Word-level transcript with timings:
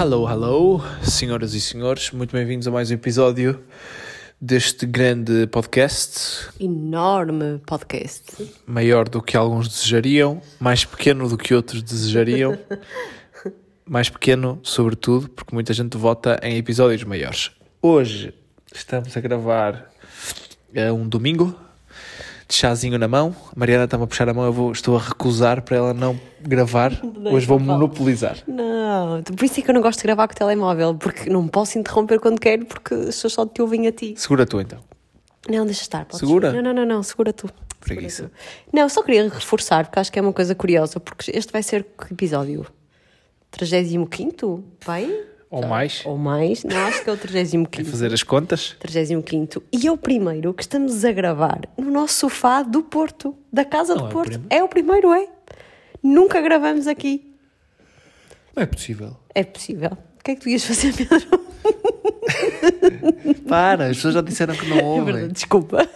Hello, 0.00 0.28
hello, 0.30 0.80
senhoras 1.02 1.54
e 1.54 1.60
senhores, 1.60 2.12
muito 2.12 2.30
bem-vindos 2.30 2.68
a 2.68 2.70
mais 2.70 2.88
um 2.88 2.94
episódio 2.94 3.60
deste 4.40 4.86
grande 4.86 5.48
podcast, 5.48 6.50
Enorme 6.60 7.60
podcast. 7.66 8.48
maior 8.64 9.08
do 9.08 9.20
que 9.20 9.36
alguns 9.36 9.66
desejariam, 9.66 10.40
mais 10.60 10.84
pequeno 10.84 11.28
do 11.28 11.36
que 11.36 11.52
outros 11.52 11.82
desejariam, 11.82 12.56
mais 13.84 14.08
pequeno, 14.08 14.60
sobretudo, 14.62 15.28
porque 15.30 15.52
muita 15.52 15.74
gente 15.74 15.96
vota 15.96 16.38
em 16.44 16.56
episódios 16.56 17.02
maiores. 17.02 17.50
Hoje 17.82 18.32
estamos 18.72 19.16
a 19.16 19.20
gravar 19.20 19.90
é 20.72 20.92
um 20.92 21.08
domingo, 21.08 21.58
de 22.48 22.54
chazinho 22.54 22.98
na 22.98 23.06
mão. 23.06 23.34
A 23.54 23.58
Mariana 23.58 23.84
está-me 23.84 24.04
a 24.04 24.06
puxar 24.06 24.28
a 24.28 24.32
mão, 24.34 24.44
eu 24.44 24.52
vou, 24.52 24.72
estou 24.72 24.96
a 24.96 25.00
recusar 25.00 25.60
para 25.62 25.76
ela 25.76 25.92
não 25.94 26.18
gravar. 26.40 26.92
Hoje 27.30 27.46
vou 27.46 27.58
monopolizar. 27.58 28.38
Não, 28.46 29.22
por 29.22 29.44
isso 29.44 29.60
é 29.60 29.62
que 29.62 29.70
eu 29.70 29.74
não 29.74 29.82
gosto 29.82 29.98
de 29.98 30.04
gravar 30.04 30.26
com 30.26 30.32
o 30.34 30.36
telemóvel, 30.36 30.94
porque 30.94 31.28
não 31.28 31.46
posso 31.46 31.78
interromper 31.78 32.18
quando 32.20 32.40
quero, 32.40 32.64
porque 32.64 32.94
as 32.94 33.04
pessoas 33.16 33.32
só 33.34 33.46
te 33.46 33.60
ouvem 33.60 33.86
a 33.86 33.92
ti. 33.92 34.14
Segura 34.16 34.46
tu 34.46 34.60
então. 34.60 34.78
Não, 35.48 35.64
deixa 35.66 35.82
estar. 35.82 36.04
podes- 36.06 36.20
Segura? 36.20 36.52
Não, 36.52 36.62
não, 36.62 36.72
não, 36.72 36.86
não, 36.86 37.02
segura 37.02 37.32
tu. 37.32 37.48
Preguiça. 37.80 38.16
Segura 38.24 38.34
tu. 38.70 38.76
Não, 38.76 38.88
só 38.88 39.02
queria 39.02 39.28
reforçar, 39.28 39.84
porque 39.86 39.98
acho 40.00 40.10
que 40.10 40.18
é 40.18 40.22
uma 40.22 40.32
coisa 40.32 40.54
curiosa, 40.54 40.98
porque 40.98 41.30
este 41.34 41.52
vai 41.52 41.62
ser 41.62 41.84
que 41.84 42.12
episódio? 42.14 42.66
35? 43.50 44.62
Bem? 44.86 45.22
Ou 45.50 45.66
mais. 45.66 46.02
Ou 46.04 46.18
mais? 46.18 46.62
Não, 46.64 46.76
acho 46.86 47.02
que 47.02 47.08
é 47.08 47.12
o 47.12 47.16
35. 47.16 47.80
E 47.80 47.84
fazer 47.84 48.12
as 48.12 48.22
contas. 48.22 48.76
35 48.80 49.62
e 49.72 49.86
é 49.86 49.90
o 49.90 49.96
primeiro 49.96 50.52
que 50.52 50.62
estamos 50.62 51.04
a 51.04 51.12
gravar 51.12 51.60
no 51.78 51.90
nosso 51.90 52.14
sofá 52.14 52.62
do 52.62 52.82
Porto, 52.82 53.34
da 53.52 53.64
casa 53.64 53.94
Não 53.94 54.02
do 54.02 54.06
é 54.06 54.08
o 54.08 54.12
Porto. 54.12 54.28
primeiro? 54.30 54.46
é 54.54 54.62
o 54.62 54.68
primeiro, 54.68 55.12
é? 55.12 55.26
Nunca 56.02 56.40
gravamos 56.42 56.86
aqui. 56.86 57.34
Não 58.54 58.62
é 58.62 58.66
possível. 58.66 59.16
É 59.34 59.42
possível. 59.42 59.90
O 60.18 60.22
que 60.24 60.32
é 60.32 60.34
que 60.34 60.40
tu 60.42 60.48
ias 60.50 60.64
fazer, 60.64 60.92
Pedro? 60.94 61.40
Para, 63.48 63.86
as 63.86 63.96
pessoas 63.96 64.14
já 64.14 64.20
disseram 64.20 64.54
que 64.54 64.66
não 64.68 64.78
É 64.78 64.82
ouvem. 64.82 65.04
verdade, 65.14 65.32
desculpa. 65.32 65.88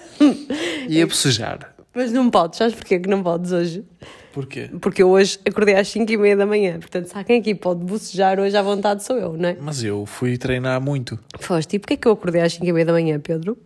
Ia 0.89 1.06
bocejar. 1.06 1.75
Mas 1.94 2.11
não 2.11 2.31
podes, 2.31 2.56
sabes 2.59 2.75
porquê 2.75 2.98
que 2.98 3.09
não 3.09 3.22
podes 3.22 3.53
hoje? 3.53 3.84
Porquê? 4.33 4.70
Porque 4.80 5.02
eu 5.02 5.11
hoje 5.11 5.38
acordei 5.47 5.75
às 5.75 5.88
5 5.88 6.11
e 6.11 6.16
meia 6.16 6.36
da 6.36 6.47
manhã. 6.47 6.78
Portanto, 6.78 7.06
se 7.06 7.16
há 7.16 7.22
quem 7.22 7.41
aqui 7.41 7.55
pode 7.55 7.84
bocejar 7.84 8.41
hoje 8.41 8.56
à 8.56 8.62
vontade 8.62 9.05
sou 9.05 9.16
eu, 9.16 9.34
não 9.36 9.48
é? 9.48 9.56
Mas 9.61 9.83
eu 9.84 10.06
fui 10.06 10.38
treinar 10.38 10.80
muito. 10.80 11.19
Foste. 11.38 11.77
E 11.77 11.78
porquê 11.78 11.97
que 11.97 12.08
eu 12.08 12.12
acordei 12.12 12.41
às 12.41 12.53
5 12.55 12.64
e 12.64 12.72
meia 12.72 12.86
da 12.86 12.92
manhã, 12.92 13.20
Pedro? 13.20 13.58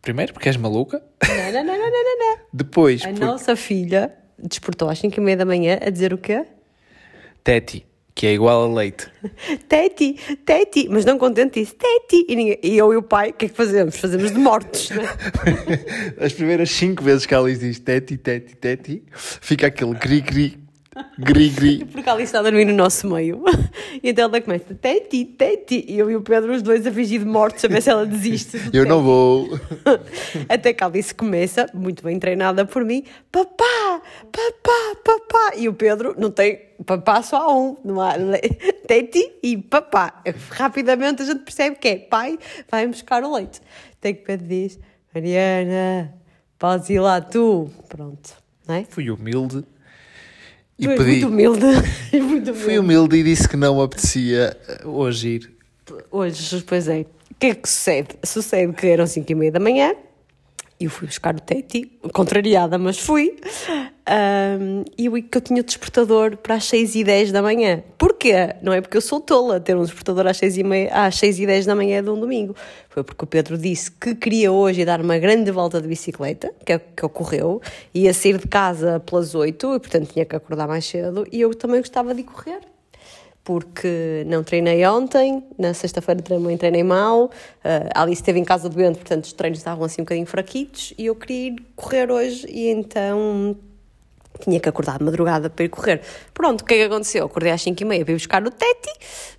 Primeiro 0.00 0.32
porque 0.32 0.48
és 0.48 0.56
maluca. 0.56 1.02
Não, 1.22 1.52
não, 1.52 1.64
não, 1.64 1.78
não, 1.78 1.90
não, 1.90 2.18
não. 2.18 2.38
Depois 2.52 3.02
A 3.02 3.08
porque 3.08 3.24
nossa 3.24 3.54
filha 3.54 4.12
despertou 4.38 4.88
às 4.88 4.98
5 4.98 5.20
e 5.20 5.22
meia 5.22 5.36
da 5.36 5.44
manhã 5.44 5.78
a 5.80 5.90
dizer 5.90 6.14
o 6.14 6.18
quê? 6.18 6.46
Teti, 7.44 7.86
que 8.20 8.26
é 8.26 8.34
igual 8.34 8.64
a 8.70 8.74
leite. 8.74 9.06
Teti, 9.66 10.14
Teti, 10.44 10.86
mas 10.90 11.06
não 11.06 11.16
contente 11.16 11.58
disse 11.58 11.74
Teti. 11.74 12.26
E, 12.28 12.36
ninguém- 12.36 12.58
e 12.62 12.76
eu 12.76 12.92
e 12.92 12.96
o 12.98 13.02
pai, 13.02 13.30
o 13.30 13.32
que 13.32 13.46
é 13.46 13.48
que 13.48 13.54
fazemos? 13.54 13.96
Fazemos 13.96 14.30
de 14.30 14.38
mortos, 14.38 14.90
não 14.90 15.02
é? 15.02 15.08
As 16.26 16.30
primeiras 16.34 16.70
cinco 16.70 17.02
vezes 17.02 17.24
que 17.24 17.32
ela 17.32 17.50
diz 17.50 17.78
teti, 17.78 18.18
teti, 18.18 18.54
teti, 18.56 19.02
fica 19.14 19.68
aquele 19.68 19.94
gri-gri, 21.18 21.48
gri-gri. 21.50 21.84
Porque 21.92 22.10
está 22.22 22.40
a 22.40 22.42
dormir 22.42 22.64
no 22.64 22.74
nosso 22.74 23.08
meio. 23.08 23.42
E 24.02 24.10
então 24.10 24.24
ela 24.24 24.40
começa 24.40 24.72
Teti, 24.74 25.24
Teti. 25.24 25.84
E 25.86 25.98
eu 25.98 26.10
e 26.10 26.16
o 26.16 26.22
Pedro, 26.22 26.52
os 26.54 26.62
dois, 26.62 26.86
a 26.86 26.92
fingir 26.92 27.18
de 27.20 27.26
mortos, 27.26 27.62
a 27.64 27.68
ver 27.68 27.82
se 27.82 27.90
ela 27.90 28.06
desiste. 28.06 28.56
Eu 28.72 28.86
não 28.86 29.02
vou. 29.02 29.48
Até 30.48 30.72
que 30.72 30.82
a 30.82 30.86
Alice 30.86 31.12
começa, 31.14 31.66
muito 31.74 32.02
bem 32.02 32.18
treinada 32.18 32.64
por 32.64 32.84
mim, 32.84 33.04
papá, 33.32 34.00
papá, 34.32 34.96
papá. 35.04 35.56
E 35.56 35.68
o 35.68 35.74
Pedro 35.74 36.14
não 36.16 36.30
tem 36.30 36.62
papá 36.86 37.20
só 37.22 37.36
há 37.42 37.54
um, 37.54 37.76
não 37.84 38.00
há 38.00 38.14
le- 38.16 38.38
teti 38.86 39.32
e 39.42 39.58
papá. 39.58 40.22
Rapidamente 40.50 41.22
a 41.22 41.26
gente 41.26 41.40
percebe 41.40 41.76
que 41.76 41.88
é 41.88 41.96
pai, 41.98 42.38
vai 42.70 42.86
buscar 42.86 43.22
o 43.24 43.34
leite. 43.34 43.60
Tem 44.00 44.14
que 44.14 44.22
Pedro 44.22 44.46
diz, 44.46 44.78
Mariana, 45.14 46.14
podes 46.58 46.88
ir 46.88 47.00
lá 47.00 47.20
tu. 47.20 47.68
Pronto, 47.88 48.30
não 48.66 48.76
é? 48.76 48.84
Fui 48.88 49.10
humilde 49.10 49.64
e 50.80 50.88
és 50.88 50.98
pedi. 50.98 51.10
muito 51.10 51.28
humilde. 51.28 51.66
Muito 52.20 52.54
Fui 52.54 52.78
humilde. 52.78 52.78
humilde 52.78 53.16
e 53.18 53.22
disse 53.22 53.48
que 53.48 53.56
não 53.56 53.80
apetecia 53.80 54.56
eh, 54.68 54.80
hoje 54.84 55.28
ir. 55.28 55.50
Hoje, 56.10 56.62
pois 56.66 56.88
é. 56.88 57.00
O 57.30 57.34
que 57.38 57.46
é 57.46 57.54
que 57.54 57.68
sucede? 57.68 58.08
Sucede 58.24 58.72
que 58.72 58.86
eram 58.86 59.06
5 59.06 59.30
e 59.30 59.34
meia 59.34 59.52
da 59.52 59.60
manhã 59.60 59.94
e 60.80 60.86
eu 60.86 60.90
fui 60.90 61.06
buscar 61.06 61.36
o 61.36 61.40
Teti, 61.40 61.92
contrariada, 62.10 62.78
mas 62.78 62.98
fui. 62.98 63.36
Ahm, 64.06 64.82
e 64.96 65.06
eu 65.06 65.12
que 65.12 65.36
eu 65.36 65.42
tinha 65.42 65.60
o 65.60 65.64
despertador 65.64 66.38
para 66.38 66.54
as 66.54 66.64
6 66.64 66.94
e 66.94 67.04
10 67.04 67.32
da 67.32 67.42
manhã. 67.42 67.82
Porquê? 67.98 68.32
Não 68.62 68.72
é 68.72 68.80
porque 68.80 68.96
eu 68.96 69.00
sou 69.02 69.20
tola 69.20 69.60
ter 69.60 69.76
um 69.76 69.82
despertador 69.82 70.26
às 70.26 70.38
6 70.38 70.56
e, 70.56 70.64
meia, 70.64 70.90
às 70.92 71.16
6 71.16 71.38
e 71.40 71.46
10 71.46 71.66
da 71.66 71.76
manhã 71.76 72.02
de 72.02 72.08
um 72.08 72.18
domingo. 72.18 72.56
Foi 72.88 73.04
porque 73.04 73.22
o 73.22 73.26
Pedro 73.26 73.58
disse 73.58 73.90
que 73.90 74.14
queria 74.14 74.50
hoje 74.50 74.84
dar 74.86 75.02
uma 75.02 75.18
grande 75.18 75.50
volta 75.50 75.82
de 75.82 75.86
bicicleta, 75.86 76.50
que, 76.64 76.72
é 76.72 76.76
o 76.76 76.80
que 76.80 77.04
ocorreu, 77.04 77.60
ia 77.92 78.14
sair 78.14 78.38
de 78.38 78.48
casa 78.48 79.00
pelas 79.00 79.34
8 79.34 79.74
e, 79.76 79.78
portanto, 79.78 80.10
tinha 80.10 80.24
que 80.24 80.34
acordar 80.34 80.66
mais 80.66 80.86
cedo. 80.86 81.26
E 81.30 81.42
eu 81.42 81.54
também 81.54 81.80
gostava 81.80 82.14
de 82.14 82.22
correr 82.22 82.69
porque 83.42 84.24
não 84.26 84.44
treinei 84.44 84.84
ontem, 84.86 85.42
na 85.58 85.72
sexta-feira 85.74 86.22
também 86.22 86.56
treinei 86.56 86.82
mal, 86.82 87.30
a 87.94 88.02
Alice 88.02 88.20
esteve 88.20 88.38
em 88.38 88.44
casa 88.44 88.68
doente, 88.68 88.96
portanto 88.98 89.24
os 89.24 89.32
treinos 89.32 89.58
estavam 89.58 89.84
assim 89.84 90.02
um 90.02 90.04
bocadinho 90.04 90.26
fraquitos 90.26 90.92
e 90.98 91.06
eu 91.06 91.14
queria 91.14 91.48
ir 91.48 91.56
correr 91.74 92.10
hoje 92.10 92.46
e 92.48 92.68
então 92.68 93.56
tinha 94.40 94.58
que 94.58 94.68
acordar 94.68 94.98
de 94.98 95.04
madrugada 95.04 95.48
para 95.48 95.64
ir 95.64 95.68
correr. 95.68 96.00
Pronto, 96.34 96.62
o 96.62 96.64
que 96.64 96.74
é 96.74 96.76
que 96.78 96.82
aconteceu? 96.84 97.26
Acordei 97.26 97.52
às 97.52 97.62
5 97.62 97.82
e 97.82 97.84
meia 97.84 98.04
para 98.04 98.14
buscar 98.14 98.42
o 98.46 98.50
Teti, 98.50 98.90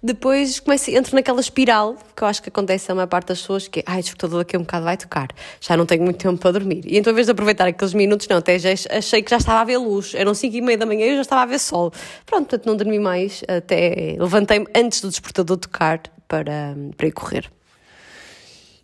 depois 0.02 0.60
comecei, 0.60 0.96
entro 0.96 1.16
naquela 1.16 1.42
espiral 1.42 1.96
que 2.16 2.24
eu 2.24 2.28
acho 2.28 2.42
que 2.42 2.50
acontece 2.50 2.92
a 2.92 2.96
maior 2.96 3.08
parte 3.08 3.30
das 3.30 3.42
pessoas, 3.42 3.68
que 3.68 3.80
é, 3.80 3.84
ai, 3.86 4.00
o 4.00 4.04
despertador 4.04 4.40
daqui 4.40 4.56
a 4.56 4.60
um 4.60 4.64
bocado 4.64 4.86
vai 4.86 4.98
tocar, 4.98 5.30
já 5.60 5.76
não 5.76 5.86
tenho 5.86 6.04
muito 6.04 6.18
tempo 6.18 6.38
para 6.40 6.52
dormir. 6.52 6.84
E 6.86 6.98
então, 6.98 7.12
em 7.12 7.16
vez 7.16 7.28
de 7.28 7.32
aproveitar 7.32 7.68
aqueles 7.68 7.94
minutos, 7.94 8.28
não, 8.28 8.38
até 8.38 8.58
já 8.58 8.70
achei 8.90 9.22
que 9.22 9.30
já 9.30 9.38
estava 9.38 9.62
a 9.62 9.64
ver 9.64 9.78
luz, 9.78 10.14
eram 10.16 10.34
5 10.34 10.56
e 10.56 10.62
meia 10.62 10.78
da 10.78 10.86
manhã 10.86 11.06
e 11.06 11.10
eu 11.10 11.16
já 11.16 11.22
estava 11.22 11.42
a 11.42 11.46
ver 11.46 11.60
sol. 11.60 11.92
Pronto, 12.26 12.48
portanto 12.48 12.66
não 12.66 12.76
dormi 12.76 13.00
mais, 13.00 13.44
até 13.48 14.16
levantei-me 14.20 14.68
antes 14.76 15.02
do 15.02 15.10
despertador 15.10 15.58
tocar 15.58 16.02
para, 16.28 16.76
para 16.96 17.08
ir 17.08 17.12
correr. 17.12 17.52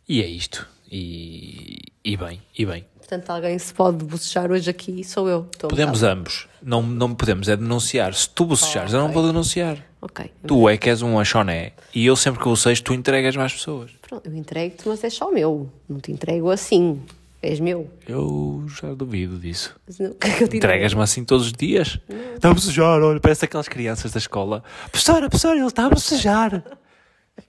E 0.08 0.22
é 0.22 0.26
isto. 0.26 0.68
E, 0.90 1.80
e 2.04 2.16
bem, 2.16 2.42
e 2.58 2.66
bem. 2.66 2.86
Portanto, 3.08 3.30
alguém 3.30 3.58
se 3.58 3.74
pode 3.74 4.04
bocejar 4.04 4.52
hoje 4.52 4.70
aqui, 4.70 5.02
sou 5.02 5.30
eu. 5.30 5.44
Podemos 5.60 6.04
ambos. 6.04 6.46
Não, 6.62 6.84
não 6.84 7.16
podemos 7.16 7.48
é 7.48 7.56
denunciar. 7.56 8.14
Se 8.14 8.30
tu 8.30 8.44
bocejares, 8.46 8.92
eu 8.92 9.00
não 9.00 9.14
vou 9.14 9.26
denunciar. 9.26 9.78
Ok. 10.02 10.30
Tu 10.46 10.68
é 10.68 10.76
que 10.76 10.90
és 10.90 11.02
um 11.02 11.18
achoné. 11.18 11.72
E 11.96 12.06
eu 12.06 12.18
sempre 12.18 12.40
que 12.42 12.50
bocejo, 12.50 12.84
tu 12.84 12.94
entregas 12.94 13.34
mais 13.38 13.54
pessoas. 13.54 13.92
Pronto, 14.02 14.28
eu 14.28 14.36
entrego-te, 14.36 14.86
mas 14.86 15.02
é 15.06 15.10
só 15.10 15.32
meu. 15.32 15.72
Não 15.88 16.02
te 16.02 16.12
entrego 16.12 16.52
assim. 16.52 17.02
És 17.42 17.62
meu. 17.62 17.90
Eu 18.06 18.66
já 18.68 18.94
duvido 18.94 19.40
disso. 19.40 19.74
Não- 19.98 20.08
é? 20.20 20.44
Entregas-me 20.58 21.02
assim 21.02 21.24
todos 21.24 21.46
os 21.46 21.54
dias? 21.54 21.98
Está 22.36 22.50
a 22.50 22.54
bocejar, 22.54 23.02
olha, 23.02 23.22
parece 23.22 23.46
aquelas 23.46 23.70
crianças 23.70 24.12
da 24.12 24.18
escola. 24.18 24.62
Professora, 24.92 25.30
professora, 25.30 25.56
ele 25.58 25.66
está 25.66 25.86
a 25.86 25.90
bocejar. 25.90 26.62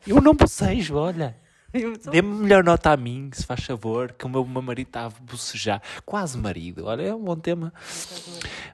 Eu 0.06 0.20
não 0.20 0.34
bocejo, 0.34 0.94
olha. 0.94 1.34
Dê-me 2.11 2.34
melhor 2.43 2.65
nota 2.65 2.91
a 2.91 2.97
mim, 2.97 3.31
se 3.33 3.45
faz 3.45 3.65
favor, 3.65 4.12
que 4.12 4.25
o 4.25 4.29
meu, 4.29 4.45
meu 4.45 4.62
marido 4.62 4.89
está 4.89 5.06
a 5.06 5.11
bocejar. 5.11 5.83
Quase 6.05 6.39
marido. 6.39 6.87
Olha, 6.87 7.03
é 7.03 7.15
um 7.15 7.23
bom 7.23 7.37
tema. 7.37 7.73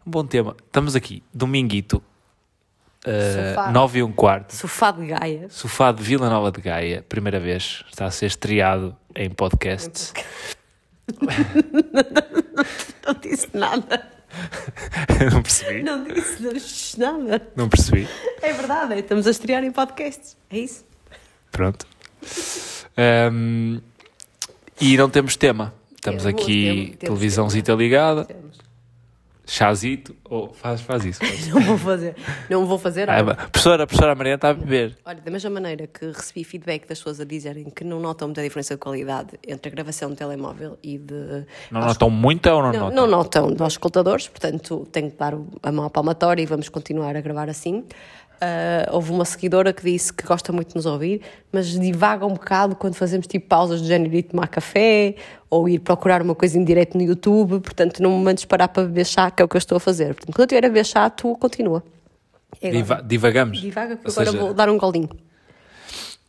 Um 0.06 0.10
bom 0.10 0.24
tema. 0.24 0.56
Estamos 0.64 0.94
aqui, 0.94 1.22
dominguito, 1.32 2.02
uh, 3.04 3.50
Sofá. 3.50 3.70
9 3.72 3.98
e 3.98 4.02
um 4.02 4.12
quarto. 4.12 4.54
Sofá 4.54 4.90
de 4.92 5.06
Gaia. 5.06 5.48
Sofá 5.48 5.92
de 5.92 6.02
Vila 6.02 6.30
Nova 6.30 6.52
de 6.52 6.60
Gaia, 6.60 7.04
primeira 7.08 7.40
vez. 7.40 7.84
Está 7.90 8.06
a 8.06 8.10
ser 8.10 8.26
estreado 8.26 8.96
em 9.14 9.30
podcast. 9.30 10.12
Não 13.06 13.14
disse 13.20 13.48
nada. 13.52 14.10
não 15.32 15.42
percebi. 15.42 15.82
Não 15.82 16.04
disse, 16.04 16.98
nada. 16.98 17.46
Não 17.54 17.68
percebi. 17.68 18.08
É 18.42 18.52
verdade, 18.52 18.98
estamos 18.98 19.26
a 19.26 19.30
estrear 19.30 19.62
em 19.62 19.70
podcasts. 19.70 20.36
É 20.50 20.58
isso? 20.58 20.84
Pronto. 21.52 21.86
Ahm, 22.96 23.78
e 24.80 24.96
não 24.96 25.08
temos 25.08 25.36
tema. 25.36 25.72
Estamos 25.94 26.22
Temos, 26.22 26.26
aqui, 26.42 26.64
temos, 26.64 26.84
temos 26.84 26.98
televisãozita 26.98 27.72
ligada, 27.72 28.26
chazito. 29.46 30.14
Oh, 30.28 30.48
faz, 30.52 30.80
faz 30.82 31.04
isso. 31.04 31.18
faz. 31.20 31.48
Não 31.52 31.60
vou 31.62 31.78
fazer. 31.78 32.16
Não 32.50 32.66
vou 32.66 32.78
fazer. 32.78 33.08
Ah, 33.10 33.20
a 33.20 33.34
professora, 33.48 33.84
a 33.84 33.86
professora 33.86 34.14
Mariana 34.14 34.36
está 34.36 34.50
a 34.50 34.54
beber. 34.54 34.96
Olha, 35.04 35.20
da 35.20 35.30
mesma 35.30 35.50
maneira 35.50 35.86
que 35.86 36.06
recebi 36.06 36.44
feedback 36.44 36.86
das 36.88 36.98
pessoas 36.98 37.20
a 37.20 37.24
dizerem 37.24 37.64
que 37.70 37.84
não 37.84 38.00
notam 38.00 38.28
muita 38.28 38.42
diferença 38.42 38.74
de 38.74 38.80
qualidade 38.80 39.38
entre 39.46 39.70
a 39.70 39.74
gravação 39.74 40.10
de 40.10 40.16
telemóvel 40.16 40.78
e 40.82 40.98
de. 40.98 41.46
Não 41.70 41.80
notam 41.80 42.10
muito 42.10 42.48
ou 42.50 42.62
não, 42.62 42.72
Não, 42.72 42.80
notam? 42.80 42.94
não 42.96 43.06
notam 43.06 43.50
nós 43.50 43.72
escutadores, 43.74 44.28
portanto 44.28 44.86
tenho 44.92 45.10
que 45.10 45.16
dar 45.16 45.34
a 45.62 45.72
mão 45.72 45.84
à 45.86 45.90
palmatória 45.90 46.42
e 46.42 46.46
vamos 46.46 46.68
continuar 46.68 47.16
a 47.16 47.20
gravar 47.20 47.48
assim. 47.48 47.84
Ah, 48.40 48.88
houve 48.92 49.10
uma 49.10 49.24
seguidora 49.24 49.72
que 49.72 49.82
disse 49.82 50.12
que 50.12 50.26
gosta 50.26 50.52
muito 50.52 50.68
de 50.70 50.74
nos 50.76 50.84
ouvir, 50.86 51.22
mas 51.52 51.68
divaga 51.68 52.26
um 52.26 52.34
bocado 52.34 52.76
quando 52.76 52.94
fazemos 52.94 53.26
tipo 53.26 53.46
pausas 53.48 53.80
de 53.80 53.88
género 53.88 54.14
ir 54.14 54.24
tomar 54.24 54.48
café 54.48 55.14
ou 55.48 55.68
ir 55.68 55.78
procurar 55.78 56.20
uma 56.20 56.34
coisa 56.34 56.58
em 56.58 56.64
direto 56.64 56.96
no 56.98 57.02
YouTube. 57.04 57.60
Portanto, 57.60 58.02
não 58.02 58.18
me 58.18 58.24
mandes 58.24 58.44
parar 58.44 58.68
para 58.68 58.82
beber 58.84 59.06
chá, 59.06 59.30
que 59.30 59.40
é 59.40 59.44
o 59.44 59.48
que 59.48 59.56
eu 59.56 59.58
estou 59.58 59.76
a 59.76 59.80
fazer. 59.80 60.14
Portanto, 60.14 60.34
quando 60.34 60.40
eu 60.40 60.44
estiver 60.56 60.66
a 60.66 60.68
beber 60.68 60.84
chá, 60.84 61.08
tu 61.08 61.34
continua. 61.36 61.82
É. 62.60 62.70
Diva- 62.70 63.02
divagamos. 63.02 63.60
Divaga, 63.60 63.94
agora 63.94 64.10
seja, 64.10 64.32
vou 64.32 64.52
dar 64.52 64.68
um 64.68 64.76
golinho. 64.78 65.08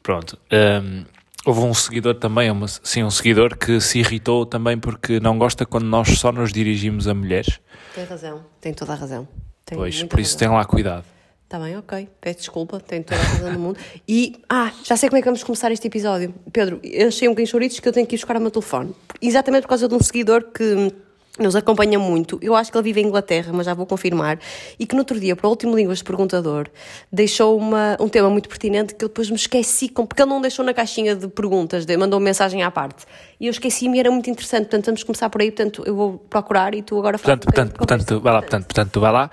Pronto. 0.02 0.38
hum, 0.84 1.04
houve 1.46 1.60
um 1.62 1.74
seguidor 1.74 2.16
também, 2.16 2.50
uma, 2.52 2.68
sim, 2.68 3.04
um 3.04 3.10
seguidor 3.12 3.58
que 3.58 3.80
se 3.82 4.00
irritou 4.00 4.46
também 4.46 4.78
porque 4.78 5.20
não 5.20 5.38
gosta 5.38 5.66
quando 5.66 5.86
nós 5.86 6.18
só 6.20 6.32
nos 6.32 6.54
dirigimos 6.54 7.08
a 7.08 7.14
mulheres. 7.14 7.60
Tem 7.94 8.06
razão. 8.06 8.42
Tem 8.62 8.74
toda 8.74 8.94
a 8.94 8.96
razão. 8.96 9.28
Tem 9.66 9.78
Pois, 9.78 10.04
por 10.04 10.20
isso 10.20 10.36
razão. 10.36 10.48
tem 10.50 10.58
lá 10.58 10.64
cuidado. 10.66 11.04
Está 11.46 11.60
bem, 11.60 11.78
ok. 11.78 12.10
Peço 12.20 12.40
desculpa, 12.40 12.80
tenho 12.80 13.04
toda 13.04 13.20
a 13.20 13.24
razão 13.24 13.54
do 13.54 13.60
mundo. 13.60 13.80
E, 14.08 14.36
ah, 14.50 14.72
já 14.84 14.98
sei 14.98 15.10
como 15.10 15.18
é 15.20 15.22
que 15.22 15.26
vamos 15.26 15.44
começar 15.44 15.72
este 15.72 15.88
episódio. 15.88 16.34
Pedro, 16.52 16.80
eu 16.84 17.08
achei 17.08 17.28
um 17.28 17.32
bocadinho 17.32 17.48
chouritos 17.52 17.80
que 17.80 17.88
eu 17.88 17.94
tenho 17.94 18.06
que 18.08 18.16
ir 18.16 18.18
buscar 18.18 18.36
o 18.36 18.42
meu 18.42 18.50
telefone. 18.50 18.94
Exatamente 19.22 19.62
por 19.64 19.70
causa 19.70 19.88
de 19.88 19.94
um 19.94 20.00
seguidor 20.02 20.44
que 20.52 20.92
nos 21.38 21.56
acompanha 21.56 22.00
muito. 22.00 22.40
Eu 22.42 22.56
acho 22.56 22.72
que 22.72 22.78
ele 22.78 22.84
vive 22.86 23.02
em 23.02 23.06
Inglaterra, 23.08 23.52
mas 23.54 23.68
já 23.68 23.76
vou 23.76 23.86
confirmar. 23.86 24.40
E 24.80 24.88
que 24.88 24.96
no 24.96 25.02
outro 25.02 25.20
dia, 25.20 25.36
para 25.36 25.46
o 25.46 25.50
último 25.52 25.76
Línguas 25.76 26.02
Perguntador, 26.02 26.68
deixou 27.12 27.56
uma, 27.58 27.96
um 28.00 28.10
tema 28.10 28.30
muito 28.30 28.50
pertinente 28.50 28.96
que 28.96 29.06
eu 29.06 29.10
depois 29.10 29.30
me 29.30 29.36
esqueci, 29.36 29.90
porque 29.92 30.22
ele 30.24 30.30
não 30.30 30.42
deixou 30.42 30.66
na 30.66 30.74
caixinha 30.74 31.16
de 31.16 31.28
perguntas, 31.28 31.86
de- 31.86 31.96
mandou 31.96 32.18
uma 32.20 32.26
mensagem 32.26 32.64
à 32.64 32.72
parte. 32.72 33.06
E 33.40 33.46
eu 33.46 33.52
esqueci-me 33.52 33.98
e 33.98 34.00
era 34.00 34.10
muito 34.10 34.30
interessante. 34.30 34.62
Portanto, 34.64 34.86
vamos 34.88 35.04
começar 35.04 35.30
por 35.30 35.42
aí. 35.42 35.52
Portanto, 35.52 35.84
eu 35.86 35.96
vou 35.96 36.18
procurar 36.18 36.74
e 36.74 36.82
tu 36.82 36.98
agora 36.98 37.18
falas 37.20 37.40
Portanto, 37.46 37.54
portanto, 37.54 37.72
de 37.74 37.78
portanto, 37.78 38.20
vai 38.22 38.34
lá, 38.34 38.42
portanto, 38.42 38.66
portanto, 38.66 39.00
vai 39.00 39.12
lá. 39.12 39.30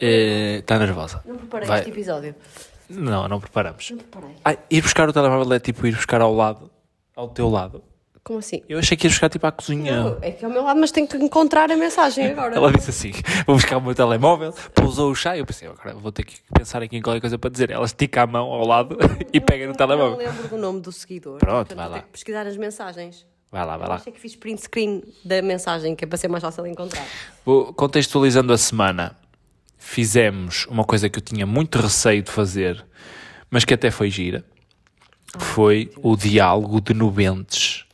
Eh, 0.00 0.58
Está 0.58 0.78
nervosa. 0.78 1.22
Não 1.24 1.36
preparei 1.36 1.68
Vai. 1.68 1.78
este 1.80 1.90
episódio. 1.90 2.34
Não, 2.88 3.26
não 3.28 3.40
preparamos. 3.40 3.90
Não 3.90 3.98
preparei. 3.98 4.36
Ai, 4.44 4.58
ir 4.70 4.80
buscar 4.82 5.08
o 5.08 5.12
telemóvel 5.12 5.52
é 5.54 5.58
tipo 5.58 5.86
ir 5.86 5.94
buscar 5.94 6.20
ao 6.20 6.34
lado, 6.34 6.70
ao 7.14 7.28
teu 7.28 7.48
lado. 7.48 7.82
Como 8.22 8.40
assim? 8.40 8.60
Eu 8.68 8.80
achei 8.80 8.96
que 8.96 9.06
ia 9.06 9.10
buscar 9.10 9.28
tipo 9.28 9.46
à 9.46 9.52
cozinha. 9.52 10.16
É 10.20 10.32
que 10.32 10.44
é 10.44 10.48
ao 10.48 10.52
meu 10.52 10.64
lado, 10.64 10.80
mas 10.80 10.90
tenho 10.90 11.06
que 11.06 11.16
encontrar 11.16 11.70
a 11.70 11.76
mensagem 11.76 12.26
agora. 12.32 12.56
Ela 12.56 12.72
disse 12.72 12.90
assim: 12.90 13.12
vou 13.46 13.54
buscar 13.54 13.76
o 13.76 13.80
meu 13.80 13.94
telemóvel, 13.94 14.52
pousou 14.74 15.12
o 15.12 15.14
chá. 15.14 15.36
Eu 15.36 15.46
pensei, 15.46 15.68
agora 15.68 15.94
vou 15.94 16.10
ter 16.10 16.24
que 16.24 16.36
pensar 16.52 16.82
aqui 16.82 16.96
em 16.96 17.02
qualquer 17.02 17.20
coisa 17.20 17.38
para 17.38 17.50
dizer. 17.50 17.70
Ela 17.70 17.84
estica 17.86 18.22
a 18.22 18.26
mão 18.26 18.46
ao 18.52 18.66
lado 18.66 18.96
e 19.32 19.40
pega 19.40 19.58
no 19.58 19.62
Eu 19.64 19.68
não 19.68 19.74
telemóvel. 19.76 20.16
lembro 20.18 20.48
do 20.48 20.56
nome 20.58 20.80
do 20.80 20.90
seguidor. 20.90 21.38
Pronto, 21.38 21.74
vai 21.76 21.88
lá. 21.88 21.94
ter 21.98 22.02
que 22.02 22.08
pesquisar 22.10 22.46
as 22.48 22.56
mensagens. 22.56 23.24
Vai 23.50 23.64
lá, 23.64 23.76
vai 23.76 23.88
lá. 23.88 23.94
Achei 23.94 24.12
que 24.12 24.18
fiz 24.18 24.34
print 24.34 24.60
screen 24.62 25.04
da 25.24 25.40
mensagem, 25.40 25.94
que 25.94 26.04
é 26.04 26.08
para 26.08 26.18
ser 26.18 26.26
mais 26.26 26.42
fácil 26.42 26.64
de 26.64 26.70
encontrar. 26.70 27.04
Vou- 27.44 27.72
Contextualizando 27.74 28.52
a 28.52 28.58
semana, 28.58 29.16
fizemos 29.86 30.66
uma 30.66 30.84
coisa 30.84 31.08
que 31.08 31.18
eu 31.18 31.22
tinha 31.22 31.46
muito 31.46 31.78
receio 31.78 32.22
de 32.22 32.30
fazer, 32.30 32.84
mas 33.48 33.64
que 33.64 33.72
até 33.72 33.90
foi 33.90 34.10
gira. 34.10 34.44
que 35.38 35.44
Foi 35.44 35.90
o 36.02 36.16
diálogo 36.16 36.80
de 36.80 36.92
nubentes. 36.92 37.84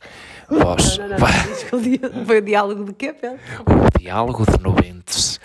Vós, 0.49 0.97
Não, 0.97 1.07
não, 1.07 1.17
não. 1.17 2.25
Foi 2.25 2.39
o 2.39 2.41
diálogo 2.41 2.83
de 2.85 2.93
quê, 2.93 3.13
Pedro? 3.13 3.39
o 3.65 3.99
diálogo 3.99 4.43
de 4.45 4.61
nubentes 4.61 5.39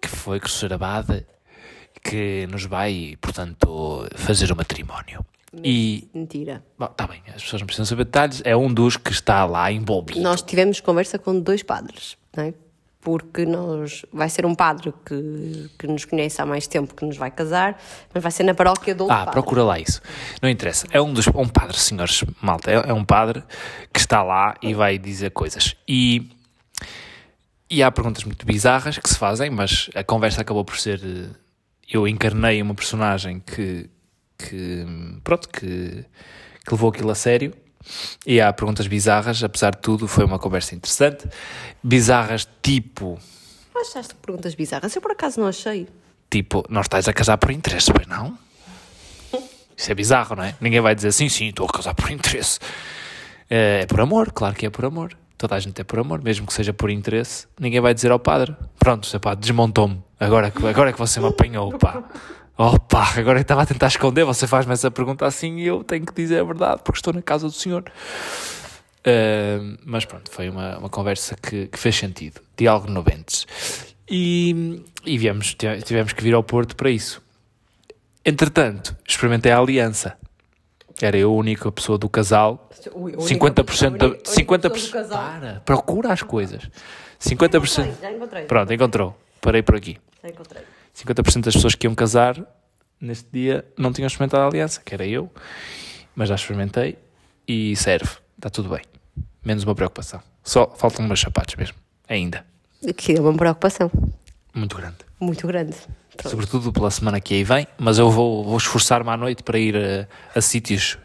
que 0.00 0.08
foi 0.08 0.40
Cruzerabada 0.40 1.26
que 2.02 2.46
nos 2.50 2.64
vai, 2.64 3.16
portanto, 3.20 4.08
fazer 4.16 4.50
o 4.50 4.56
matrimónio. 4.56 5.24
E, 5.62 6.08
Mentira. 6.14 6.64
bom, 6.78 6.86
tá 6.86 7.06
bem, 7.06 7.22
as 7.34 7.42
pessoas 7.42 7.60
não 7.60 7.66
precisam 7.66 7.84
saber 7.84 8.04
detalhes, 8.04 8.40
é 8.44 8.56
um 8.56 8.72
dos 8.72 8.96
que 8.96 9.12
está 9.12 9.44
lá 9.44 9.70
envolvido. 9.70 10.20
Nós 10.20 10.40
tivemos 10.40 10.80
conversa 10.80 11.18
com 11.18 11.38
dois 11.38 11.62
padres, 11.62 12.16
não 12.36 12.44
é? 12.44 12.54
Porque 13.02 13.46
nós, 13.46 14.04
vai 14.12 14.28
ser 14.28 14.44
um 14.44 14.54
padre 14.54 14.92
que, 15.06 15.70
que 15.78 15.86
nos 15.86 16.04
conhece 16.04 16.42
há 16.42 16.44
mais 16.44 16.66
tempo 16.66 16.94
que 16.94 17.04
nos 17.06 17.16
vai 17.16 17.30
casar, 17.30 17.80
mas 18.12 18.22
vai 18.22 18.30
ser 18.30 18.42
na 18.44 18.52
paróquia 18.52 18.94
do 18.94 19.04
outro 19.04 19.16
Ah, 19.16 19.20
padre. 19.24 19.32
procura 19.40 19.64
lá 19.64 19.78
isso. 19.78 20.02
Não 20.42 20.50
interessa. 20.50 20.86
É 20.90 21.00
um 21.00 21.10
dos 21.12 21.26
um 21.28 21.48
padre, 21.48 21.78
senhores, 21.78 22.22
malta. 22.42 22.70
É, 22.70 22.74
é 22.90 22.92
um 22.92 23.02
padre 23.04 23.42
que 23.90 23.98
está 24.00 24.22
lá 24.22 24.54
e 24.60 24.74
vai 24.74 24.98
dizer 24.98 25.30
coisas. 25.30 25.74
E, 25.88 26.28
e 27.70 27.82
há 27.82 27.90
perguntas 27.90 28.24
muito 28.24 28.44
bizarras 28.44 28.98
que 28.98 29.08
se 29.08 29.16
fazem, 29.16 29.48
mas 29.48 29.88
a 29.94 30.04
conversa 30.04 30.42
acabou 30.42 30.64
por 30.64 30.76
ser. 30.78 31.00
eh, 31.02 31.28
Eu 31.90 32.06
encarnei 32.06 32.60
uma 32.60 32.74
personagem 32.74 33.40
que. 33.40 33.88
que 34.38 34.84
pronto, 35.24 35.48
que, 35.48 36.04
que 36.66 36.70
levou 36.72 36.90
aquilo 36.90 37.10
a 37.10 37.14
sério. 37.14 37.54
E 38.26 38.40
há 38.40 38.52
perguntas 38.52 38.86
bizarras, 38.86 39.42
apesar 39.42 39.70
de 39.74 39.78
tudo, 39.80 40.06
foi 40.06 40.24
uma 40.24 40.38
conversa 40.38 40.74
interessante. 40.74 41.28
Bizarras 41.82 42.48
tipo. 42.62 43.18
Achaste 43.74 44.14
perguntas 44.16 44.54
bizarras? 44.54 44.94
Eu 44.94 45.00
por 45.02 45.12
acaso 45.12 45.40
não 45.40 45.46
achei. 45.48 45.88
Tipo, 46.30 46.64
não 46.68 46.82
estás 46.82 47.08
a 47.08 47.12
casar 47.12 47.38
por 47.38 47.50
interesse, 47.50 47.92
pois 47.92 48.06
não? 48.06 48.36
Isso 49.76 49.90
é 49.90 49.94
bizarro, 49.94 50.36
não 50.36 50.44
é? 50.44 50.54
Ninguém 50.60 50.80
vai 50.80 50.94
dizer 50.94 51.10
sim, 51.12 51.28
sim, 51.28 51.48
estou 51.48 51.66
a 51.66 51.72
casar 51.72 51.94
por 51.94 52.10
interesse. 52.10 52.58
É, 53.48 53.80
é 53.82 53.86
por 53.86 54.00
amor, 54.00 54.30
claro 54.32 54.54
que 54.54 54.66
é 54.66 54.70
por 54.70 54.84
amor. 54.84 55.16
Toda 55.38 55.54
a 55.54 55.58
gente 55.58 55.80
é 55.80 55.84
por 55.84 55.98
amor, 55.98 56.22
mesmo 56.22 56.46
que 56.46 56.52
seja 56.52 56.74
por 56.74 56.90
interesse. 56.90 57.46
Ninguém 57.58 57.80
vai 57.80 57.94
dizer 57.94 58.10
ao 58.12 58.18
padre: 58.18 58.54
Pronto, 58.78 59.06
seu 59.06 59.18
padre, 59.18 59.40
desmontou-me. 59.40 60.02
Agora, 60.20 60.50
que- 60.50 60.66
agora 60.66 60.90
é 60.90 60.92
que 60.92 60.98
você 60.98 61.18
me 61.18 61.28
apanhou, 61.28 61.76
pá. 61.78 62.04
Opa, 62.62 63.14
agora 63.16 63.38
que 63.38 63.42
estava 63.44 63.62
a 63.62 63.66
tentar 63.66 63.86
esconder. 63.86 64.22
Você 64.26 64.46
faz-me 64.46 64.74
essa 64.74 64.90
pergunta 64.90 65.26
assim 65.26 65.56
e 65.60 65.66
eu 65.66 65.82
tenho 65.82 66.04
que 66.04 66.12
dizer 66.12 66.40
a 66.40 66.44
verdade 66.44 66.82
porque 66.84 66.98
estou 66.98 67.14
na 67.14 67.22
casa 67.22 67.46
do 67.46 67.52
senhor. 67.54 67.84
Uh, 69.00 69.78
mas 69.82 70.04
pronto, 70.04 70.30
foi 70.30 70.50
uma, 70.50 70.76
uma 70.76 70.90
conversa 70.90 71.34
que, 71.36 71.68
que 71.68 71.78
fez 71.78 71.96
sentido. 71.96 72.42
Diálogo 72.58 72.90
no 72.90 73.02
Bentes. 73.02 73.46
E, 74.06 74.84
e 75.06 75.16
viemos, 75.16 75.54
tive- 75.54 75.80
tivemos 75.80 76.12
que 76.12 76.22
vir 76.22 76.34
ao 76.34 76.42
Porto 76.42 76.76
para 76.76 76.90
isso. 76.90 77.22
Entretanto, 78.26 78.94
experimentei 79.08 79.52
a 79.52 79.58
aliança. 79.58 80.18
Era 81.00 81.16
eu 81.16 81.30
a 81.30 81.34
única 81.34 81.72
pessoa 81.72 81.96
do 81.96 82.10
casal. 82.10 82.68
50% 82.78 83.96
da. 83.96 84.10
50%. 84.18 85.08
Para, 85.08 85.62
procura 85.64 86.12
as 86.12 86.22
coisas. 86.22 86.68
50%. 87.18 87.90
Já 88.02 88.12
encontrei. 88.12 88.44
Pronto, 88.44 88.70
encontrou. 88.70 89.16
Parei 89.40 89.62
por 89.62 89.76
aqui. 89.76 89.96
Já 90.22 90.28
encontrei. 90.28 90.62
50% 91.04 91.44
das 91.44 91.54
pessoas 91.54 91.74
que 91.74 91.86
iam 91.86 91.94
casar 91.94 92.36
neste 93.00 93.26
dia 93.32 93.64
não 93.78 93.92
tinham 93.92 94.06
experimentado 94.06 94.44
a 94.44 94.46
aliança, 94.46 94.80
que 94.84 94.94
era 94.94 95.06
eu, 95.06 95.30
mas 96.14 96.28
já 96.28 96.34
experimentei 96.34 96.98
e 97.48 97.74
serve, 97.76 98.10
está 98.36 98.50
tudo 98.50 98.68
bem. 98.68 98.82
Menos 99.44 99.64
uma 99.64 99.74
preocupação. 99.74 100.20
Só 100.44 100.70
faltam 100.76 101.06
meus 101.06 101.20
sapatos 101.20 101.54
mesmo, 101.56 101.76
ainda. 102.08 102.44
Que 102.96 103.12
é 103.16 103.20
uma 103.20 103.32
preocupação 103.34 103.90
Muito 104.54 104.76
grande. 104.76 104.96
muito 105.18 105.46
grande. 105.46 105.76
Pronto. 106.16 106.30
Sobretudo 106.30 106.72
pela 106.72 106.90
semana 106.90 107.20
que 107.20 107.34
aí 107.34 107.44
vem, 107.44 107.66
mas 107.78 107.98
eu 107.98 108.10
vou, 108.10 108.44
vou 108.44 108.56
esforçar-me 108.58 109.08
à 109.10 109.16
noite 109.16 109.42
para 109.42 109.58
ir 109.58 109.76
a, 109.76 110.38
a 110.38 110.40
sítios 110.40 110.98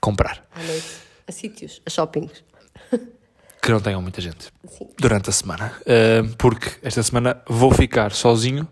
comprar, 0.00 0.44
À 0.54 0.62
noite. 0.62 0.86
A 1.26 1.32
sítios, 1.32 1.80
a 1.86 1.90
shoppings. 1.90 2.44
que 3.62 3.70
não 3.70 3.80
tenham 3.80 4.02
muita 4.02 4.20
gente 4.20 4.52
Sim. 4.68 4.86
durante 4.98 5.30
a 5.30 5.32
semana. 5.32 5.72
Ah, 5.86 6.34
porque 6.36 6.70
esta 6.82 7.02
semana 7.02 7.42
vou 7.48 7.72
ficar 7.72 8.12
sozinho 8.12 8.68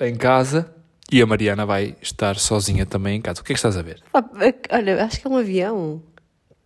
em 0.00 0.14
casa 0.16 0.72
e 1.10 1.22
a 1.22 1.26
Mariana 1.26 1.64
vai 1.64 1.96
estar 2.02 2.36
sozinha 2.36 2.84
também 2.84 3.16
em 3.16 3.20
casa. 3.20 3.40
O 3.40 3.44
que 3.44 3.52
é 3.52 3.54
que 3.54 3.58
estás 3.58 3.76
a 3.76 3.82
ver? 3.82 4.02
Ah, 4.12 4.22
Olha, 4.70 5.04
acho 5.04 5.20
que 5.20 5.26
é 5.26 5.30
um 5.30 5.36
avião. 5.36 6.02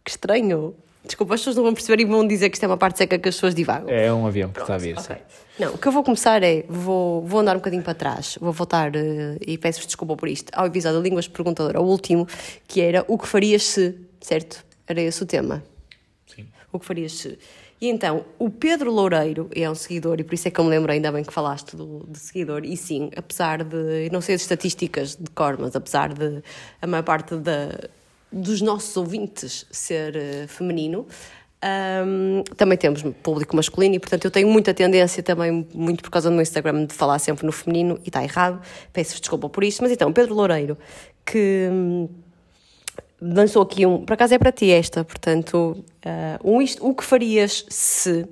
Que 0.04 0.10
estranho. 0.10 0.74
Desculpa, 1.04 1.34
as 1.34 1.40
pessoas 1.40 1.56
não 1.56 1.64
vão 1.64 1.74
perceber 1.74 2.02
e 2.02 2.04
vão 2.04 2.26
dizer 2.26 2.48
que 2.48 2.56
isto 2.56 2.64
é 2.64 2.66
uma 2.66 2.76
parte 2.76 2.98
seca 2.98 3.18
que 3.18 3.28
as 3.28 3.34
pessoas 3.34 3.54
divagam. 3.54 3.88
É 3.88 4.12
um 4.12 4.26
avião 4.26 4.50
que 4.50 4.60
está 4.60 4.74
a 4.74 4.78
vir. 4.78 4.96
Ok. 4.96 5.16
Não, 5.58 5.74
o 5.74 5.78
que 5.78 5.86
eu 5.86 5.92
vou 5.92 6.02
começar 6.02 6.42
é, 6.42 6.64
vou, 6.68 7.26
vou 7.26 7.40
andar 7.40 7.54
um 7.54 7.58
bocadinho 7.58 7.82
para 7.82 7.94
trás, 7.94 8.38
vou 8.40 8.52
voltar, 8.52 8.94
eh, 8.94 9.36
e 9.46 9.58
peço-vos 9.58 9.86
desculpa 9.86 10.16
por 10.16 10.28
isto, 10.28 10.50
ao 10.54 10.66
episódio 10.66 11.02
de 11.02 11.08
Línguas 11.08 11.28
Perguntador, 11.28 11.76
ao 11.76 11.84
último, 11.84 12.26
que 12.66 12.80
era 12.80 13.04
o 13.06 13.18
que 13.18 13.26
farias 13.26 13.64
se, 13.64 13.96
certo? 14.20 14.64
Era 14.86 15.00
esse 15.02 15.22
o 15.22 15.26
tema. 15.26 15.62
Sim. 16.26 16.46
O 16.72 16.78
que 16.78 16.86
farias 16.86 17.12
se. 17.12 17.38
E 17.82 17.88
então, 17.88 18.24
o 18.38 18.48
Pedro 18.48 18.92
Loureiro 18.92 19.50
é 19.52 19.68
um 19.68 19.74
seguidor, 19.74 20.20
e 20.20 20.22
por 20.22 20.34
isso 20.34 20.46
é 20.46 20.52
que 20.52 20.60
eu 20.60 20.64
me 20.64 20.70
lembro 20.70 20.92
ainda 20.92 21.10
bem 21.10 21.24
que 21.24 21.32
falaste 21.32 21.74
do, 21.74 22.08
seguidor, 22.14 22.64
e 22.64 22.76
sim, 22.76 23.10
apesar 23.16 23.64
de, 23.64 24.08
não 24.12 24.20
sei 24.20 24.36
as 24.36 24.42
estatísticas 24.42 25.16
de 25.16 25.28
cor, 25.30 25.56
mas 25.58 25.74
apesar 25.74 26.14
de 26.14 26.44
a 26.80 26.86
maior 26.86 27.02
parte 27.02 27.34
da, 27.34 27.70
dos 28.30 28.60
nossos 28.60 28.96
ouvintes 28.96 29.66
ser 29.68 30.14
eh, 30.14 30.46
feminino, 30.46 31.08
ahm, 31.60 32.44
também 32.56 32.78
temos 32.78 33.02
público 33.20 33.56
masculino 33.56 33.96
e, 33.96 33.98
portanto, 33.98 34.26
eu 34.26 34.30
tenho 34.30 34.46
muita 34.46 34.72
tendência 34.72 35.20
também, 35.20 35.66
muito 35.74 36.04
por 36.04 36.10
causa 36.12 36.30
do 36.30 36.34
meu 36.34 36.42
Instagram, 36.42 36.86
de 36.86 36.94
falar 36.94 37.18
sempre 37.18 37.44
no 37.44 37.50
feminino 37.50 37.98
e 38.04 38.10
está 38.10 38.22
errado. 38.22 38.62
Peço-vos 38.92 39.20
desculpa 39.20 39.48
por 39.48 39.64
isso. 39.64 39.82
Mas 39.82 39.90
então, 39.90 40.12
Pedro 40.12 40.36
Loureiro, 40.36 40.78
que 41.26 41.68
hum, 41.68 42.08
lançou 43.22 43.62
aqui 43.62 43.86
um. 43.86 44.04
Por 44.04 44.14
acaso 44.14 44.34
é 44.34 44.38
para 44.38 44.50
ti 44.52 44.70
esta, 44.70 45.04
portanto, 45.04 45.82
ah, 46.04 46.38
um 46.44 46.60
isto, 46.60 46.84
o 46.86 46.94
que 46.94 47.04
farias 47.04 47.64
se. 47.68 48.26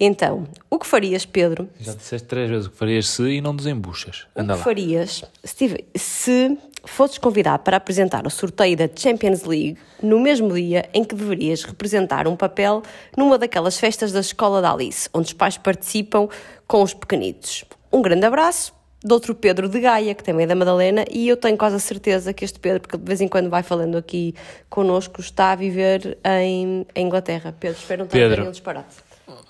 Então, 0.00 0.46
o 0.70 0.78
que 0.78 0.86
farias, 0.86 1.24
Pedro, 1.26 1.68
Já 1.80 1.92
disseste 1.92 2.28
três 2.28 2.48
vezes 2.48 2.66
o 2.66 2.70
que 2.70 2.76
farias 2.76 3.08
se 3.08 3.22
e 3.24 3.40
não 3.40 3.56
desembuchas. 3.56 4.26
Anda 4.36 4.52
o 4.52 4.56
que 4.56 4.58
lá. 4.60 4.64
farias 4.64 5.24
se, 5.42 5.56
tive- 5.56 5.84
se 5.96 6.56
fosses 6.84 7.18
convidado 7.18 7.64
para 7.64 7.76
apresentar 7.78 8.24
o 8.24 8.30
sorteio 8.30 8.76
da 8.76 8.88
Champions 8.94 9.42
League 9.42 9.76
no 10.00 10.20
mesmo 10.20 10.54
dia 10.54 10.88
em 10.94 11.02
que 11.02 11.16
deverias 11.16 11.64
representar 11.64 12.28
um 12.28 12.36
papel 12.36 12.80
numa 13.16 13.36
daquelas 13.36 13.76
festas 13.80 14.12
da 14.12 14.20
escola 14.20 14.62
da 14.62 14.72
Alice, 14.72 15.08
onde 15.12 15.26
os 15.26 15.32
pais 15.32 15.58
participam 15.58 16.28
com 16.68 16.80
os 16.84 16.94
pequenitos? 16.94 17.64
Um 17.92 18.00
grande 18.00 18.24
abraço, 18.24 18.72
de 19.04 19.12
outro 19.12 19.34
Pedro 19.34 19.68
de 19.68 19.80
Gaia, 19.80 20.14
que 20.14 20.24
também 20.24 20.44
é 20.44 20.46
da 20.46 20.54
Madalena, 20.54 21.04
e 21.10 21.28
eu 21.28 21.36
tenho 21.36 21.56
quase 21.56 21.76
a 21.76 21.78
certeza 21.78 22.32
que 22.32 22.44
este 22.44 22.58
Pedro, 22.58 22.80
porque 22.80 22.96
de 22.96 23.04
vez 23.04 23.20
em 23.20 23.28
quando 23.28 23.48
vai 23.48 23.62
falando 23.62 23.96
aqui 23.96 24.34
connosco, 24.68 25.20
está 25.20 25.52
a 25.52 25.56
viver 25.56 26.18
em, 26.24 26.86
em 26.94 27.06
Inglaterra. 27.06 27.54
Pedro, 27.58 27.78
espero 27.78 28.00
não 28.00 28.06
estar 28.06 28.16
a 28.16 28.20
Pedro. 28.20 28.36
ver 28.36 28.40
nenhum 28.40 28.50
disparate. 28.52 28.96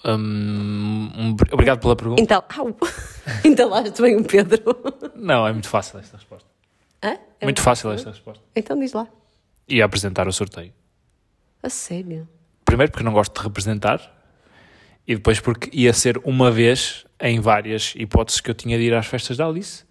Hum, 0.05 1.11
um, 1.17 1.37
obrigado 1.53 1.81
pela 1.81 1.97
pergunta. 1.97 2.21
Então, 2.21 2.43
au, 2.57 2.77
entalaste 3.45 4.03
bem 4.03 4.17
o 4.17 4.25
Pedro. 4.25 4.63
Não, 5.15 5.47
é 5.47 5.53
muito 5.53 5.69
fácil 5.69 5.99
esta 5.99 6.17
resposta. 6.17 6.49
Hã? 7.03 7.17
É 7.41 7.45
Muito 7.47 7.63
fácil 7.63 7.93
esta 7.93 8.11
resposta. 8.11 8.43
Então 8.57 8.79
diz 8.79 8.93
lá. 8.93 9.07
E 9.69 9.81
apresentar 9.81 10.27
o 10.27 10.33
sorteio. 10.33 10.73
A 11.63 11.69
sério? 11.71 12.29
Primeiro 12.65 12.91
porque 12.91 13.05
não 13.05 13.13
gosto 13.13 13.39
de 13.39 13.47
representar 13.47 14.18
e 15.09 15.15
depois 15.15 15.41
porque 15.41 15.71
ia 15.73 15.95
ser 15.95 16.21
uma 16.23 16.51
vez 16.51 17.07
em 17.19 17.41
várias 17.41 17.95
hipóteses 17.97 18.43
que 18.43 18.51
eu 18.51 18.55
tinha 18.55 18.77
de 18.77 18.85
ir 18.85 18.95
às 18.95 19.07
festas 19.07 19.39
da 19.39 19.47
Alice. 19.47 19.85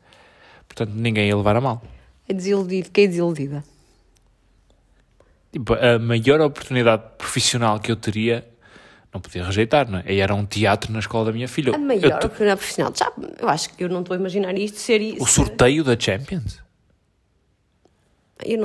Portanto, 0.68 0.92
ninguém 0.94 1.28
ia 1.28 1.36
levar 1.36 1.56
a 1.56 1.62
mal. 1.62 1.82
É 2.30 2.34
desiludido. 2.34 2.86
Fiquei 2.86 3.08
desiludida. 3.08 3.64
Tipo, 5.52 5.74
a 5.74 5.98
maior 5.98 6.40
oportunidade 6.42 7.02
profissional 7.18 7.80
que 7.80 7.92
eu 7.92 7.96
teria, 7.96 8.48
não 9.12 9.20
podia 9.20 9.44
rejeitar, 9.44 9.90
não 9.90 10.00
é? 10.00 10.04
E 10.14 10.20
era 10.20 10.36
um 10.36 10.46
teatro 10.46 10.94
na 10.94 11.00
escola 11.00 11.26
da 11.26 11.32
minha 11.32 11.48
filha. 11.48 11.74
A 11.74 11.80
maior 11.80 12.18
oportunidade 12.18 12.60
profissional. 12.60 12.94
Já, 12.96 13.12
eu 13.40 13.50
acho 13.50 13.74
que 13.74 13.84
eu 13.84 13.90
não 13.90 14.02
estou 14.02 14.14
a 14.14 14.20
imaginar 14.20 14.56
isto 14.56 14.78
ser 14.78 15.02
isso. 15.02 15.24
O 15.24 15.26
sorteio 15.26 15.84
da 15.84 16.00
Champions? 16.00 16.62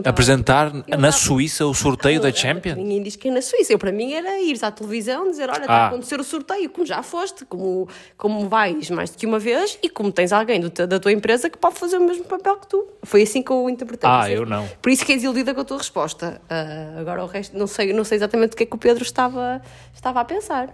Apresentar 0.04 0.70
na 0.98 1.10
Suíça 1.10 1.64
o 1.66 1.72
sorteio 1.72 2.20
da 2.20 2.30
Champions? 2.30 2.76
Ninguém 2.76 3.02
diz 3.02 3.16
que 3.16 3.28
é 3.28 3.30
na 3.30 3.40
Suíça. 3.40 3.72
Eu, 3.72 3.78
para 3.78 3.90
mim 3.90 4.12
era 4.12 4.38
ires 4.40 4.62
à 4.62 4.70
televisão 4.70 5.30
dizer: 5.30 5.48
olha, 5.48 5.60
está 5.62 5.72
Ah. 5.72 5.84
a 5.84 5.88
acontecer 5.88 6.20
o 6.20 6.24
sorteio, 6.24 6.68
como 6.68 6.86
já 6.86 7.02
foste, 7.02 7.44
como, 7.46 7.88
como 8.16 8.48
vais 8.48 8.90
mais 8.90 9.10
do 9.10 9.16
que 9.16 9.24
uma 9.26 9.38
vez 9.38 9.78
e 9.82 9.88
como 9.88 10.12
tens 10.12 10.32
alguém 10.32 10.60
da 10.60 11.00
tua 11.00 11.10
empresa 11.12 11.48
que 11.48 11.56
pode 11.56 11.78
fazer 11.78 11.96
o 11.96 12.04
mesmo 12.04 12.24
papel 12.24 12.56
que 12.58 12.66
tu. 12.66 12.86
Foi 13.02 13.22
assim 13.22 13.42
que 13.42 13.50
eu 13.50 13.68
interpretei. 13.70 14.08
Ah, 14.10 14.30
eu 14.30 14.44
não. 14.44 14.68
Por 14.82 14.90
isso 14.90 15.04
que 15.06 15.12
é 15.12 15.14
desiludida 15.14 15.54
com 15.54 15.60
a 15.62 15.64
tua 15.64 15.78
resposta. 15.78 16.40
Ah, 16.50 17.00
agora 17.00 17.24
o 17.24 17.26
resto, 17.26 17.56
não 17.56 17.66
sei, 17.66 17.92
não 17.92 18.04
sei 18.04 18.16
exatamente 18.16 18.52
o 18.52 18.56
que 18.56 18.64
é 18.64 18.66
que 18.66 18.74
o 18.74 18.78
Pedro 18.78 19.02
estava, 19.02 19.62
estava 19.94 20.20
a 20.20 20.24
pensar. 20.24 20.68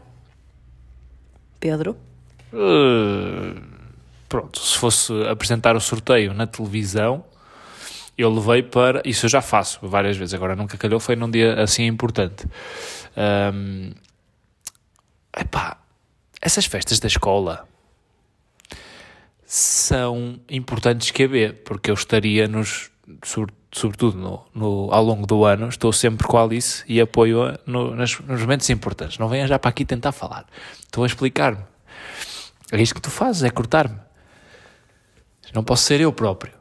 Pedro? 1.60 1.96
Uh, 2.52 3.60
pronto, 4.28 4.58
se 4.58 4.76
fosse 4.76 5.12
apresentar 5.28 5.76
o 5.76 5.80
sorteio 5.80 6.32
na 6.34 6.46
televisão, 6.46 7.24
eu 8.18 8.30
levei 8.30 8.62
para. 8.62 9.00
Isso 9.04 9.26
eu 9.26 9.30
já 9.30 9.40
faço 9.40 9.78
várias 9.82 10.16
vezes, 10.16 10.34
agora 10.34 10.54
nunca 10.56 10.76
calhou, 10.76 10.98
foi 11.00 11.14
num 11.16 11.30
dia 11.30 11.60
assim 11.62 11.86
importante. 11.86 12.46
Um, 13.54 13.92
epá, 15.36 15.78
essas 16.42 16.66
festas 16.66 16.98
da 16.98 17.06
escola 17.06 17.66
são 19.46 20.38
importantes 20.48 21.10
que 21.10 21.22
haver, 21.24 21.62
porque 21.64 21.90
eu 21.90 21.94
estaria 21.94 22.46
nos. 22.48 22.90
sobre- 23.24 23.56
Sobretudo 23.70 24.16
no, 24.16 24.46
no- 24.54 24.88
ao 24.94 25.04
longo 25.04 25.26
do 25.26 25.44
ano, 25.44 25.68
estou 25.68 25.92
sempre 25.92 26.26
com 26.26 26.38
a 26.38 26.42
Alice 26.42 26.82
e 26.88 26.98
apoio-a 27.02 27.58
no- 27.66 27.94
nas- 27.94 28.18
nos 28.20 28.40
momentos 28.40 28.68
importantes. 28.70 29.18
Não 29.18 29.28
venha 29.28 29.46
já 29.46 29.58
para 29.58 29.68
aqui 29.68 29.84
tentar 29.84 30.10
falar. 30.10 30.46
Estou 30.80 31.04
a 31.04 31.06
explicar-me. 31.06 31.62
É 32.72 32.80
isto 32.80 32.94
que 32.94 33.00
tu 33.02 33.10
fazes, 33.10 33.42
é 33.42 33.50
cortar-me. 33.50 33.98
Não 35.54 35.62
posso 35.62 35.82
ser 35.84 36.00
eu 36.00 36.10
próprio. 36.14 36.54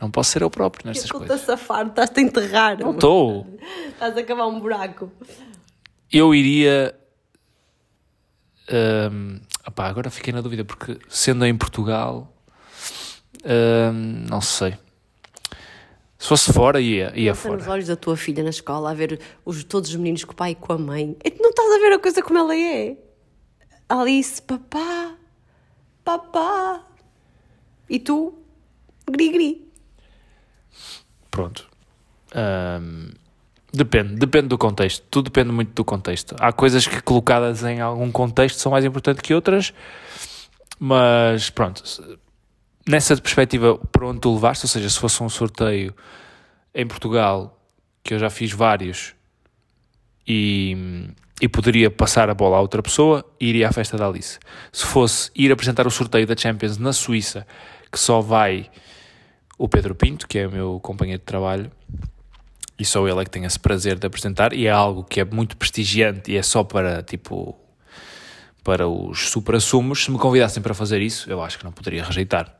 Não 0.00 0.10
posso 0.10 0.30
ser 0.32 0.42
eu 0.42 0.50
próprio 0.50 0.86
nestas 0.86 1.04
Estou-te 1.04 1.24
a 1.24 1.28
coisas. 1.28 1.46
safar, 1.46 1.86
estás-te 1.86 2.20
a 2.20 2.22
enterrar. 2.22 2.78
Não 2.78 2.92
estou. 2.92 3.46
Estás 3.88 4.16
a 4.16 4.22
cavar 4.22 4.46
um 4.48 4.58
buraco. 4.60 5.10
Eu 6.12 6.34
iria. 6.34 6.94
hum, 9.12 9.40
opá, 9.66 9.86
agora 9.88 10.10
fiquei 10.10 10.32
na 10.32 10.40
dúvida, 10.40 10.64
porque 10.64 10.98
sendo 11.08 11.44
em 11.44 11.56
Portugal. 11.56 12.32
hum, 13.44 14.24
não 14.28 14.40
sei. 14.40 14.76
Se 16.18 16.28
fosse 16.28 16.52
fora, 16.52 16.80
ia, 16.80 17.12
ia 17.18 17.32
Pensa 17.32 17.48
nos 17.50 17.60
fora. 17.62 17.72
olhos 17.72 17.86
da 17.88 17.96
tua 17.96 18.14
filha 18.16 18.42
na 18.42 18.50
escola, 18.50 18.90
a 18.90 18.94
ver 18.94 19.18
os, 19.44 19.64
todos 19.64 19.88
os 19.88 19.96
meninos 19.96 20.22
com 20.24 20.32
o 20.32 20.36
pai 20.36 20.50
e 20.50 20.54
com 20.54 20.72
a 20.74 20.78
mãe. 20.78 21.16
E 21.24 21.30
tu 21.30 21.42
não 21.42 21.48
estás 21.50 21.72
a 21.72 21.78
ver 21.78 21.92
a 21.94 21.98
coisa 21.98 22.22
como 22.22 22.38
ela 22.38 22.54
é? 22.54 22.96
Alice, 23.88 24.40
papá, 24.42 25.14
papá. 26.04 26.84
E 27.88 27.98
tu, 27.98 28.34
gri-gri. 29.10 29.66
Pronto. 31.30 31.66
Hum, 32.34 33.10
depende, 33.72 34.14
depende 34.16 34.48
do 34.48 34.58
contexto. 34.58 35.04
Tudo 35.10 35.26
depende 35.26 35.52
muito 35.52 35.72
do 35.72 35.84
contexto. 35.84 36.34
Há 36.38 36.52
coisas 36.52 36.86
que 36.86 37.00
colocadas 37.02 37.62
em 37.64 37.80
algum 37.80 38.10
contexto 38.10 38.58
são 38.58 38.72
mais 38.72 38.84
importantes 38.84 39.22
que 39.22 39.34
outras, 39.34 39.72
mas 40.78 41.50
pronto. 41.50 41.82
Nessa 42.88 43.16
perspectiva, 43.16 43.78
para 43.92 44.06
onde 44.06 44.20
tu 44.20 44.32
levaste, 44.34 44.64
ou 44.64 44.68
seja, 44.68 44.88
se 44.88 44.98
fosse 44.98 45.22
um 45.22 45.28
sorteio 45.28 45.94
em 46.74 46.86
Portugal, 46.86 47.58
que 48.02 48.14
eu 48.14 48.18
já 48.18 48.30
fiz 48.30 48.52
vários, 48.52 49.14
e, 50.26 50.76
e 51.40 51.48
poderia 51.48 51.90
passar 51.90 52.30
a 52.30 52.34
bola 52.34 52.56
a 52.56 52.60
outra 52.60 52.82
pessoa, 52.82 53.24
iria 53.38 53.68
à 53.68 53.72
festa 53.72 53.96
da 53.96 54.06
Alice. 54.06 54.38
Se 54.72 54.86
fosse 54.86 55.30
ir 55.34 55.50
apresentar 55.52 55.86
o 55.86 55.90
sorteio 55.90 56.26
da 56.26 56.36
Champions 56.36 56.78
na 56.78 56.92
Suíça, 56.92 57.46
que 57.90 57.98
só 57.98 58.20
vai 58.20 58.70
o 59.60 59.68
Pedro 59.68 59.94
Pinto, 59.94 60.26
que 60.26 60.38
é 60.38 60.46
o 60.46 60.50
meu 60.50 60.80
companheiro 60.80 61.18
de 61.20 61.26
trabalho, 61.26 61.70
e 62.78 62.84
só 62.84 63.06
ele 63.06 63.20
é 63.20 63.24
que 63.24 63.30
tem 63.30 63.44
esse 63.44 63.60
prazer 63.60 63.98
de 63.98 64.06
apresentar, 64.06 64.54
e 64.54 64.66
é 64.66 64.70
algo 64.70 65.04
que 65.04 65.20
é 65.20 65.24
muito 65.24 65.54
prestigiante 65.54 66.32
e 66.32 66.38
é 66.38 66.42
só 66.42 66.64
para, 66.64 67.02
tipo, 67.02 67.54
para 68.64 68.88
os 68.88 69.28
supra-sumos. 69.28 70.04
Se 70.04 70.10
me 70.10 70.18
convidassem 70.18 70.62
para 70.62 70.72
fazer 70.72 71.02
isso, 71.02 71.30
eu 71.30 71.42
acho 71.42 71.58
que 71.58 71.64
não 71.64 71.72
poderia 71.72 72.02
rejeitar. 72.02 72.58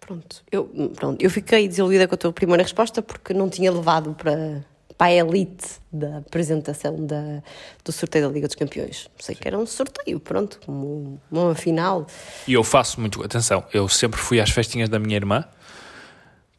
Pronto. 0.00 0.42
Eu, 0.50 0.64
pronto. 0.96 1.22
eu 1.22 1.28
fiquei 1.28 1.68
desiludida 1.68 2.08
com 2.08 2.14
a 2.14 2.18
tua 2.18 2.32
primeira 2.32 2.62
resposta 2.62 3.02
porque 3.02 3.34
não 3.34 3.50
tinha 3.50 3.70
levado 3.70 4.14
para, 4.14 4.64
para 4.96 5.08
a 5.08 5.12
elite 5.12 5.68
da 5.92 6.16
apresentação 6.16 7.04
da, 7.04 7.42
do 7.84 7.92
sorteio 7.92 8.26
da 8.26 8.32
Liga 8.32 8.46
dos 8.46 8.56
Campeões. 8.56 9.06
Sei 9.18 9.34
que 9.34 9.46
era 9.46 9.58
um 9.58 9.66
sorteio, 9.66 10.18
pronto, 10.18 10.58
como 10.64 11.20
uma 11.30 11.54
final. 11.54 12.06
E 12.48 12.54
eu 12.54 12.64
faço 12.64 12.98
muito, 12.98 13.22
atenção, 13.22 13.62
eu 13.70 13.86
sempre 13.86 14.18
fui 14.18 14.40
às 14.40 14.48
festinhas 14.48 14.88
da 14.88 14.98
minha 14.98 15.16
irmã, 15.16 15.44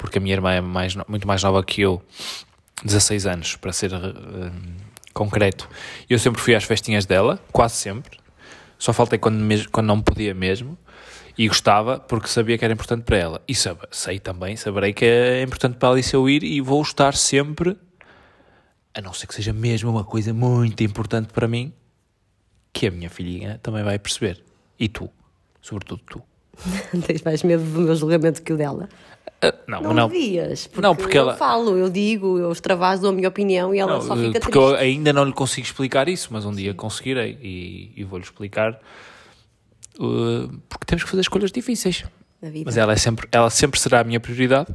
porque 0.04 0.18
a 0.18 0.22
minha 0.22 0.36
irmã 0.36 0.52
é 0.52 0.60
mais, 0.62 0.96
muito 1.08 1.26
mais 1.26 1.42
nova 1.42 1.64
que 1.64 1.80
eu, 1.82 2.02
16 2.84 3.26
anos, 3.26 3.56
para 3.56 3.72
ser 3.72 3.94
eh, 3.94 4.52
concreto. 5.14 5.70
Eu 6.10 6.20
sempre 6.20 6.42
fui 6.42 6.54
às 6.54 6.66
festinhas 6.66 7.06
dela, 7.06 7.40
quase 7.54 7.76
sempre. 7.76 8.18
Só 8.78 8.92
faltei 8.92 9.18
quando, 9.18 9.42
quando 9.72 9.88
não 9.88 10.02
podia 10.02 10.34
mesmo. 10.34 10.78
E 11.38 11.48
gostava, 11.48 12.00
porque 12.00 12.28
sabia 12.28 12.58
que 12.58 12.66
era 12.66 12.74
importante 12.74 13.04
para 13.04 13.18
ela. 13.18 13.42
E 13.48 13.56
sab- 13.56 13.88
sei 13.90 14.20
também, 14.20 14.58
saberei 14.58 14.92
que 14.94 15.06
é 15.06 15.42
importante 15.42 15.78
para 15.78 15.90
a 15.90 15.92
Alice 15.94 16.14
eu 16.14 16.30
ir 16.30 16.44
e 16.44 16.60
vou 16.60 16.82
estar 16.82 17.16
sempre, 17.16 17.78
a 18.94 19.02
não 19.02 19.14
ser 19.14 19.26
que 19.26 19.34
seja 19.34 19.54
mesmo 19.54 19.90
uma 19.90 20.04
coisa 20.04 20.34
muito 20.34 20.84
importante 20.84 21.30
para 21.34 21.48
mim, 21.48 21.74
que 22.74 22.88
a 22.88 22.92
minha 22.92 23.10
filhinha 23.10 23.58
também 23.64 23.84
vai 23.84 23.98
perceber. 23.98 24.44
E 24.78 24.90
tu, 24.90 25.10
sobretudo 25.62 26.02
tu. 26.06 26.22
Tens 27.08 27.22
mais 27.24 27.42
medo 27.42 27.64
do 27.64 27.80
meu 27.82 27.96
julgamento 27.96 28.42
que 28.44 28.54
o 28.54 28.58
dela. 28.58 28.88
Não, 29.68 29.82
Não, 29.82 29.94
não. 29.94 30.08
devias, 30.08 30.68
porque, 30.68 30.82
Não, 30.82 30.96
porque 30.96 31.18
eu 31.18 31.22
ela- 31.24 31.36
falo, 31.38 31.78
eu 31.78 31.90
digo, 31.90 32.38
eu 32.38 32.52
extravaso 32.52 33.08
a 33.08 33.12
minha 33.12 33.28
opinião 33.28 33.74
e 33.74 33.80
ela 33.80 33.94
Não, 33.94 34.02
só 34.02 34.16
fica 34.16 34.40
porque 34.40 34.52
triste. 34.60 34.72
eu 34.72 34.76
ainda 34.76 35.12
não 35.14 35.24
lhe 35.26 35.34
consigo 35.34 35.66
explicar 35.66 36.08
isso, 36.08 36.30
mas 36.32 36.46
um 36.46 36.54
dia 36.54 36.74
conseguirei 36.74 37.38
e, 37.42 37.92
e 37.96 38.04
vou-lhe 38.04 38.24
explicar 38.24 38.80
uh, 40.00 40.48
porque 40.70 40.86
temos 40.86 41.04
que 41.04 41.10
fazer 41.10 41.22
escolhas 41.22 41.52
difíceis. 41.52 42.04
Mas 42.66 42.76
ela, 42.76 42.92
é 42.94 42.98
sempre, 42.98 43.28
ela 43.32 43.50
sempre 43.50 43.80
será 43.80 44.02
a 44.02 44.04
minha 44.04 44.20
prioridade, 44.20 44.68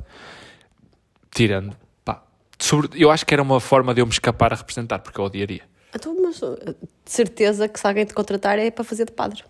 tirando. 1.30 1.76
Pá, 2.04 2.22
sobre, 2.58 2.90
eu 3.02 3.10
acho 3.10 3.26
que 3.26 3.34
era 3.34 3.42
uma 3.42 3.60
forma 3.60 3.92
de 3.94 4.00
eu 4.00 4.06
me 4.06 4.12
escapar 4.12 4.52
a 4.52 4.56
representar, 4.56 5.00
porque 5.00 5.20
eu 5.20 5.24
odiaria. 5.24 5.62
Então, 5.94 6.16
mas 6.22 6.40
uh, 6.42 6.56
de 6.56 7.10
certeza 7.10 7.68
que 7.68 7.78
se 7.78 7.86
alguém 7.86 8.04
te 8.06 8.14
contratar 8.14 8.58
é 8.58 8.70
para 8.70 8.84
fazer 8.84 9.04
de 9.04 9.12
padre. 9.12 9.42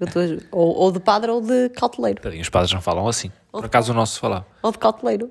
Eu 0.00 0.06
tô- 0.08 0.20
ou, 0.50 0.74
ou 0.76 0.92
de 0.92 1.00
padre 1.00 1.30
ou 1.30 1.40
de 1.40 1.68
cauteleiro. 1.70 2.20
Tadinho, 2.20 2.42
os 2.42 2.48
padres 2.48 2.72
não 2.72 2.80
falam 2.80 3.06
assim. 3.08 3.30
Por 3.52 3.64
acaso 3.64 3.92
o 3.92 3.94
nosso 3.94 4.18
falava. 4.18 4.46
Ou 4.62 4.72
de 4.72 4.78
cauteleiro. 4.78 5.30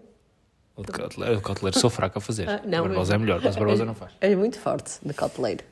O 0.75 0.81
de 0.83 0.91
cauteleiro, 0.91 1.39
cauteleiro 1.41 1.77
sou 1.79 1.89
fraco 1.89 2.17
a 2.17 2.21
fazer. 2.21 2.49
Ah, 2.49 2.61
o 2.65 2.69
Barbosa 2.69 3.13
é 3.13 3.17
melhor, 3.17 3.39
mas 3.43 3.55
o 3.55 3.59
Barbosa 3.59 3.85
não 3.85 3.93
faz. 3.93 4.11
É 4.21 4.35
muito 4.35 4.57
forte 4.59 4.93
de 5.03 5.13
cauteleiro. 5.13 5.63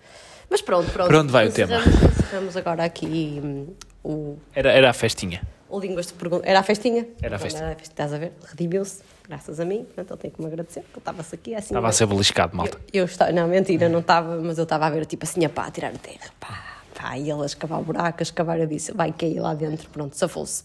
Mas 0.50 0.62
pronto, 0.62 0.91
pronto. 0.91 1.07
Para 1.07 1.19
onde 1.21 1.31
vai 1.31 1.48
o 1.48 1.51
tema? 1.51 1.77
Encerramos- 1.77 2.57
agora 2.57 2.83
aqui 2.83 3.41
hum, 3.43 3.67
o, 4.03 4.38
Era, 4.53 4.71
era 4.71 4.89
a 4.89 4.93
festinha. 4.93 5.41
o 5.69 5.79
Línguas 5.79 6.07
de 6.07 6.13
Pergunta. 6.13 6.45
Era 6.48 6.60
a 6.60 6.63
festinha? 6.63 7.07
Era 7.21 7.38
a 7.38 7.39
Pronto, 7.39 7.41
festinha. 7.41 7.63
Era 7.63 7.74
a 7.74 7.75
festinha. 7.77 7.93
Estás 7.93 8.13
a 8.13 8.17
ver? 8.17 8.33
Redimiu-se, 8.50 9.01
graças 9.27 9.60
a 9.62 9.65
mim. 9.65 9.86
Portanto, 9.86 10.12
ele 10.12 10.19
tem 10.19 10.29
que 10.31 10.41
me 10.41 10.48
agradecer, 10.48 10.81
porque 10.81 10.95
ele 10.98 11.00
estava-se 11.01 11.33
aqui 11.36 11.55
assim. 11.55 11.67
Estava 11.67 11.88
a 11.88 11.91
ser 11.93 12.05
beliscado, 12.05 12.55
malta. 12.55 12.77
Eu, 12.93 13.00
eu 13.00 13.05
estava, 13.05 13.31
não, 13.31 13.48
mentira, 13.48 13.88
não 13.89 14.00
estava, 14.01 14.36
mas 14.41 14.57
eu 14.57 14.63
estava 14.65 14.86
a 14.86 14.89
ver, 14.89 15.05
tipo 15.05 15.24
assim, 15.24 15.45
a 15.45 15.50
pá, 15.50 15.65
a 15.67 15.71
tirar 15.71 15.91
terra, 15.93 16.29
pá, 16.39 16.70
pá, 16.93 17.17
e 17.17 17.29
ele 17.29 17.41
a 17.43 17.45
escavar 17.45 17.79
o 17.79 17.83
buraco, 17.83 18.17
a 18.19 18.24
escavar, 18.24 18.60
eu 18.60 18.67
disse, 18.67 18.91
vai 18.93 19.12
cair 19.12 19.39
lá 19.39 19.53
dentro, 19.53 19.89
pronto, 19.89 20.15
safou-se, 20.17 20.63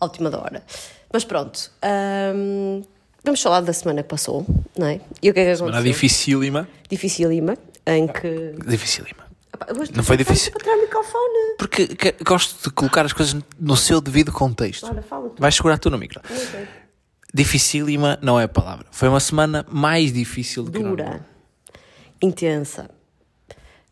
à 0.00 0.04
última 0.04 0.30
da 0.30 0.38
hora. 0.40 0.62
Mas 1.12 1.24
pronto, 1.24 1.70
hum, 2.34 2.82
vamos 3.24 3.42
falar 3.42 3.60
da 3.62 3.72
semana 3.72 4.02
que 4.02 4.08
passou, 4.08 4.46
não 4.78 4.86
é? 4.86 5.00
E 5.22 5.30
o 5.30 5.34
que 5.34 5.40
é 5.40 5.44
que 5.50 5.56
Semana 5.56 5.76
aconteceu? 5.76 5.92
dificílima. 5.92 6.68
Dificílima, 6.88 7.56
em 7.86 8.06
que, 8.06 8.54
Dificílima. 8.66 9.28
Hoje 9.78 9.92
Não 9.94 10.02
foi 10.02 10.16
difícil. 10.16 10.52
Para 10.52 10.74
o 10.74 10.80
microfone. 10.80 11.56
Porque 11.58 11.86
que- 11.88 12.24
gosto 12.24 12.62
de 12.64 12.70
colocar 12.74 13.04
as 13.04 13.12
coisas 13.12 13.36
no 13.58 13.76
seu 13.76 14.00
devido 14.00 14.32
contexto. 14.32 14.86
Ora, 14.86 15.02
fala 15.02 15.28
tu. 15.28 15.40
Vais 15.40 15.54
segurar 15.54 15.76
tu 15.78 15.90
no 15.90 15.98
micro. 15.98 16.18
Dificílima 17.34 18.18
não 18.22 18.40
é 18.40 18.44
a 18.44 18.48
palavra. 18.48 18.86
Foi 18.90 19.08
uma 19.08 19.20
semana 19.20 19.66
mais 19.70 20.12
difícil 20.12 20.62
do 20.64 20.72
que. 20.72 20.78
Dura. 20.82 21.26
Intensa. 22.22 22.88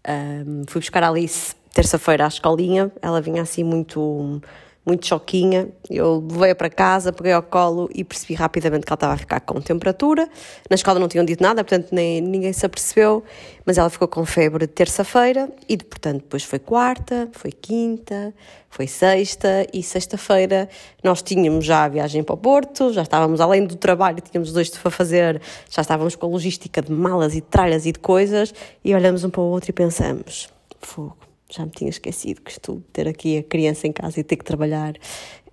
Ahm, 0.06 0.64
fui 0.66 0.80
buscar 0.80 1.02
a 1.02 1.08
Alice 1.10 1.54
terça-feira 1.78 2.24
à 2.24 2.28
escolinha. 2.28 2.90
Ela 3.00 3.20
vinha 3.20 3.40
assim 3.40 3.62
muito, 3.62 4.42
muito 4.84 5.06
choquinha. 5.06 5.68
Eu 5.88 6.26
levei-a 6.28 6.54
para 6.56 6.68
casa, 6.68 7.12
peguei 7.12 7.32
ao 7.32 7.40
colo 7.40 7.88
e 7.94 8.02
percebi 8.02 8.34
rapidamente 8.34 8.84
que 8.84 8.90
ela 8.90 8.96
estava 8.96 9.12
a 9.12 9.16
ficar 9.16 9.38
com 9.38 9.60
temperatura. 9.60 10.28
Na 10.68 10.74
escola 10.74 10.98
não 10.98 11.06
tinham 11.06 11.24
dito 11.24 11.40
nada, 11.40 11.62
portanto 11.62 11.90
nem, 11.92 12.20
ninguém 12.20 12.52
se 12.52 12.66
apercebeu. 12.66 13.22
Mas 13.64 13.78
ela 13.78 13.88
ficou 13.90 14.08
com 14.08 14.26
febre 14.26 14.66
terça-feira 14.66 15.48
e, 15.68 15.76
portanto, 15.76 16.22
depois 16.22 16.42
foi 16.42 16.58
quarta, 16.58 17.28
foi 17.30 17.52
quinta, 17.52 18.34
foi 18.68 18.88
sexta 18.88 19.64
e 19.72 19.80
sexta-feira 19.80 20.68
nós 21.04 21.22
tínhamos 21.22 21.64
já 21.64 21.84
a 21.84 21.88
viagem 21.88 22.24
para 22.24 22.34
o 22.34 22.38
Porto, 22.38 22.92
já 22.92 23.02
estávamos 23.02 23.40
além 23.40 23.64
do 23.64 23.76
trabalho, 23.76 24.20
tínhamos 24.20 24.52
dois 24.52 24.68
para 24.68 24.90
fazer, 24.90 25.40
já 25.70 25.82
estávamos 25.82 26.16
com 26.16 26.26
a 26.26 26.28
logística 26.28 26.82
de 26.82 26.90
malas 26.90 27.34
e 27.34 27.36
de 27.36 27.46
tralhas 27.46 27.86
e 27.86 27.92
de 27.92 28.00
coisas 28.00 28.52
e 28.84 28.92
olhamos 28.96 29.22
um 29.22 29.30
para 29.30 29.42
o 29.42 29.44
outro 29.44 29.70
e 29.70 29.72
pensamos, 29.72 30.48
fogo, 30.80 31.17
já 31.50 31.64
me 31.64 31.70
tinha 31.70 31.90
esquecido 31.90 32.42
que 32.42 32.50
isto, 32.50 32.82
ter 32.92 33.08
aqui 33.08 33.38
a 33.38 33.42
criança 33.42 33.86
em 33.86 33.92
casa 33.92 34.20
e 34.20 34.24
ter 34.24 34.36
que 34.36 34.44
trabalhar 34.44 34.94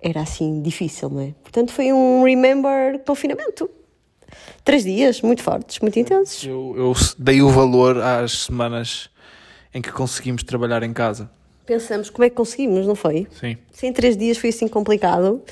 era 0.00 0.20
assim 0.20 0.60
difícil, 0.62 1.08
não 1.10 1.20
é? 1.20 1.34
Portanto 1.42 1.72
foi 1.72 1.92
um 1.92 2.24
remember 2.24 2.98
confinamento. 3.04 3.70
Três 4.64 4.84
dias 4.84 5.22
muito 5.22 5.42
fortes, 5.42 5.78
muito 5.80 5.98
intensos. 5.98 6.44
Eu, 6.44 6.74
eu 6.76 6.92
dei 7.18 7.40
o 7.40 7.48
valor 7.48 7.98
às 7.98 8.44
semanas 8.44 9.08
em 9.72 9.80
que 9.80 9.92
conseguimos 9.92 10.42
trabalhar 10.42 10.82
em 10.82 10.92
casa. 10.92 11.30
Pensamos 11.64 12.10
como 12.10 12.24
é 12.24 12.30
que 12.30 12.36
conseguimos, 12.36 12.86
não 12.86 12.94
foi? 12.94 13.26
Sim. 13.30 13.56
Sem 13.72 13.92
três 13.92 14.16
dias 14.16 14.38
foi 14.38 14.50
assim 14.50 14.68
complicado. 14.68 15.42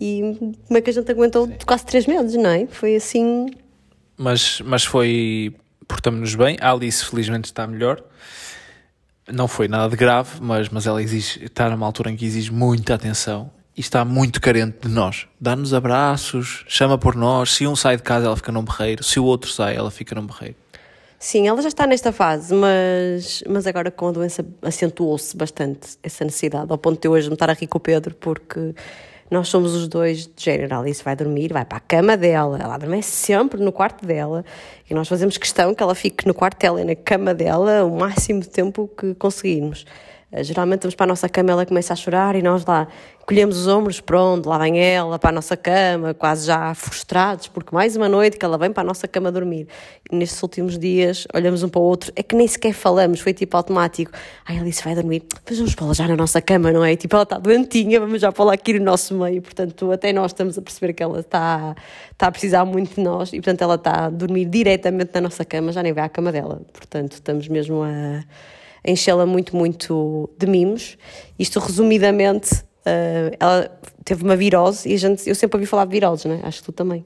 E 0.00 0.36
como 0.66 0.78
é 0.78 0.80
que 0.80 0.90
a 0.90 0.92
gente 0.92 1.10
aguentou 1.10 1.50
quase 1.66 1.86
três 1.86 2.06
meses, 2.06 2.34
não 2.34 2.50
é? 2.50 2.66
Foi 2.66 2.96
assim. 2.96 3.46
Mas, 4.16 4.60
mas 4.60 4.84
foi. 4.84 5.54
Portamos-nos 5.86 6.34
bem. 6.34 6.56
A 6.60 6.72
Alice, 6.72 7.04
felizmente, 7.04 7.46
está 7.46 7.66
melhor. 7.66 8.02
Não 9.32 9.48
foi 9.48 9.68
nada 9.68 9.88
de 9.88 9.96
grave, 9.96 10.38
mas, 10.40 10.68
mas 10.68 10.86
ela 10.86 11.02
exige, 11.02 11.44
está 11.44 11.70
numa 11.70 11.86
altura 11.86 12.10
em 12.10 12.16
que 12.16 12.26
exige 12.26 12.52
muita 12.52 12.94
atenção 12.94 13.50
e 13.76 13.80
está 13.80 14.04
muito 14.04 14.40
carente 14.40 14.86
de 14.86 14.88
nós. 14.88 15.26
Dá-nos 15.40 15.72
abraços, 15.72 16.64
chama 16.68 16.98
por 16.98 17.16
nós. 17.16 17.52
Se 17.52 17.66
um 17.66 17.74
sai 17.74 17.96
de 17.96 18.02
casa, 18.02 18.26
ela 18.26 18.36
fica 18.36 18.52
num 18.52 18.62
berreiro. 18.62 19.02
Se 19.02 19.18
o 19.18 19.24
outro 19.24 19.50
sai, 19.50 19.76
ela 19.76 19.90
fica 19.90 20.14
num 20.14 20.26
berreiro. 20.26 20.56
Sim, 21.18 21.48
ela 21.48 21.60
já 21.62 21.68
está 21.68 21.86
nesta 21.86 22.12
fase, 22.12 22.54
mas, 22.54 23.42
mas 23.48 23.66
agora 23.66 23.90
com 23.90 24.08
a 24.08 24.12
doença 24.12 24.44
acentuou-se 24.60 25.34
bastante 25.34 25.96
essa 26.02 26.22
necessidade, 26.22 26.70
ao 26.70 26.76
ponto 26.76 27.00
de 27.00 27.08
eu 27.08 27.12
hoje 27.12 27.28
me 27.28 27.34
estar 27.34 27.48
a 27.48 27.54
rir 27.54 27.66
com 27.66 27.78
o 27.78 27.80
Pedro, 27.80 28.14
porque 28.14 28.74
nós 29.30 29.48
somos 29.48 29.74
os 29.74 29.88
dois 29.88 30.26
de 30.26 30.44
género. 30.44 30.76
Alice 30.76 31.02
vai 31.02 31.16
dormir, 31.16 31.52
vai 31.52 31.64
para 31.64 31.78
a 31.78 31.80
cama 31.80 32.16
dela, 32.16 32.58
ela 32.60 32.76
dorme 32.76 33.02
sempre 33.02 33.62
no 33.62 33.72
quarto 33.72 34.06
dela, 34.06 34.44
e 34.88 34.94
nós 34.94 35.08
fazemos 35.08 35.36
questão 35.36 35.74
que 35.74 35.82
ela 35.82 35.94
fique 35.94 36.26
no 36.26 36.34
quarto 36.34 36.58
dela 36.60 36.80
e 36.80 36.84
na 36.84 36.94
cama 36.94 37.34
dela 37.34 37.84
o 37.84 37.98
máximo 37.98 38.40
de 38.40 38.48
tempo 38.48 38.88
que 38.96 39.14
conseguirmos. 39.14 39.84
Eh, 40.34 40.42
Geralmente 40.42 40.82
vamos 40.82 40.96
para 40.96 41.04
a 41.04 41.06
nossa 41.06 41.28
cama, 41.28 41.52
ela 41.52 41.64
começa 41.64 41.92
a 41.92 41.96
chorar 41.96 42.34
e 42.34 42.42
nós 42.42 42.66
lá 42.66 42.88
colhemos 43.24 43.56
os 43.56 43.68
ombros, 43.68 44.00
pronto, 44.00 44.48
lá 44.48 44.58
vem 44.58 44.78
ela 44.78 45.18
para 45.18 45.30
a 45.30 45.32
nossa 45.32 45.56
cama, 45.56 46.12
quase 46.12 46.46
já 46.46 46.74
frustrados, 46.74 47.48
porque 47.48 47.74
mais 47.74 47.96
uma 47.96 48.06
noite 48.08 48.36
que 48.36 48.44
ela 48.44 48.58
vem 48.58 48.70
para 48.70 48.82
a 48.82 48.86
nossa 48.86 49.08
cama 49.08 49.32
dormir. 49.32 49.66
E 50.10 50.16
nestes 50.16 50.42
últimos 50.42 50.76
dias 50.78 51.26
olhamos 51.32 51.62
um 51.62 51.68
para 51.68 51.80
o 51.80 51.84
outro, 51.84 52.12
é 52.16 52.22
que 52.22 52.34
nem 52.34 52.46
sequer 52.46 52.74
falamos, 52.74 53.20
foi 53.20 53.32
tipo 53.32 53.56
automático. 53.56 54.10
Ai, 54.44 54.58
Alice 54.58 54.82
vai 54.84 54.94
dormir, 54.94 55.22
mas 55.48 55.56
vamos 55.56 55.74
pô-la 55.74 55.94
já 55.94 56.08
na 56.08 56.16
nossa 56.16 56.42
cama, 56.42 56.70
não 56.72 56.84
é? 56.84 56.96
Tipo, 56.96 57.16
ela 57.16 57.22
está 57.22 57.38
doentinha, 57.38 58.00
vamos 58.00 58.20
já 58.20 58.30
pô-la 58.32 58.54
aqui 58.54 58.78
no 58.78 58.84
nosso 58.84 59.14
meio. 59.14 59.40
Portanto, 59.40 59.90
até 59.92 60.12
nós 60.12 60.32
estamos 60.32 60.58
a 60.58 60.62
perceber 60.62 60.92
que 60.92 61.02
ela 61.02 61.20
está, 61.20 61.74
está 62.12 62.26
a 62.26 62.30
precisar 62.30 62.64
muito 62.64 62.96
de 62.96 63.00
nós 63.00 63.32
e, 63.32 63.36
portanto, 63.36 63.62
ela 63.62 63.76
está 63.76 64.06
a 64.06 64.10
dormir 64.10 64.44
diretamente 64.46 65.12
na 65.14 65.22
nossa 65.22 65.44
cama, 65.44 65.72
já 65.72 65.82
nem 65.82 65.92
vai 65.92 66.04
à 66.04 66.08
cama 66.08 66.30
dela. 66.30 66.60
Portanto, 66.72 67.12
estamos 67.12 67.48
mesmo 67.48 67.82
a 67.82 68.22
enchê-la 68.84 69.26
muito, 69.26 69.56
muito 69.56 70.28
de 70.38 70.46
mimos. 70.46 70.96
Isto, 71.38 71.58
resumidamente, 71.60 72.54
uh, 72.54 73.36
ela 73.40 73.70
teve 74.04 74.22
uma 74.22 74.36
virose 74.36 74.88
e 74.88 74.94
a 74.94 74.98
gente, 74.98 75.28
eu 75.28 75.34
sempre 75.34 75.56
ouvi 75.56 75.66
falar 75.66 75.84
de 75.86 75.92
viroses, 75.92 76.26
né? 76.26 76.40
acho 76.42 76.60
que 76.60 76.66
tu 76.66 76.72
também. 76.72 77.04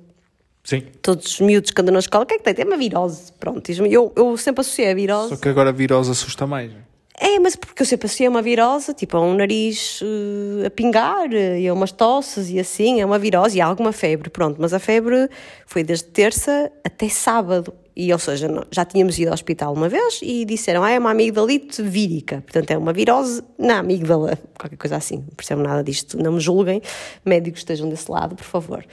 Sim. 0.64 0.82
Todos 1.00 1.26
os 1.26 1.40
miúdos 1.40 1.70
que 1.70 1.80
andam 1.80 1.92
na 1.92 2.00
escola, 2.00 2.24
o 2.24 2.26
que 2.26 2.34
é 2.34 2.38
que 2.38 2.44
tem? 2.44 2.54
Tem 2.54 2.66
uma 2.66 2.76
virose. 2.76 3.32
Pronto, 3.40 3.70
eu, 3.70 4.12
eu 4.14 4.36
sempre 4.36 4.60
associei 4.60 4.90
a 4.90 4.94
virose. 4.94 5.30
Só 5.30 5.36
que 5.36 5.48
agora 5.48 5.70
a 5.70 5.72
virose 5.72 6.10
assusta 6.10 6.46
mais. 6.46 6.72
É, 7.20 7.40
mas 7.40 7.56
porque 7.56 7.82
eu 7.82 7.86
sempre 7.86 8.06
associei 8.06 8.28
a 8.28 8.30
uma 8.30 8.42
virose, 8.42 8.94
tipo, 8.94 9.16
a 9.16 9.20
um 9.20 9.34
nariz 9.34 10.00
uh, 10.02 10.66
a 10.66 10.70
pingar 10.70 11.32
e 11.32 11.66
a 11.66 11.74
umas 11.74 11.90
tosses 11.90 12.48
e 12.48 12.60
assim, 12.60 13.00
é 13.00 13.04
uma 13.04 13.18
virose 13.18 13.58
e 13.58 13.60
há 13.60 13.66
alguma 13.66 13.92
febre, 13.92 14.30
pronto. 14.30 14.60
Mas 14.60 14.72
a 14.72 14.78
febre 14.78 15.28
foi 15.66 15.82
desde 15.82 16.04
terça 16.06 16.70
até 16.84 17.08
sábado. 17.08 17.74
E, 17.98 18.12
ou 18.12 18.18
seja, 18.20 18.48
já 18.70 18.84
tínhamos 18.84 19.18
ido 19.18 19.26
ao 19.26 19.34
hospital 19.34 19.74
uma 19.74 19.88
vez 19.88 20.20
e 20.22 20.44
disseram, 20.44 20.84
ah, 20.84 20.90
é 20.92 21.00
uma 21.00 21.10
amigdalite 21.10 21.82
vírica. 21.82 22.40
Portanto, 22.42 22.70
é 22.70 22.78
uma 22.78 22.92
virose 22.92 23.42
na 23.58 23.80
amígdala, 23.80 24.38
qualquer 24.56 24.76
coisa 24.76 24.94
assim. 24.94 25.16
Não 25.16 25.34
percebo 25.36 25.62
nada 25.62 25.82
disto, 25.82 26.16
não 26.16 26.34
me 26.34 26.38
julguem. 26.38 26.80
Médicos 27.24 27.62
estejam 27.62 27.88
desse 27.88 28.08
lado, 28.08 28.36
por 28.36 28.44
favor. 28.44 28.86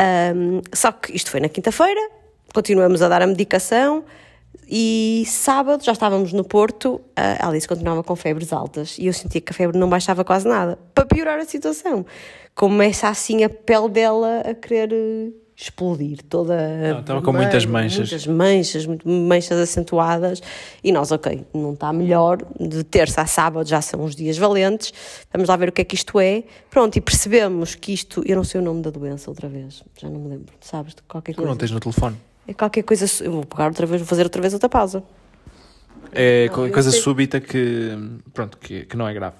Um, 0.00 0.60
só 0.72 0.92
que 0.92 1.16
isto 1.16 1.32
foi 1.32 1.40
na 1.40 1.48
quinta-feira, 1.48 2.00
continuamos 2.54 3.02
a 3.02 3.08
dar 3.08 3.22
a 3.22 3.26
medicação 3.26 4.04
e 4.68 5.24
sábado 5.26 5.84
já 5.84 5.90
estávamos 5.90 6.32
no 6.32 6.44
Porto, 6.44 7.00
a 7.16 7.48
Alice 7.48 7.66
continuava 7.66 8.04
com 8.04 8.14
febres 8.14 8.52
altas 8.52 8.96
e 8.98 9.06
eu 9.06 9.12
sentia 9.12 9.40
que 9.40 9.52
a 9.52 9.54
febre 9.54 9.76
não 9.76 9.88
baixava 9.88 10.24
quase 10.24 10.46
nada. 10.46 10.78
Para 10.94 11.06
piorar 11.06 11.40
a 11.40 11.44
situação, 11.44 12.06
começa 12.54 13.08
assim 13.08 13.42
a 13.42 13.48
pele 13.48 13.88
dela 13.88 14.42
a 14.48 14.54
querer 14.54 14.92
eh, 14.92 15.43
explodir 15.56 16.18
toda. 16.28 16.56
Não, 16.94 17.00
estava 17.00 17.22
com 17.22 17.32
muitas 17.32 17.64
manchas. 17.64 18.10
Muitas 18.10 18.26
manchas, 18.26 18.86
muito- 18.86 19.08
manchas 19.08 19.58
acentuadas. 19.58 20.42
E 20.82 20.90
nós, 20.90 21.12
ok, 21.12 21.44
não 21.54 21.74
está 21.74 21.92
melhor. 21.92 22.38
De 22.58 22.82
terça 22.82 23.22
a 23.22 23.26
sábado 23.26 23.68
já 23.68 23.80
são 23.80 24.02
os 24.04 24.16
dias 24.16 24.36
valentes. 24.36 24.92
Vamos 25.32 25.48
lá 25.48 25.56
ver 25.56 25.68
o 25.68 25.72
que 25.72 25.80
é 25.82 25.84
que 25.84 25.94
isto 25.94 26.18
é. 26.18 26.42
Pronto, 26.70 26.96
e 26.96 27.00
percebemos 27.00 27.74
que 27.74 27.92
isto. 27.92 28.22
Eu 28.26 28.36
não 28.36 28.44
sei 28.44 28.60
o 28.60 28.64
nome 28.64 28.82
da 28.82 28.90
doença 28.90 29.30
outra 29.30 29.48
vez, 29.48 29.82
já 30.00 30.08
não 30.10 30.20
me 30.20 30.28
lembro. 30.30 30.52
Sabes 30.60 30.94
de 30.94 31.02
qualquer 31.02 31.32
Tu 31.32 31.36
coisa? 31.36 31.48
não 31.50 31.56
tens 31.56 31.70
no 31.70 31.78
telefone. 31.80 32.16
É 32.48 32.52
qualquer 32.52 32.82
coisa. 32.82 33.06
Eu 33.24 33.32
vou 33.32 33.44
pegar 33.46 33.66
outra 33.68 33.86
vez, 33.86 34.00
vou 34.02 34.08
fazer 34.08 34.24
outra 34.24 34.42
vez 34.42 34.52
outra 34.52 34.68
pausa. 34.68 35.02
É 36.12 36.48
Não, 36.48 36.70
coisa 36.70 36.90
sei- 36.90 37.00
súbita 37.00 37.40
que, 37.40 37.96
pronto, 38.32 38.58
que, 38.58 38.84
que 38.84 38.96
não 38.96 39.08
é 39.08 39.14
grave. 39.14 39.36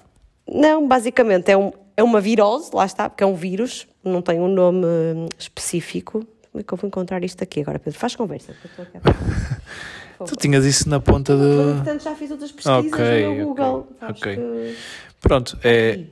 Não, 0.47 0.87
basicamente 0.87 1.49
é, 1.51 1.57
um, 1.57 1.71
é 1.97 2.03
uma 2.03 2.19
virose, 2.21 2.69
lá 2.73 2.85
está, 2.85 3.09
porque 3.09 3.23
é 3.23 3.27
um 3.27 3.35
vírus, 3.35 3.87
não 4.03 4.21
tem 4.21 4.39
um 4.39 4.47
nome 4.47 4.85
hum, 4.85 5.27
específico. 5.37 6.25
Como 6.51 6.61
é 6.61 6.63
que 6.63 6.73
eu 6.73 6.77
vou 6.77 6.87
encontrar 6.87 7.23
isto 7.23 7.43
aqui 7.43 7.61
agora, 7.61 7.79
Pedro? 7.79 7.99
Faz 7.99 8.15
conversa. 8.15 8.55
Tu 10.25 10.35
tinhas 10.37 10.63
isso 10.65 10.87
na 10.89 10.97
ponta 10.99 11.35
de. 11.35 11.75
Portanto, 11.75 12.01
já 12.03 12.15
fiz 12.15 12.31
outras 12.31 12.49
pesquisas 12.51 12.93
Ok, 12.93 13.25
no 13.25 13.31
ok, 13.31 13.43
Google. 13.43 13.87
Ok. 14.01 14.35
que- 14.35 14.75
Pronto, 15.19 15.59
é. 15.61 16.05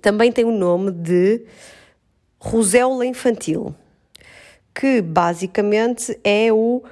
Também 0.00 0.32
tem 0.32 0.46
o 0.46 0.50
nome 0.50 0.90
de 0.92 1.42
roséola 2.38 3.04
infantil, 3.04 3.74
que 4.74 5.02
basicamente 5.02 6.18
é 6.24 6.50
o, 6.50 6.82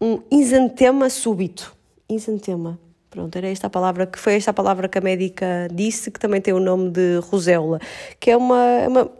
um 0.00 0.20
isantema 0.30 1.10
súbito. 1.10 1.74
Isantema. 2.08 2.78
Pronto, 3.18 3.34
era 3.34 3.48
esta 3.48 3.66
a 3.66 3.70
palavra 3.70 4.06
que 4.06 4.16
foi 4.16 4.34
esta 4.34 4.52
a 4.52 4.54
palavra 4.54 4.88
que 4.88 4.96
a 4.96 5.00
médica 5.00 5.66
disse, 5.72 6.08
que 6.08 6.20
também 6.20 6.40
tem 6.40 6.54
o 6.54 6.60
nome 6.60 6.88
de 6.90 7.18
roséola, 7.28 7.80
que 8.20 8.30
é 8.30 8.36
uma, 8.36 8.62
é 8.62 8.86
uma, 8.86 9.10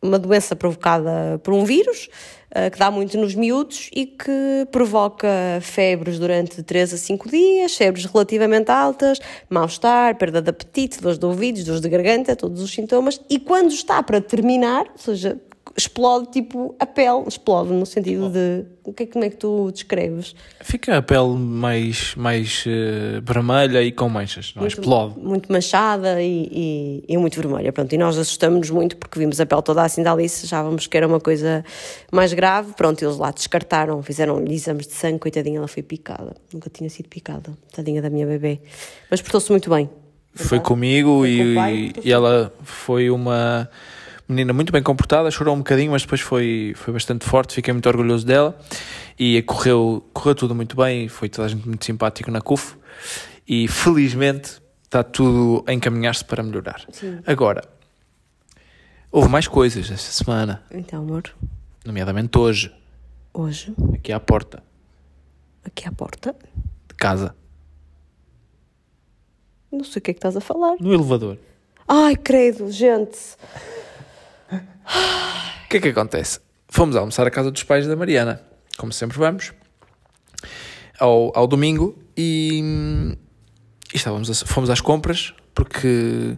uma 0.00 0.18
doença 0.18 0.56
provocada 0.56 1.38
por 1.44 1.52
um 1.52 1.62
vírus 1.62 2.08
eh, 2.50 2.70
que 2.70 2.78
dá 2.78 2.90
muito 2.90 3.18
nos 3.18 3.34
miúdos 3.34 3.90
e 3.94 4.06
que 4.06 4.66
provoca 4.72 5.28
febres 5.60 6.18
durante 6.18 6.62
3 6.62 6.94
a 6.94 6.96
5 6.96 7.28
dias, 7.28 7.76
febres 7.76 8.06
relativamente 8.06 8.70
altas, 8.70 9.18
mal-estar, 9.50 10.16
perda 10.16 10.40
de 10.40 10.48
apetite, 10.48 11.02
dores 11.02 11.18
de 11.18 11.26
ouvidos, 11.26 11.62
dores 11.64 11.82
de 11.82 11.90
garganta, 11.90 12.34
todos 12.34 12.62
os 12.62 12.72
sintomas, 12.72 13.20
e 13.28 13.38
quando 13.38 13.70
está 13.70 14.02
para 14.02 14.18
terminar, 14.18 14.86
ou 14.92 14.98
seja, 14.98 15.38
explode 15.76 16.30
tipo 16.30 16.74
a 16.78 16.86
pele, 16.86 17.24
explode 17.26 17.72
no 17.72 17.86
sentido 17.86 18.28
de. 18.28 18.64
O 18.84 18.92
que 18.92 19.04
é, 19.04 19.06
como 19.06 19.24
é 19.24 19.30
que 19.30 19.36
tu 19.36 19.70
descreves? 19.70 20.34
Fica 20.60 20.96
a 20.96 21.02
pele 21.02 21.36
mais, 21.36 22.16
mais 22.16 22.64
eh, 22.66 23.20
vermelha 23.22 23.80
e 23.80 23.92
com 23.92 24.08
manchas, 24.08 24.52
não 24.56 24.64
é? 24.64 24.66
Explode. 24.66 25.20
Muito 25.20 25.52
manchada 25.52 26.20
e, 26.20 26.48
e, 26.50 27.04
e 27.08 27.16
muito 27.16 27.40
vermelha. 27.40 27.72
Pronto, 27.72 27.92
e 27.92 27.98
nós 27.98 28.18
assustamos-nos 28.18 28.70
muito 28.70 28.96
porque 28.96 29.20
vimos 29.20 29.40
a 29.40 29.46
pele 29.46 29.62
toda 29.62 29.82
assim 29.82 30.02
da 30.02 30.12
Alice, 30.12 30.44
achávamos 30.44 30.88
que 30.88 30.96
era 30.96 31.06
uma 31.06 31.20
coisa 31.20 31.64
mais 32.10 32.32
grave. 32.32 32.72
Pronto, 32.74 33.04
eles 33.04 33.16
lá 33.16 33.30
descartaram, 33.30 34.02
fizeram 34.02 34.44
exames 34.48 34.88
de 34.88 34.94
sangue, 34.94 35.20
coitadinha, 35.20 35.58
ela 35.58 35.68
foi 35.68 35.82
picada. 35.82 36.34
Nunca 36.52 36.68
tinha 36.68 36.90
sido 36.90 37.08
picada, 37.08 37.56
tadinha 37.72 38.02
da 38.02 38.10
minha 38.10 38.26
bebê. 38.26 38.60
Mas 39.08 39.22
portou-se 39.22 39.48
muito 39.50 39.70
bem. 39.70 39.88
Foi 40.34 40.58
comigo 40.58 41.20
Foi 41.20 41.30
e, 41.30 41.54
pai, 41.54 41.92
e 42.02 42.10
ela 42.10 42.52
foi 42.62 43.10
uma 43.10 43.68
menina 44.28 44.52
muito 44.52 44.72
bem 44.72 44.82
comportada, 44.82 45.30
chorou 45.30 45.54
um 45.54 45.58
bocadinho, 45.58 45.92
mas 45.92 46.02
depois 46.02 46.20
foi, 46.20 46.72
foi 46.76 46.92
bastante 46.92 47.24
forte, 47.24 47.54
fiquei 47.54 47.72
muito 47.72 47.88
orgulhoso 47.88 48.26
dela 48.26 48.58
e 49.18 49.42
correu, 49.42 50.08
correu 50.12 50.34
tudo 50.34 50.54
muito 50.54 50.76
bem, 50.76 51.08
foi 51.08 51.28
toda 51.28 51.46
a 51.46 51.48
gente 51.48 51.66
muito 51.66 51.84
simpático 51.84 52.30
na 52.30 52.40
CUF 52.40 52.76
e 53.46 53.68
felizmente 53.68 54.60
está 54.84 55.02
tudo 55.02 55.64
a 55.66 55.72
encaminhar-se 55.72 56.24
para 56.24 56.42
melhorar. 56.42 56.82
Sim. 56.92 57.20
Agora, 57.26 57.62
houve 59.10 59.28
mais 59.28 59.46
coisas 59.48 59.90
esta 59.90 60.10
semana, 60.24 60.62
Então, 60.70 61.02
amor, 61.02 61.22
nomeadamente 61.84 62.38
hoje, 62.38 62.72
hoje, 63.32 63.74
aqui 63.94 64.12
à 64.12 64.20
porta 64.20 64.62
aqui 65.64 65.86
à 65.88 65.92
porta, 65.92 66.34
de 66.88 66.94
casa, 66.96 67.34
não 69.70 69.84
sei 69.84 70.00
o 70.00 70.02
que 70.02 70.10
é 70.10 70.14
que 70.14 70.18
estás 70.18 70.36
a 70.36 70.40
falar. 70.40 70.76
no 70.80 70.92
elevador. 70.92 71.38
Ai, 71.86 72.16
credo, 72.16 72.70
gente. 72.70 73.18
O 75.64 75.68
que 75.68 75.76
é 75.78 75.80
que 75.80 75.88
acontece? 75.88 76.40
Fomos 76.68 76.96
almoçar 76.96 77.26
à 77.26 77.30
casa 77.30 77.50
dos 77.50 77.62
pais 77.62 77.86
da 77.86 77.96
Mariana, 77.96 78.40
como 78.76 78.92
sempre 78.92 79.18
vamos, 79.18 79.52
ao, 80.98 81.32
ao 81.36 81.46
domingo 81.46 81.98
e, 82.16 83.14
e 83.92 83.96
estávamos 83.96 84.30
a- 84.30 84.46
fomos 84.46 84.70
às 84.70 84.80
compras 84.80 85.34
porque 85.54 86.36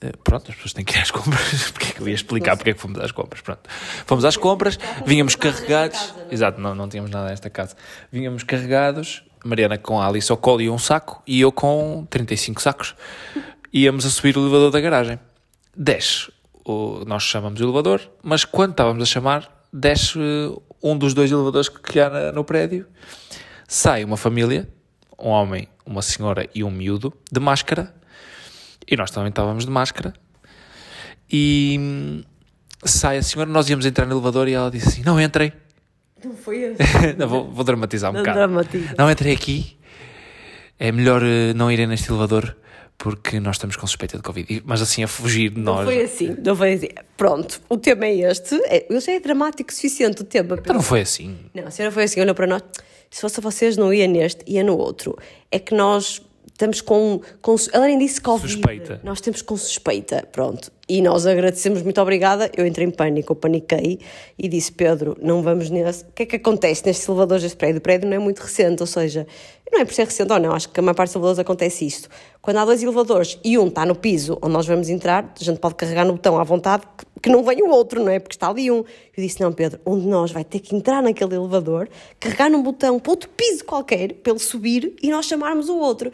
eh, 0.00 0.12
pronto, 0.22 0.50
as 0.50 0.54
pessoas 0.56 0.72
têm 0.72 0.84
que 0.84 0.96
ir 0.96 1.00
às 1.00 1.10
compras, 1.10 1.70
porque 1.72 1.86
é 1.88 1.92
que 1.92 2.00
eu 2.00 2.08
ia 2.08 2.14
explicar 2.14 2.56
porque 2.56 2.70
é 2.70 2.74
que 2.74 2.80
fomos 2.80 2.98
às 3.00 3.12
compras, 3.12 3.40
pronto. 3.42 3.60
Fomos 4.06 4.24
às 4.24 4.36
compras, 4.36 4.78
vínhamos 5.06 5.36
carregados, 5.36 6.14
exato, 6.30 6.60
não, 6.60 6.74
não 6.74 6.88
tínhamos 6.88 7.10
nada 7.10 7.28
nesta 7.28 7.50
casa, 7.50 7.76
vínhamos 8.10 8.42
carregados, 8.44 9.22
Mariana 9.44 9.76
com 9.76 10.00
a 10.00 10.06
Alice 10.08 10.30
ao 10.32 10.38
colo 10.38 10.62
e 10.62 10.70
um 10.70 10.78
saco 10.78 11.22
e 11.26 11.40
eu 11.40 11.52
com 11.52 12.06
35 12.08 12.62
sacos, 12.62 12.94
íamos 13.72 14.06
a 14.06 14.10
subir 14.10 14.36
o 14.38 14.40
elevador 14.42 14.70
da 14.70 14.80
garagem. 14.80 15.18
Desce, 15.76 16.30
o, 16.64 17.04
nós 17.06 17.22
chamamos 17.22 17.60
o 17.60 17.64
elevador, 17.64 18.00
mas 18.22 18.44
quando 18.44 18.70
estávamos 18.72 19.02
a 19.02 19.06
chamar, 19.06 19.66
desce 19.72 20.18
eh, 20.18 20.56
um 20.82 20.96
dos 20.96 21.14
dois 21.14 21.30
elevadores 21.30 21.68
que 21.68 22.00
há 22.00 22.32
no 22.32 22.44
prédio, 22.44 22.86
sai 23.68 24.04
uma 24.04 24.16
família, 24.16 24.68
um 25.18 25.28
homem, 25.28 25.68
uma 25.84 26.02
senhora 26.02 26.48
e 26.54 26.64
um 26.64 26.70
miúdo, 26.70 27.12
de 27.30 27.40
máscara, 27.40 27.94
e 28.86 28.96
nós 28.96 29.10
também 29.10 29.28
estávamos 29.30 29.64
de 29.64 29.70
máscara, 29.70 30.14
e 31.30 31.76
hum, 31.78 32.22
sai 32.84 33.18
a 33.18 33.22
senhora, 33.22 33.50
nós 33.50 33.68
íamos 33.68 33.84
entrar 33.86 34.06
no 34.06 34.14
elevador 34.14 34.48
e 34.48 34.54
ela 34.54 34.70
disse 34.70 34.88
assim, 34.88 35.02
não 35.02 35.20
entrem, 35.20 35.52
Não 36.24 36.34
foi 36.34 36.64
assim. 36.64 37.16
Não, 37.18 37.28
vou, 37.28 37.50
vou 37.50 37.64
dramatizar 37.64 38.10
um 38.10 38.14
Não 38.14 38.20
bocado. 38.20 38.38
dramatiza. 38.38 38.94
Não 38.96 39.10
entrei 39.10 39.34
aqui. 39.34 39.76
É 40.78 40.90
melhor 40.90 41.22
eh, 41.22 41.52
não 41.54 41.70
irem 41.70 41.86
neste 41.86 42.10
elevador 42.10 42.56
porque 42.96 43.38
nós 43.40 43.56
estamos 43.56 43.76
com 43.76 43.86
suspeita 43.86 44.16
de 44.16 44.22
Covid. 44.22 44.62
Mas 44.64 44.80
assim, 44.80 45.02
a 45.02 45.08
fugir 45.08 45.50
de 45.50 45.60
Não 45.60 45.74
nós. 45.74 45.84
foi 45.84 46.02
assim, 46.02 46.36
não 46.44 46.56
foi 46.56 46.72
assim. 46.74 46.88
Pronto, 47.16 47.60
o 47.68 47.76
tema 47.76 48.06
é 48.06 48.14
este. 48.30 48.54
É, 48.66 48.86
eu 48.88 49.00
já 49.00 49.12
é 49.12 49.20
dramático 49.20 49.70
o 49.70 49.74
suficiente 49.74 50.22
o 50.22 50.24
tema. 50.24 50.56
Então 50.58 50.74
não 50.74 50.82
foi 50.82 51.00
assim. 51.00 51.36
Não, 51.52 51.66
a 51.66 51.70
senhora 51.70 51.92
foi 51.92 52.04
assim, 52.04 52.20
olhou 52.20 52.34
para 52.34 52.46
nós. 52.46 52.62
Se 53.10 53.20
fosse 53.20 53.40
vocês, 53.40 53.76
não 53.76 53.92
ia 53.92 54.06
neste, 54.08 54.42
ia 54.46 54.64
no 54.64 54.76
outro. 54.76 55.16
É 55.50 55.58
que 55.58 55.74
nós 55.74 56.20
estamos 56.52 56.80
com. 56.80 57.20
com 57.40 57.56
ela 57.72 57.86
nem 57.86 57.98
disse 57.98 58.20
Covid. 58.20 58.52
Suspeita. 58.52 59.00
Nós 59.02 59.20
temos 59.20 59.42
com 59.42 59.56
suspeita, 59.56 60.26
pronto. 60.30 60.72
E 60.88 61.00
nós 61.00 61.26
agradecemos, 61.26 61.82
muito 61.82 62.00
obrigada. 62.00 62.50
Eu 62.56 62.66
entrei 62.66 62.86
em 62.86 62.90
pânico, 62.90 63.32
eu 63.32 63.36
paniquei 63.36 63.98
e 64.38 64.48
disse: 64.48 64.72
Pedro, 64.72 65.16
não 65.20 65.42
vamos 65.42 65.70
nesse. 65.70 66.04
O 66.04 66.12
que 66.14 66.24
é 66.24 66.26
que 66.26 66.36
acontece 66.36 66.84
nestes 66.84 67.08
elevadores 67.08 67.42
deste 67.42 67.56
prédio? 67.56 67.78
O 67.78 67.82
prédio 67.82 68.08
não 68.08 68.16
é 68.16 68.18
muito 68.18 68.40
recente, 68.40 68.82
ou 68.82 68.86
seja, 68.86 69.26
não 69.72 69.80
é 69.80 69.84
por 69.84 69.92
ser 69.92 70.04
recente 70.04 70.32
ou 70.32 70.38
não, 70.38 70.52
acho 70.52 70.68
que 70.68 70.78
a 70.78 70.82
maior 70.82 70.94
parte 70.94 71.08
dos 71.10 71.16
elevadores 71.16 71.38
acontece 71.38 71.84
isto. 71.84 72.08
Quando 72.40 72.58
há 72.58 72.64
dois 72.64 72.82
elevadores 72.82 73.38
e 73.42 73.58
um 73.58 73.68
está 73.68 73.84
no 73.84 73.94
piso 73.94 74.38
onde 74.40 74.52
nós 74.52 74.66
vamos 74.66 74.88
entrar, 74.88 75.34
a 75.38 75.44
gente 75.44 75.58
pode 75.58 75.74
carregar 75.74 76.04
no 76.04 76.12
botão 76.12 76.38
à 76.38 76.44
vontade 76.44 76.84
que, 76.96 77.04
que 77.24 77.30
não 77.30 77.42
vem 77.42 77.62
o 77.62 77.70
outro, 77.70 78.04
não 78.04 78.12
é? 78.12 78.18
Porque 78.18 78.36
está 78.36 78.50
ali 78.50 78.70
um. 78.70 78.76
Eu 78.76 78.84
disse: 79.16 79.40
Não, 79.40 79.50
Pedro, 79.50 79.80
um 79.86 79.98
de 79.98 80.06
nós 80.06 80.30
vai 80.30 80.44
ter 80.44 80.60
que 80.60 80.76
entrar 80.76 81.02
naquele 81.02 81.34
elevador, 81.34 81.88
carregar 82.20 82.50
num 82.50 82.62
botão 82.62 83.00
para 83.00 83.10
outro 83.10 83.30
piso 83.30 83.64
qualquer, 83.64 84.14
ele 84.26 84.38
subir 84.38 84.94
e 85.02 85.08
nós 85.08 85.24
chamarmos 85.24 85.70
o 85.70 85.76
outro. 85.78 86.12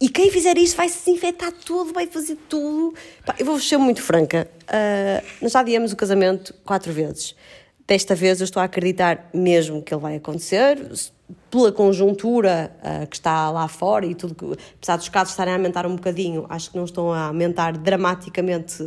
E 0.00 0.08
quem 0.08 0.30
fizer 0.30 0.56
isto 0.58 0.76
vai 0.76 0.88
se 0.88 1.04
desinfetar 1.04 1.50
tudo, 1.50 1.92
vai 1.92 2.06
fazer 2.06 2.36
tudo. 2.48 2.94
Pá, 3.26 3.34
eu 3.40 3.44
vou 3.44 3.58
ser 3.58 3.76
muito 3.76 4.00
franca. 4.00 4.48
Ah, 4.68 5.20
nós 5.40 5.50
já 5.50 5.60
adiamos 5.60 5.92
o 5.92 5.96
casamento 5.96 6.54
quatro 6.64 6.92
vezes. 6.92 7.34
Desta 7.86 8.14
vez 8.14 8.40
eu 8.40 8.44
estou 8.44 8.60
a 8.60 8.64
acreditar 8.64 9.28
mesmo 9.34 9.82
que 9.82 9.92
ele 9.92 10.00
vai 10.00 10.16
acontecer, 10.16 10.78
pela 11.50 11.70
conjuntura 11.70 12.74
ah, 12.82 13.06
que 13.06 13.16
está 13.16 13.50
lá 13.50 13.68
fora 13.68 14.06
e 14.06 14.14
tudo, 14.14 14.34
que, 14.34 14.62
apesar 14.76 14.96
dos 14.96 15.08
casos 15.08 15.32
estarem 15.32 15.52
a 15.52 15.56
aumentar 15.56 15.86
um 15.86 15.96
bocadinho, 15.96 16.46
acho 16.48 16.70
que 16.70 16.76
não 16.76 16.84
estão 16.84 17.12
a 17.12 17.26
aumentar 17.26 17.76
dramaticamente 17.76 18.82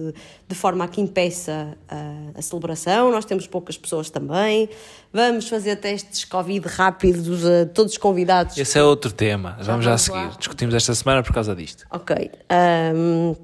de 0.47 0.55
forma 0.55 0.83
a 0.83 0.87
que 0.87 1.01
impeça 1.01 1.77
ah, 1.87 2.31
a 2.35 2.41
celebração. 2.41 3.11
Nós 3.11 3.25
temos 3.25 3.47
poucas 3.47 3.77
pessoas 3.77 4.09
também. 4.09 4.69
Vamos 5.13 5.47
fazer 5.47 5.75
testes 5.77 6.25
Covid 6.25 6.67
rápidos 6.67 7.45
a 7.45 7.65
todos 7.67 7.93
os 7.93 7.97
convidados. 7.97 8.57
Esse 8.57 8.79
é 8.79 8.83
outro 8.83 9.11
tema. 9.11 9.57
Vamos 9.61 9.85
já 9.85 9.93
a 9.93 9.95
vamos 9.97 10.07
lá. 10.07 10.21
seguir. 10.27 10.37
Discutimos 10.37 10.75
esta 10.75 10.95
semana 10.95 11.23
por 11.23 11.33
causa 11.33 11.55
disto. 11.55 11.85
Ok. 11.91 12.31
ahm, 12.49 13.35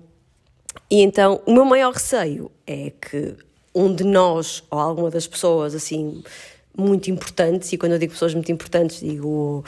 e 0.89 1.01
então, 1.01 1.41
o 1.45 1.53
meu 1.53 1.65
maior 1.65 1.93
receio 1.93 2.51
é 2.65 2.91
que 2.91 3.35
um 3.73 3.93
de 3.93 4.03
nós, 4.03 4.63
ou 4.69 4.79
alguma 4.79 5.09
das 5.09 5.27
pessoas, 5.27 5.73
assim, 5.73 6.23
muito 6.77 7.11
importantes, 7.11 7.71
e 7.73 7.77
quando 7.77 7.93
eu 7.93 7.99
digo 7.99 8.13
pessoas 8.13 8.33
muito 8.33 8.51
importantes, 8.51 8.99
digo 8.99 9.63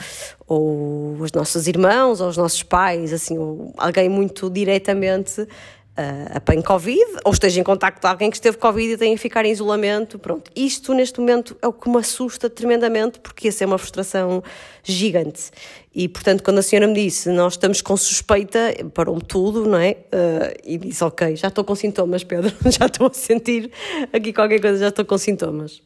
ou 0.46 1.16
os 1.20 1.32
nossos 1.32 1.66
irmãos, 1.66 2.20
ou 2.20 2.28
os 2.28 2.36
nossos 2.36 2.62
pais, 2.62 3.12
assim, 3.12 3.38
ou 3.38 3.72
alguém 3.76 4.08
muito 4.08 4.48
diretamente 4.50 5.46
ah, 5.96 6.38
apanhe 6.38 6.62
Covid, 6.62 7.04
ou 7.24 7.32
esteja 7.32 7.60
em 7.60 7.62
contacto 7.62 8.00
com 8.00 8.08
alguém 8.08 8.28
que 8.28 8.36
esteve 8.36 8.56
Covid 8.56 8.94
e 8.94 8.96
tenha 8.96 9.14
que 9.14 9.22
ficar 9.22 9.44
em 9.44 9.52
isolamento, 9.52 10.18
pronto. 10.18 10.50
Isto, 10.54 10.92
neste 10.92 11.20
momento, 11.20 11.56
é 11.62 11.68
o 11.68 11.72
que 11.72 11.88
me 11.88 11.98
assusta 11.98 12.50
tremendamente, 12.50 13.20
porque 13.20 13.46
ia 13.46 13.52
ser 13.52 13.64
uma 13.66 13.78
frustração 13.78 14.42
gigante. 14.82 15.50
E, 15.94 16.08
portanto, 16.08 16.42
quando 16.42 16.58
a 16.58 16.62
senhora 16.62 16.88
me 16.88 16.94
disse, 16.94 17.28
nós 17.30 17.52
estamos 17.52 17.80
com 17.80 17.96
suspeita, 17.96 18.74
parou-me 18.92 19.22
tudo, 19.22 19.66
não 19.66 19.78
é? 19.78 19.98
Ah, 20.10 20.52
e 20.64 20.78
disse, 20.78 21.04
ok, 21.04 21.36
já 21.36 21.46
estou 21.46 21.62
com 21.62 21.76
sintomas, 21.76 22.24
Pedro, 22.24 22.52
já 22.68 22.86
estou 22.86 23.06
a 23.06 23.12
sentir 23.12 23.70
aqui 24.12 24.32
qualquer 24.32 24.60
coisa, 24.60 24.78
já 24.78 24.88
estou 24.88 25.04
com 25.04 25.16
sintomas. 25.16 25.80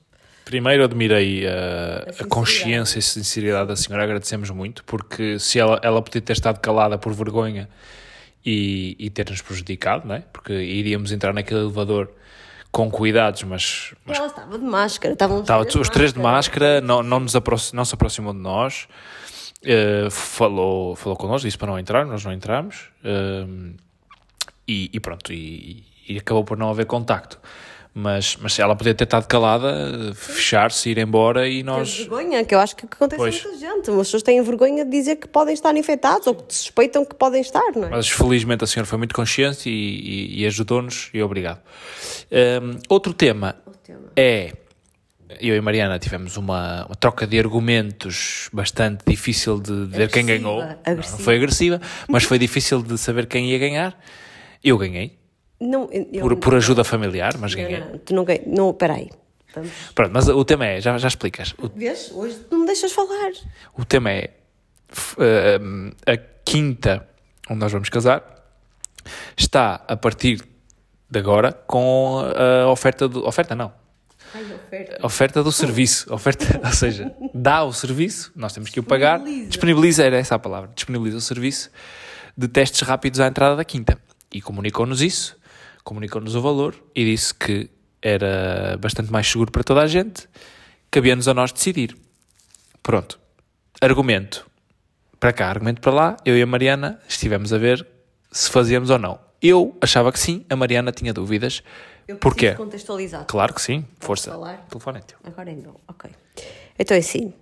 Primeiro 0.46 0.82
admirei 0.82 1.44
uh, 1.44 1.48
a, 1.48 1.98
sinceridade. 1.98 2.28
consciência 2.30 2.98
e 2.98 3.02
sinceridade 3.02 3.68
da 3.68 3.76
senhora, 3.76 4.04
agradecemos 4.04 4.48
muito, 4.48 4.82
porque 4.84 5.38
se 5.38 5.58
ela, 5.58 5.78
ela 5.82 6.00
podia 6.00 6.22
ter 6.22 6.32
estado 6.32 6.58
calada 6.60 6.96
por 6.96 7.12
vergonha 7.12 7.68
e, 8.44 8.96
e 8.98 9.10
ter-nos 9.10 9.42
prejudicado, 9.42 10.06
não 10.08 10.14
é? 10.14 10.20
Porque 10.32 10.52
iríamos 10.52 11.12
entrar 11.12 11.32
naquele 11.32 11.60
elevador 11.60 12.10
com 12.70 12.90
cuidados, 12.90 13.42
mas, 13.44 13.94
mas 14.04 14.18
ela 14.18 14.26
estava 14.28 14.58
de 14.58 14.64
máscara, 14.64 15.12
estavam 15.14 15.40
Estava 15.40 15.62
os 15.62 15.88
três 15.88 16.12
de 16.12 16.18
máscara, 16.18 16.80
não, 16.80 17.02
não, 17.02 17.20
nos 17.20 17.34
aproxi- 17.34 17.74
não 17.74 17.84
se 17.84 17.94
aproximou 17.94 18.32
de 18.34 18.40
nós, 18.40 18.86
eh, 19.64 20.08
falou, 20.10 20.94
falou 20.94 21.16
connosco, 21.16 21.46
disse 21.46 21.56
para 21.58 21.68
não 21.68 21.78
entrar, 21.78 22.04
nós 22.04 22.24
não 22.24 22.32
entramos, 22.32 22.90
eh, 23.02 23.46
e, 24.66 24.90
e 24.92 25.00
pronto, 25.00 25.32
e, 25.32 25.84
e 26.06 26.18
acabou 26.18 26.44
por 26.44 26.56
não 26.58 26.68
haver 26.68 26.84
contacto. 26.86 27.38
Mas, 28.00 28.36
mas 28.40 28.56
ela 28.60 28.76
podia 28.76 28.94
ter 28.94 29.02
estado 29.02 29.26
calada, 29.26 30.12
fechar-se, 30.14 30.88
ir 30.88 30.98
embora 30.98 31.48
e 31.48 31.64
nós. 31.64 31.96
vergonha, 31.98 32.44
que 32.44 32.54
eu 32.54 32.60
acho 32.60 32.76
que 32.76 32.84
acontece 32.86 33.16
Pois. 33.20 33.42
muita 33.42 33.58
gente. 33.58 33.90
As 33.90 33.96
pessoas 33.96 34.22
têm 34.22 34.40
vergonha 34.40 34.84
de 34.84 34.90
dizer 34.92 35.16
que 35.16 35.26
podem 35.26 35.52
estar 35.52 35.76
infectados 35.76 36.24
ou 36.28 36.34
que 36.36 36.54
suspeitam 36.54 37.04
que 37.04 37.16
podem 37.16 37.40
estar, 37.40 37.72
não 37.74 37.88
é? 37.88 37.90
Mas 37.90 38.08
felizmente 38.08 38.62
a 38.62 38.68
senhora 38.68 38.86
foi 38.86 38.98
muito 38.98 39.14
consciente 39.16 39.68
e, 39.68 39.72
e- 39.72 40.42
e 40.42 40.46
ajudou-nos, 40.46 41.10
e 41.12 41.20
obrigado. 41.20 41.60
Um, 42.30 42.78
outro 42.88 43.12
tema 43.12 43.56
tema. 43.82 44.12
é. 44.16 44.52
Eu 45.40 45.54
e 45.56 45.60
Mariana 45.60 45.98
tivemos 45.98 46.36
uma, 46.38 46.86
uma 46.86 46.94
troca 46.96 47.26
de 47.26 47.38
argumentos 47.38 48.48
bastante 48.52 49.02
difícil 49.06 49.60
de 49.60 49.84
ver 49.86 50.08
quem 50.08 50.22
Agressiva, 50.22 50.38
ganhou. 50.38 50.60
Não, 50.60 50.68
não 50.68 50.78
agressiva. 50.86 51.18
foi 51.18 51.34
agressiva, 51.36 51.80
mas 52.08 52.22
foi 52.24 52.38
difícil 52.38 52.80
de 52.82 52.96
saber 52.96 53.26
quem 53.26 53.50
ia 53.50 53.58
ganhar. 53.58 54.00
Eu 54.64 54.78
ganhei, 54.78 55.17
Não, 55.60 55.88
eu, 55.92 56.20
por, 56.22 56.36
por 56.36 56.54
ajuda 56.54 56.84
familiar, 56.84 57.36
mas 57.38 57.54
não, 57.54 57.62
ganhei. 57.62 57.80
não, 57.80 57.98
tu 57.98 58.14
não. 58.14 58.24
Não, 58.46 58.72
peraí. 58.72 59.10
Vamos. 59.54 59.70
Pronto, 59.94 60.12
mas 60.12 60.28
o 60.28 60.44
tema 60.44 60.66
é, 60.66 60.80
já, 60.80 60.96
já 60.98 61.08
explicas. 61.08 61.54
O, 61.58 61.68
Vês? 61.68 62.10
Hoje 62.12 62.38
não 62.50 62.60
me 62.60 62.66
deixas 62.66 62.92
falar. 62.92 63.32
o 63.76 63.84
tema 63.84 64.10
é 64.12 64.30
um, 65.60 65.90
a 66.06 66.16
quinta 66.44 67.06
onde 67.50 67.60
nós 67.60 67.72
vamos 67.72 67.88
casar 67.88 68.22
está 69.36 69.82
a 69.88 69.96
partir 69.96 70.42
de 71.10 71.18
agora 71.18 71.52
com 71.52 72.22
a 72.64 72.70
oferta 72.70 73.08
do. 73.08 73.26
Oferta 73.26 73.54
não. 73.54 73.72
Ai, 74.34 74.42
oferta. 74.44 75.06
Oferta 75.06 75.42
do 75.42 75.50
serviço, 75.50 76.12
oferta, 76.12 76.60
ou 76.62 76.72
seja, 76.72 77.10
dá 77.32 77.64
o 77.64 77.72
serviço, 77.72 78.30
nós 78.36 78.52
temos 78.52 78.68
que 78.68 78.78
o 78.78 78.82
pagar, 78.82 79.16
Disponibiliza. 79.18 79.48
disponibiliza, 79.48 80.04
era 80.04 80.16
essa 80.18 80.34
a 80.34 80.38
palavra, 80.38 80.70
disponibiliza 80.74 81.16
o 81.16 81.20
serviço 81.22 81.70
de 82.36 82.46
testes 82.46 82.82
rápidos 82.82 83.20
à 83.20 83.26
entrada 83.26 83.56
da 83.56 83.64
quinta. 83.64 83.98
E 84.30 84.42
comunicou-nos 84.42 85.00
isso, 85.00 85.34
comunicou-nos 85.88 86.34
o 86.34 86.42
valor 86.42 86.74
e 86.94 87.02
disse 87.02 87.32
que 87.32 87.70
era 88.02 88.76
bastante 88.78 89.10
mais 89.10 89.26
seguro 89.26 89.50
para 89.50 89.64
toda 89.64 89.80
a 89.80 89.86
gente, 89.86 90.28
cabia-nos 90.90 91.26
a 91.28 91.32
nós 91.32 91.50
decidir. 91.50 91.96
Pronto. 92.82 93.18
Argumento 93.80 94.46
para 95.18 95.32
cá, 95.32 95.48
argumento 95.48 95.80
para 95.80 95.90
lá, 95.90 96.16
eu 96.26 96.36
e 96.36 96.42
a 96.42 96.46
Mariana 96.46 97.00
estivemos 97.08 97.54
a 97.54 97.58
ver 97.58 97.86
se 98.30 98.50
fazíamos 98.50 98.90
ou 98.90 98.98
não. 98.98 99.18
Eu 99.40 99.78
achava 99.80 100.12
que 100.12 100.20
sim, 100.20 100.44
a 100.50 100.54
Mariana 100.54 100.92
tinha 100.92 101.14
dúvidas. 101.14 101.62
Eu 102.06 102.16
Porquê? 102.16 102.52
contextualizar. 102.52 103.24
Claro 103.26 103.54
que 103.54 103.62
sim, 103.62 103.82
força. 103.98 104.30
falar? 104.30 104.66
O 104.66 104.70
telefone 104.70 104.98
é 104.98 105.00
teu. 105.00 105.16
Agora 105.24 105.50
meu, 105.54 105.80
ok. 105.88 106.10
Então 106.78 106.94
é 106.94 107.00
assim. 107.00 107.32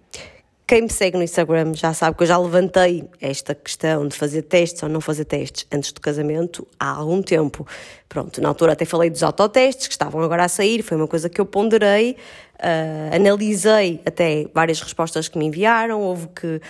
Quem 0.67 0.83
me 0.83 0.91
segue 0.91 1.17
no 1.17 1.23
Instagram 1.23 1.75
já 1.75 1.95
sabe 1.95 2.17
que 2.17 2.25
eu 2.25 2.27
já 2.27 2.37
levantei 2.37 3.05
esta 3.21 3.55
questão 3.55 4.09
de 4.09 4.17
fazer 4.17 4.43
testes 4.43 4.83
ou 4.83 4.89
não 4.89 5.01
fazer 5.01 5.25
testes 5.25 5.65
antes 5.73 5.93
do 5.93 6.01
casamento 6.01 6.67
há 6.79 6.91
algum 6.91 7.23
tempo. 7.23 7.65
Pronto, 8.09 8.41
na 8.41 8.49
altura 8.49 8.73
até 8.73 8.85
falei 8.85 9.09
dos 9.09 9.23
autotestes 9.23 9.87
que 9.87 9.93
estavam 9.93 10.21
agora 10.23 10.45
a 10.45 10.49
sair, 10.49 10.83
foi 10.83 10.97
uma 10.97 11.07
coisa 11.07 11.29
que 11.29 11.41
eu 11.41 11.47
ponderei, 11.47 12.17
uh, 12.55 13.15
analisei 13.15 14.01
até 14.05 14.49
várias 14.53 14.81
respostas 14.81 15.29
que 15.29 15.39
me 15.39 15.47
enviaram, 15.47 16.03
houve 16.03 16.27
que 16.29 16.61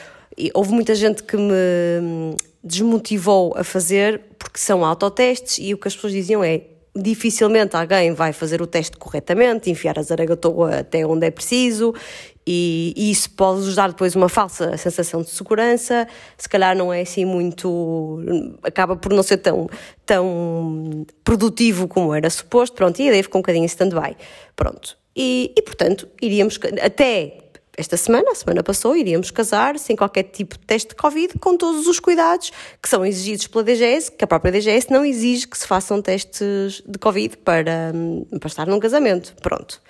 houve 0.53 0.73
muita 0.73 0.95
gente 0.95 1.23
que 1.23 1.37
me 1.39 2.37
desmotivou 2.63 3.55
a 3.57 3.65
fazer 3.65 4.21
porque 4.39 4.59
são 4.59 4.85
autotestes 4.85 5.57
e 5.59 5.73
o 5.73 5.79
que 5.79 5.89
as 5.89 5.95
pessoas 5.95 6.13
diziam 6.13 6.45
é 6.45 6.61
dificilmente 6.95 7.77
alguém 7.77 8.13
vai 8.13 8.33
fazer 8.33 8.61
o 8.61 8.67
teste 8.67 8.97
corretamente, 8.99 9.71
enfiar 9.71 9.99
a 9.99 10.03
zaragatoa 10.03 10.81
até 10.81 11.07
onde 11.07 11.27
é 11.27 11.31
preciso 11.31 11.95
e, 12.47 12.95
e, 12.97 13.11
isso 13.11 13.31
pode 13.31 13.75
dar 13.75 13.89
depois 13.89 14.15
uma 14.15 14.29
falsa 14.29 14.77
sensação 14.77 15.23
de 15.23 15.31
segurança, 15.31 16.07
se 16.39 16.49
calhar 16.49 16.77
não 16.77 16.93
é 16.93 17.01
assim 17.01 17.25
muito. 17.25 18.23
acaba 18.63 18.97
por 18.97 19.13
não 19.13 19.23
ser 19.23 19.39
tão, 19.39 19.69
tão 20.05 21.07
produtivo 21.25 21.89
como 21.89 22.15
era 22.15 22.31
suposto, 22.31 22.77
pronto, 22.77 23.01
e 23.01 23.05
a 23.05 23.07
ideia 23.09 23.23
ficou 23.23 23.41
um 23.41 23.43
bocadinho 23.43 23.65
em 23.65 23.67
stand-by. 23.67 24.17
Pronto. 24.55 24.97
E, 25.17 25.53
e 25.57 25.63
portanto, 25.63 26.09
iríamos 26.21 26.59
até 26.83 27.39
esta 27.77 27.97
semana, 27.97 28.31
a 28.31 28.35
semana 28.35 28.63
passou, 28.63 28.97
iríamos 28.97 29.31
casar 29.31 29.79
sem 29.79 29.95
qualquer 29.95 30.25
tipo 30.25 30.59
de 30.59 30.65
teste 30.65 30.89
de 30.91 30.95
Covid, 30.95 31.39
com 31.39 31.57
todos 31.57 31.87
os 31.87 32.01
cuidados 32.01 32.51
que 32.83 32.89
são 32.89 33.05
exigidos 33.05 33.47
pela 33.47 33.63
DGS, 33.65 34.11
que 34.13 34.25
a 34.25 34.27
própria 34.27 34.51
DGS 34.51 34.91
não 34.91 35.05
exige 35.05 35.47
que 35.47 35.59
se 35.59 35.67
façam 35.67 36.01
testes 36.01 36.83
de 36.87 36.99
Covid 36.99 37.37
para, 37.39 37.93
para 38.41 38.47
estar 38.47 38.67
num 38.67 38.81
casamento. 38.81 39.35
Pronto. 39.43 39.83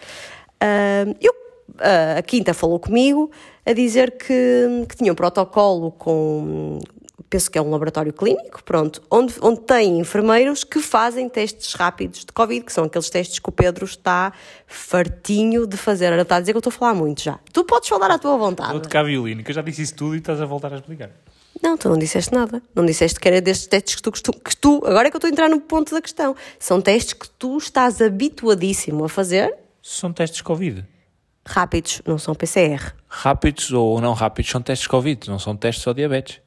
Uh, 0.62 1.14
eu, 1.20 1.32
a 1.78 2.22
Quinta 2.22 2.54
falou 2.54 2.78
comigo 2.78 3.30
a 3.64 3.72
dizer 3.72 4.12
que, 4.16 4.86
que 4.88 4.96
tinha 4.96 5.12
um 5.12 5.16
protocolo 5.16 5.90
com 5.92 6.78
penso 7.28 7.50
que 7.50 7.58
é 7.58 7.62
um 7.62 7.70
laboratório 7.70 8.12
clínico, 8.12 8.62
pronto, 8.64 9.02
onde, 9.10 9.34
onde 9.40 9.60
tem 9.60 9.98
enfermeiros 9.98 10.64
que 10.64 10.80
fazem 10.80 11.28
testes 11.28 11.74
rápidos 11.74 12.24
de 12.24 12.32
Covid, 12.32 12.64
que 12.64 12.72
são 12.72 12.84
aqueles 12.84 13.10
testes 13.10 13.38
que 13.38 13.48
o 13.48 13.52
Pedro 13.52 13.84
está 13.84 14.32
fartinho 14.66 15.66
de 15.66 15.76
fazer. 15.76 16.06
Era 16.06 16.22
está 16.22 16.36
a 16.36 16.40
dizer 16.40 16.52
que 16.52 16.56
eu 16.56 16.60
estou 16.60 16.70
a 16.70 16.74
falar 16.74 16.94
muito 16.94 17.22
já. 17.22 17.38
Tu 17.52 17.64
podes 17.64 17.88
falar 17.88 18.10
à 18.10 18.18
tua 18.18 18.36
vontade. 18.36 18.72
Vou 18.72 18.80
tocar 18.80 19.04
violino, 19.04 19.42
que 19.42 19.50
eu 19.50 19.54
já 19.54 19.62
disse 19.62 19.82
isso 19.82 19.94
tudo 19.94 20.14
e 20.14 20.18
estás 20.18 20.40
a 20.40 20.46
voltar 20.46 20.72
a 20.72 20.76
explicar. 20.76 21.10
Não, 21.62 21.76
tu 21.76 21.88
não 21.88 21.98
disseste 21.98 22.32
nada. 22.32 22.62
Não 22.74 22.84
disseste 22.84 23.18
que 23.18 23.26
era 23.26 23.40
destes 23.40 23.66
testes 23.66 23.96
que 23.96 24.02
tu, 24.02 24.12
que 24.12 24.22
tu, 24.22 24.32
que 24.32 24.56
tu 24.56 24.82
agora 24.86 25.08
é 25.08 25.10
que 25.10 25.16
eu 25.16 25.18
estou 25.18 25.28
a 25.28 25.32
entrar 25.32 25.48
no 25.48 25.60
ponto 25.60 25.94
da 25.94 26.02
questão. 26.02 26.36
São 26.58 26.80
testes 26.80 27.14
que 27.14 27.28
tu 27.30 27.56
estás 27.56 28.00
habituadíssimo 28.00 29.04
a 29.04 29.08
fazer. 29.08 29.54
São 29.82 30.12
testes 30.12 30.42
Covid. 30.42 30.84
Rápidos, 31.46 32.02
não 32.04 32.18
são 32.18 32.34
PCR. 32.34 32.92
Rápidos 33.08 33.72
ou 33.72 34.00
não 34.00 34.12
rápidos 34.12 34.50
são 34.50 34.60
testes 34.60 34.88
Covid, 34.88 35.30
não 35.30 35.38
são 35.38 35.56
testes 35.56 35.84
só 35.84 35.92
diabetes. 35.92 36.40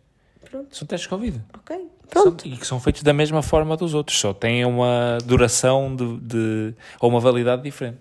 Pronto. 0.49 0.75
São 0.75 0.85
testes 0.85 1.07
Covid. 1.07 1.41
Ok. 1.57 1.87
Pronto. 2.09 2.41
São, 2.41 2.51
e 2.51 2.57
que 2.57 2.67
são 2.67 2.79
feitos 2.79 3.03
da 3.03 3.13
mesma 3.13 3.41
forma 3.41 3.77
dos 3.77 3.93
outros, 3.93 4.19
só 4.19 4.33
têm 4.33 4.65
uma 4.65 5.17
duração 5.23 5.95
de, 5.95 6.17
de 6.17 6.75
ou 6.99 7.09
uma 7.09 7.19
validade 7.19 7.61
diferente. 7.63 7.99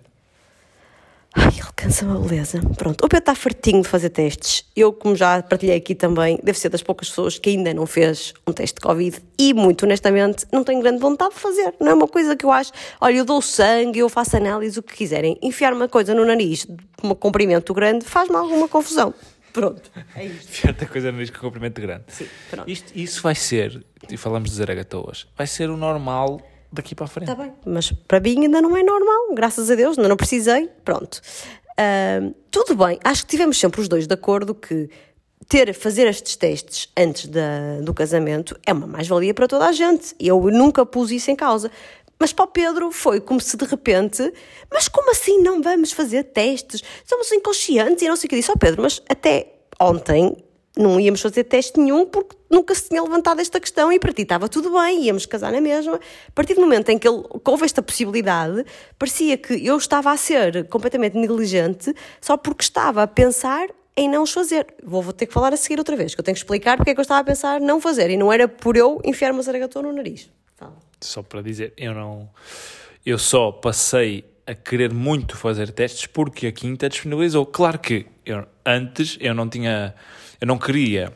Ai, 1.34 1.52
ele 1.52 1.68
cansa 1.76 2.06
uma 2.06 2.18
beleza. 2.18 2.60
Pronto, 2.76 3.04
o 3.04 3.08
Pedro 3.08 3.18
está 3.18 3.34
fartinho 3.34 3.82
de 3.82 3.88
fazer 3.88 4.08
testes. 4.10 4.64
Eu, 4.74 4.92
como 4.92 5.14
já 5.14 5.42
partilhei 5.42 5.76
aqui 5.76 5.94
também, 5.94 6.38
deve 6.42 6.58
ser 6.58 6.68
das 6.68 6.82
poucas 6.82 7.08
pessoas 7.08 7.38
que 7.38 7.50
ainda 7.50 7.72
não 7.74 7.86
fez 7.86 8.32
um 8.46 8.52
teste 8.52 8.76
de 8.76 8.80
Covid 8.80 9.20
e, 9.38 9.52
muito 9.52 9.84
honestamente, 9.84 10.46
não 10.50 10.64
tenho 10.64 10.80
grande 10.80 10.98
vontade 10.98 11.34
de 11.34 11.40
fazer. 11.40 11.74
Não 11.78 11.88
é 11.88 11.94
uma 11.94 12.08
coisa 12.08 12.34
que 12.34 12.44
eu 12.44 12.50
acho, 12.50 12.72
olha, 13.00 13.16
eu 13.16 13.24
dou 13.24 13.42
sangue, 13.42 13.98
eu 13.98 14.08
faço 14.08 14.36
análise, 14.36 14.78
o 14.78 14.82
que 14.82 14.94
quiserem. 14.94 15.38
Enfiar 15.42 15.72
uma 15.72 15.88
coisa 15.88 16.14
no 16.14 16.24
nariz, 16.24 16.66
um 17.02 17.14
comprimento 17.14 17.74
grande, 17.74 18.04
faz-me 18.04 18.36
alguma 18.36 18.66
confusão. 18.66 19.14
Pronto, 19.52 19.90
é 20.14 20.26
isto. 20.26 20.52
Certa 20.52 20.86
coisa 20.86 21.10
no 21.10 21.32
com 21.32 21.38
comprimento 21.40 21.80
grande. 21.80 22.04
Sim, 22.08 22.26
pronto. 22.50 22.70
Isto, 22.70 22.92
isso 22.94 23.22
vai 23.22 23.34
ser, 23.34 23.84
e 24.08 24.16
falamos 24.16 24.50
de 24.50 24.56
zaragatoas, 24.56 25.26
vai 25.36 25.46
ser 25.46 25.68
o 25.70 25.76
normal 25.76 26.40
daqui 26.72 26.94
para 26.94 27.06
a 27.06 27.08
frente. 27.08 27.30
Está 27.30 27.42
bem, 27.42 27.52
mas 27.66 27.92
para 27.92 28.20
mim 28.20 28.44
ainda 28.44 28.60
não 28.60 28.76
é 28.76 28.82
normal, 28.82 29.34
graças 29.34 29.70
a 29.70 29.74
Deus, 29.74 29.98
ainda 29.98 30.08
não 30.08 30.16
precisei, 30.16 30.68
pronto. 30.84 31.20
Uh, 31.78 32.34
tudo 32.50 32.74
bem, 32.74 32.98
acho 33.04 33.22
que 33.24 33.30
tivemos 33.30 33.58
sempre 33.58 33.80
os 33.80 33.88
dois 33.88 34.06
de 34.06 34.14
acordo 34.14 34.54
que 34.54 34.90
ter, 35.48 35.72
fazer 35.72 36.06
estes 36.06 36.36
testes 36.36 36.88
antes 36.96 37.26
da, 37.26 37.80
do 37.82 37.94
casamento 37.94 38.58
é 38.66 38.72
uma 38.72 38.86
mais-valia 38.86 39.32
para 39.32 39.48
toda 39.48 39.66
a 39.66 39.72
gente. 39.72 40.14
Eu 40.20 40.40
nunca 40.50 40.84
pus 40.84 41.10
isso 41.10 41.30
em 41.30 41.36
causa. 41.36 41.70
Mas 42.20 42.32
para 42.32 42.44
o 42.44 42.48
Pedro 42.48 42.90
foi 42.90 43.20
como 43.20 43.40
se 43.40 43.56
de 43.56 43.64
repente, 43.64 44.32
mas 44.70 44.88
como 44.88 45.10
assim 45.12 45.40
não 45.40 45.62
vamos 45.62 45.92
fazer 45.92 46.24
testes? 46.24 46.82
Somos 47.04 47.30
inconscientes 47.30 48.02
e 48.02 48.08
não 48.08 48.16
sei 48.16 48.26
o 48.26 48.30
que 48.30 48.36
disse. 48.36 48.50
Ó 48.50 48.54
oh, 48.54 48.58
Pedro, 48.58 48.82
mas 48.82 49.00
até 49.08 49.54
ontem 49.80 50.36
não 50.78 51.00
íamos 51.00 51.20
fazer 51.20 51.44
teste 51.44 51.78
nenhum 51.78 52.06
porque 52.06 52.36
nunca 52.48 52.74
se 52.74 52.88
tinha 52.88 53.02
levantado 53.02 53.40
esta 53.40 53.58
questão 53.58 53.92
e 53.92 53.98
para 53.98 54.12
ti 54.12 54.22
estava 54.22 54.48
tudo 54.48 54.72
bem, 54.72 55.04
íamos 55.04 55.26
casar 55.26 55.50
na 55.50 55.60
mesma. 55.60 55.96
A 55.96 56.32
partir 56.32 56.54
do 56.54 56.60
momento 56.60 56.88
em 56.90 56.98
que, 56.98 57.08
ele, 57.08 57.22
houve 57.44 57.64
esta 57.64 57.82
possibilidade, 57.82 58.64
parecia 58.98 59.36
que 59.36 59.54
eu 59.66 59.76
estava 59.76 60.12
a 60.12 60.16
ser 60.16 60.68
completamente 60.68 61.18
negligente 61.18 61.92
só 62.20 62.36
porque 62.36 62.62
estava 62.62 63.02
a 63.02 63.06
pensar 63.06 63.68
em 63.96 64.08
não 64.08 64.22
os 64.22 64.32
fazer. 64.32 64.66
Vou, 64.84 65.02
vou 65.02 65.12
ter 65.12 65.26
que 65.26 65.32
falar 65.32 65.52
a 65.52 65.56
seguir 65.56 65.78
outra 65.78 65.96
vez, 65.96 66.14
que 66.14 66.20
eu 66.20 66.24
tenho 66.24 66.34
que 66.34 66.40
explicar 66.40 66.76
porque 66.76 66.90
é 66.90 66.94
que 66.94 67.00
eu 67.00 67.02
estava 67.02 67.20
a 67.20 67.24
pensar 67.24 67.60
não 67.60 67.80
fazer 67.80 68.10
e 68.10 68.16
não 68.16 68.32
era 68.32 68.46
por 68.46 68.76
eu 68.76 69.00
enfiar 69.04 69.32
uma 69.32 69.42
zaragatona 69.42 69.88
no 69.88 69.94
nariz. 69.94 70.30
Só 71.00 71.22
para 71.22 71.42
dizer, 71.42 71.72
eu 71.76 71.94
não. 71.94 72.28
Eu 73.04 73.18
só 73.18 73.50
passei 73.52 74.24
a 74.48 74.54
querer 74.54 74.94
muito 74.94 75.36
fazer 75.36 75.70
testes 75.70 76.06
porque 76.06 76.46
a 76.46 76.52
Quinta 76.52 76.88
disponibilizou. 76.88 77.44
Claro 77.44 77.78
que 77.78 78.06
eu, 78.24 78.46
antes 78.64 79.18
eu 79.20 79.34
não 79.34 79.46
tinha. 79.46 79.94
Eu 80.40 80.46
não 80.46 80.56
queria 80.56 81.12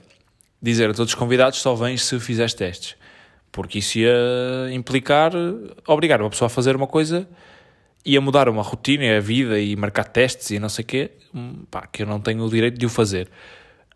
dizer 0.61 0.91
a 0.91 0.95
todos 0.95 1.13
os 1.13 1.19
convidados 1.19 1.61
só 1.61 1.75
vens 1.75 2.05
se 2.05 2.21
fizeres 2.21 2.53
testes. 2.53 2.95
Porque 3.51 3.79
isso 3.79 3.99
ia 3.99 4.13
implicar 4.73 5.33
obrigar 5.87 6.21
uma 6.21 6.29
pessoa 6.29 6.47
a 6.47 6.51
fazer 6.51 6.77
uma 6.77 6.87
coisa, 6.87 7.27
ia 8.05 8.21
mudar 8.21 8.49
uma 8.51 8.63
rotina, 8.63 9.17
a 9.17 9.21
vida 9.21 9.59
e 9.59 9.75
marcar 9.77 10.05
testes 10.05 10.51
e 10.51 10.59
não 10.59 10.69
sei 10.69 10.83
o 10.83 10.87
quê, 10.87 11.11
hum, 11.35 11.65
pá, 11.71 11.87
que 11.87 12.03
eu 12.03 12.07
não 12.07 12.21
tenho 12.21 12.45
o 12.45 12.51
direito 12.51 12.79
de 12.79 12.85
o 12.85 12.89
fazer 12.91 13.31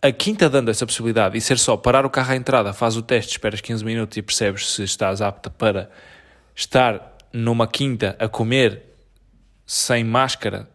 a 0.02 0.12
quinta 0.12 0.48
dando 0.48 0.70
essa 0.70 0.86
possibilidade 0.86 1.36
e 1.36 1.40
ser 1.40 1.58
só 1.58 1.76
parar 1.76 2.04
o 2.04 2.10
carro 2.10 2.32
à 2.32 2.36
entrada, 2.36 2.72
faz 2.72 2.96
o 2.96 3.02
teste, 3.02 3.32
esperas 3.32 3.60
15 3.60 3.84
minutos 3.84 4.16
e 4.16 4.22
percebes 4.22 4.72
se 4.72 4.82
estás 4.84 5.20
apta 5.20 5.50
para 5.50 5.90
estar 6.54 7.16
numa 7.32 7.66
quinta 7.66 8.14
a 8.18 8.28
comer 8.28 8.95
sem 9.66 10.04
máscara, 10.04 10.68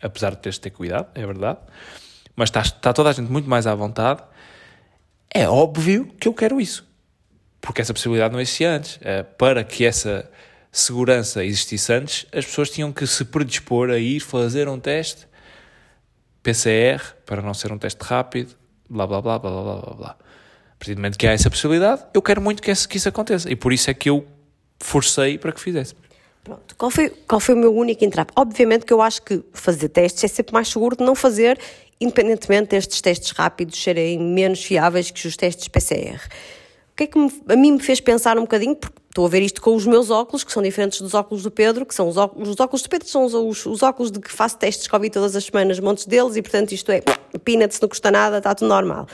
apesar 0.00 0.30
de 0.30 0.38
teres 0.38 0.56
de 0.56 0.62
ter 0.62 0.70
cuidado, 0.70 1.08
é 1.14 1.26
verdade, 1.26 1.60
mas 2.36 2.48
está, 2.48 2.60
está 2.60 2.92
toda 2.92 3.10
a 3.10 3.12
gente 3.12 3.30
muito 3.30 3.48
mais 3.48 3.66
à 3.66 3.74
vontade, 3.74 4.22
é 5.34 5.48
óbvio 5.48 6.06
que 6.20 6.28
eu 6.28 6.34
quero 6.34 6.60
isso. 6.60 6.86
Porque 7.60 7.80
essa 7.80 7.94
possibilidade 7.94 8.32
não 8.32 8.40
existia 8.40 8.72
antes. 8.72 8.98
Eh, 9.00 9.22
para 9.22 9.62
que 9.64 9.84
essa 9.84 10.28
segurança 10.70 11.44
existisse 11.44 11.92
antes, 11.92 12.26
as 12.32 12.44
pessoas 12.44 12.70
tinham 12.70 12.92
que 12.92 13.06
se 13.06 13.24
predispor 13.24 13.88
a 13.90 13.98
ir 13.98 14.20
fazer 14.20 14.68
um 14.68 14.80
teste 14.80 15.26
PCR, 16.42 17.00
para 17.24 17.40
não 17.40 17.54
ser 17.54 17.72
um 17.72 17.78
teste 17.78 18.02
rápido, 18.02 18.56
blá 18.90 19.06
blá 19.06 19.22
blá 19.22 19.38
blá 19.38 19.50
blá 19.50 19.76
blá 19.76 19.94
blá. 19.94 20.10
A 20.10 20.74
partir 20.76 20.94
do 20.94 20.98
momento 20.98 21.16
que 21.16 21.26
há 21.26 21.32
essa 21.32 21.48
possibilidade, 21.48 22.02
eu 22.12 22.20
quero 22.20 22.40
muito 22.42 22.60
que 22.60 22.70
isso, 22.70 23.08
aconteça. 23.08 23.48
E 23.50 23.54
por 23.54 23.72
isso 23.72 23.88
é 23.88 23.94
que 23.94 24.10
eu 24.10 24.26
forcei 24.80 25.38
para 25.38 25.52
que 25.52 25.60
fizesse. 25.60 25.94
Pronto, 26.44 26.74
qual 26.76 26.90
foi, 26.90 27.08
qual 27.08 27.40
foi 27.40 27.54
o 27.54 27.58
meu 27.58 27.72
único 27.72 28.04
entrave? 28.04 28.30
Obviamente 28.34 28.84
que 28.84 28.92
eu 28.92 29.00
acho 29.00 29.22
que 29.22 29.44
fazer 29.52 29.88
testes 29.88 30.24
é 30.24 30.28
sempre 30.28 30.52
mais 30.52 30.68
seguro 30.68 30.96
de 30.96 31.04
não 31.04 31.14
fazer, 31.14 31.58
independentemente 32.00 32.70
destes 32.70 33.00
testes 33.00 33.30
rápidos 33.30 33.80
serem 33.80 34.18
menos 34.18 34.64
fiáveis 34.64 35.10
que 35.10 35.26
os 35.26 35.36
testes 35.36 35.68
PCR. 35.68 36.18
O 36.92 36.96
que 36.96 37.04
é 37.04 37.06
que 37.06 37.18
me, 37.18 37.32
a 37.48 37.56
mim 37.56 37.72
me 37.72 37.80
fez 37.80 38.00
pensar 38.00 38.36
um 38.38 38.42
bocadinho, 38.42 38.74
porque 38.74 38.98
estou 39.08 39.24
a 39.24 39.28
ver 39.28 39.40
isto 39.40 39.62
com 39.62 39.74
os 39.74 39.86
meus 39.86 40.10
óculos, 40.10 40.42
que 40.42 40.52
são 40.52 40.60
diferentes 40.62 41.00
dos 41.00 41.14
óculos 41.14 41.44
do 41.44 41.50
Pedro, 41.50 41.86
que 41.86 41.94
são 41.94 42.08
os 42.08 42.16
óculos, 42.16 42.48
os 42.48 42.58
óculos 42.58 42.82
do 42.82 42.88
Pedro 42.88 43.08
são 43.08 43.24
os, 43.24 43.34
os, 43.34 43.64
os, 43.64 43.82
óculos 43.82 44.10
de 44.10 44.18
que 44.18 44.30
faço 44.30 44.58
testes 44.58 44.88
Covid 44.88 45.12
todas 45.12 45.36
as 45.36 45.44
semanas, 45.44 45.78
montes 45.78 46.06
deles, 46.06 46.34
e 46.34 46.42
portanto 46.42 46.72
isto 46.72 46.90
é, 46.90 47.02
peanuts, 47.44 47.80
não 47.80 47.88
custa 47.88 48.10
nada, 48.10 48.38
está 48.38 48.52
tudo 48.52 48.68
normal. 48.68 49.06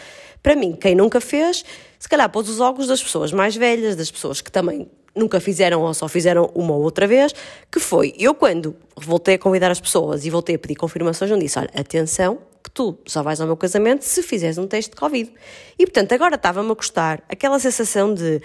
Para 0.42 0.56
mim, 0.56 0.72
quem 0.72 0.94
nunca 0.94 1.20
fez, 1.20 1.62
se 1.98 2.08
calhar 2.08 2.28
pôs 2.30 2.48
os 2.48 2.58
óculos 2.58 2.88
das 2.88 3.02
pessoas 3.02 3.32
mais 3.32 3.54
velhas, 3.54 3.96
das 3.96 4.10
pessoas 4.10 4.40
que 4.40 4.50
também 4.50 4.88
nunca 5.18 5.40
fizeram 5.40 5.82
ou 5.82 5.92
só 5.92 6.08
fizeram 6.08 6.50
uma 6.54 6.74
ou 6.74 6.82
outra 6.82 7.06
vez, 7.06 7.34
que 7.70 7.80
foi, 7.80 8.14
eu 8.18 8.34
quando 8.34 8.76
voltei 8.96 9.34
a 9.34 9.38
convidar 9.38 9.70
as 9.70 9.80
pessoas 9.80 10.24
e 10.24 10.30
voltei 10.30 10.54
a 10.54 10.58
pedir 10.58 10.76
confirmações, 10.76 11.30
não 11.30 11.38
disse, 11.38 11.58
olha, 11.58 11.70
atenção, 11.74 12.38
que 12.62 12.70
tu 12.70 12.98
só 13.06 13.22
vais 13.22 13.40
ao 13.40 13.46
meu 13.46 13.56
casamento 13.56 14.02
se 14.02 14.22
fizeres 14.22 14.58
um 14.58 14.66
teste 14.66 14.90
de 14.90 14.96
Covid. 14.96 15.32
E, 15.78 15.84
portanto, 15.86 16.12
agora 16.12 16.34
estava-me 16.34 16.70
a 16.70 16.74
custar 16.74 17.22
aquela 17.28 17.58
sensação 17.58 18.12
de 18.12 18.40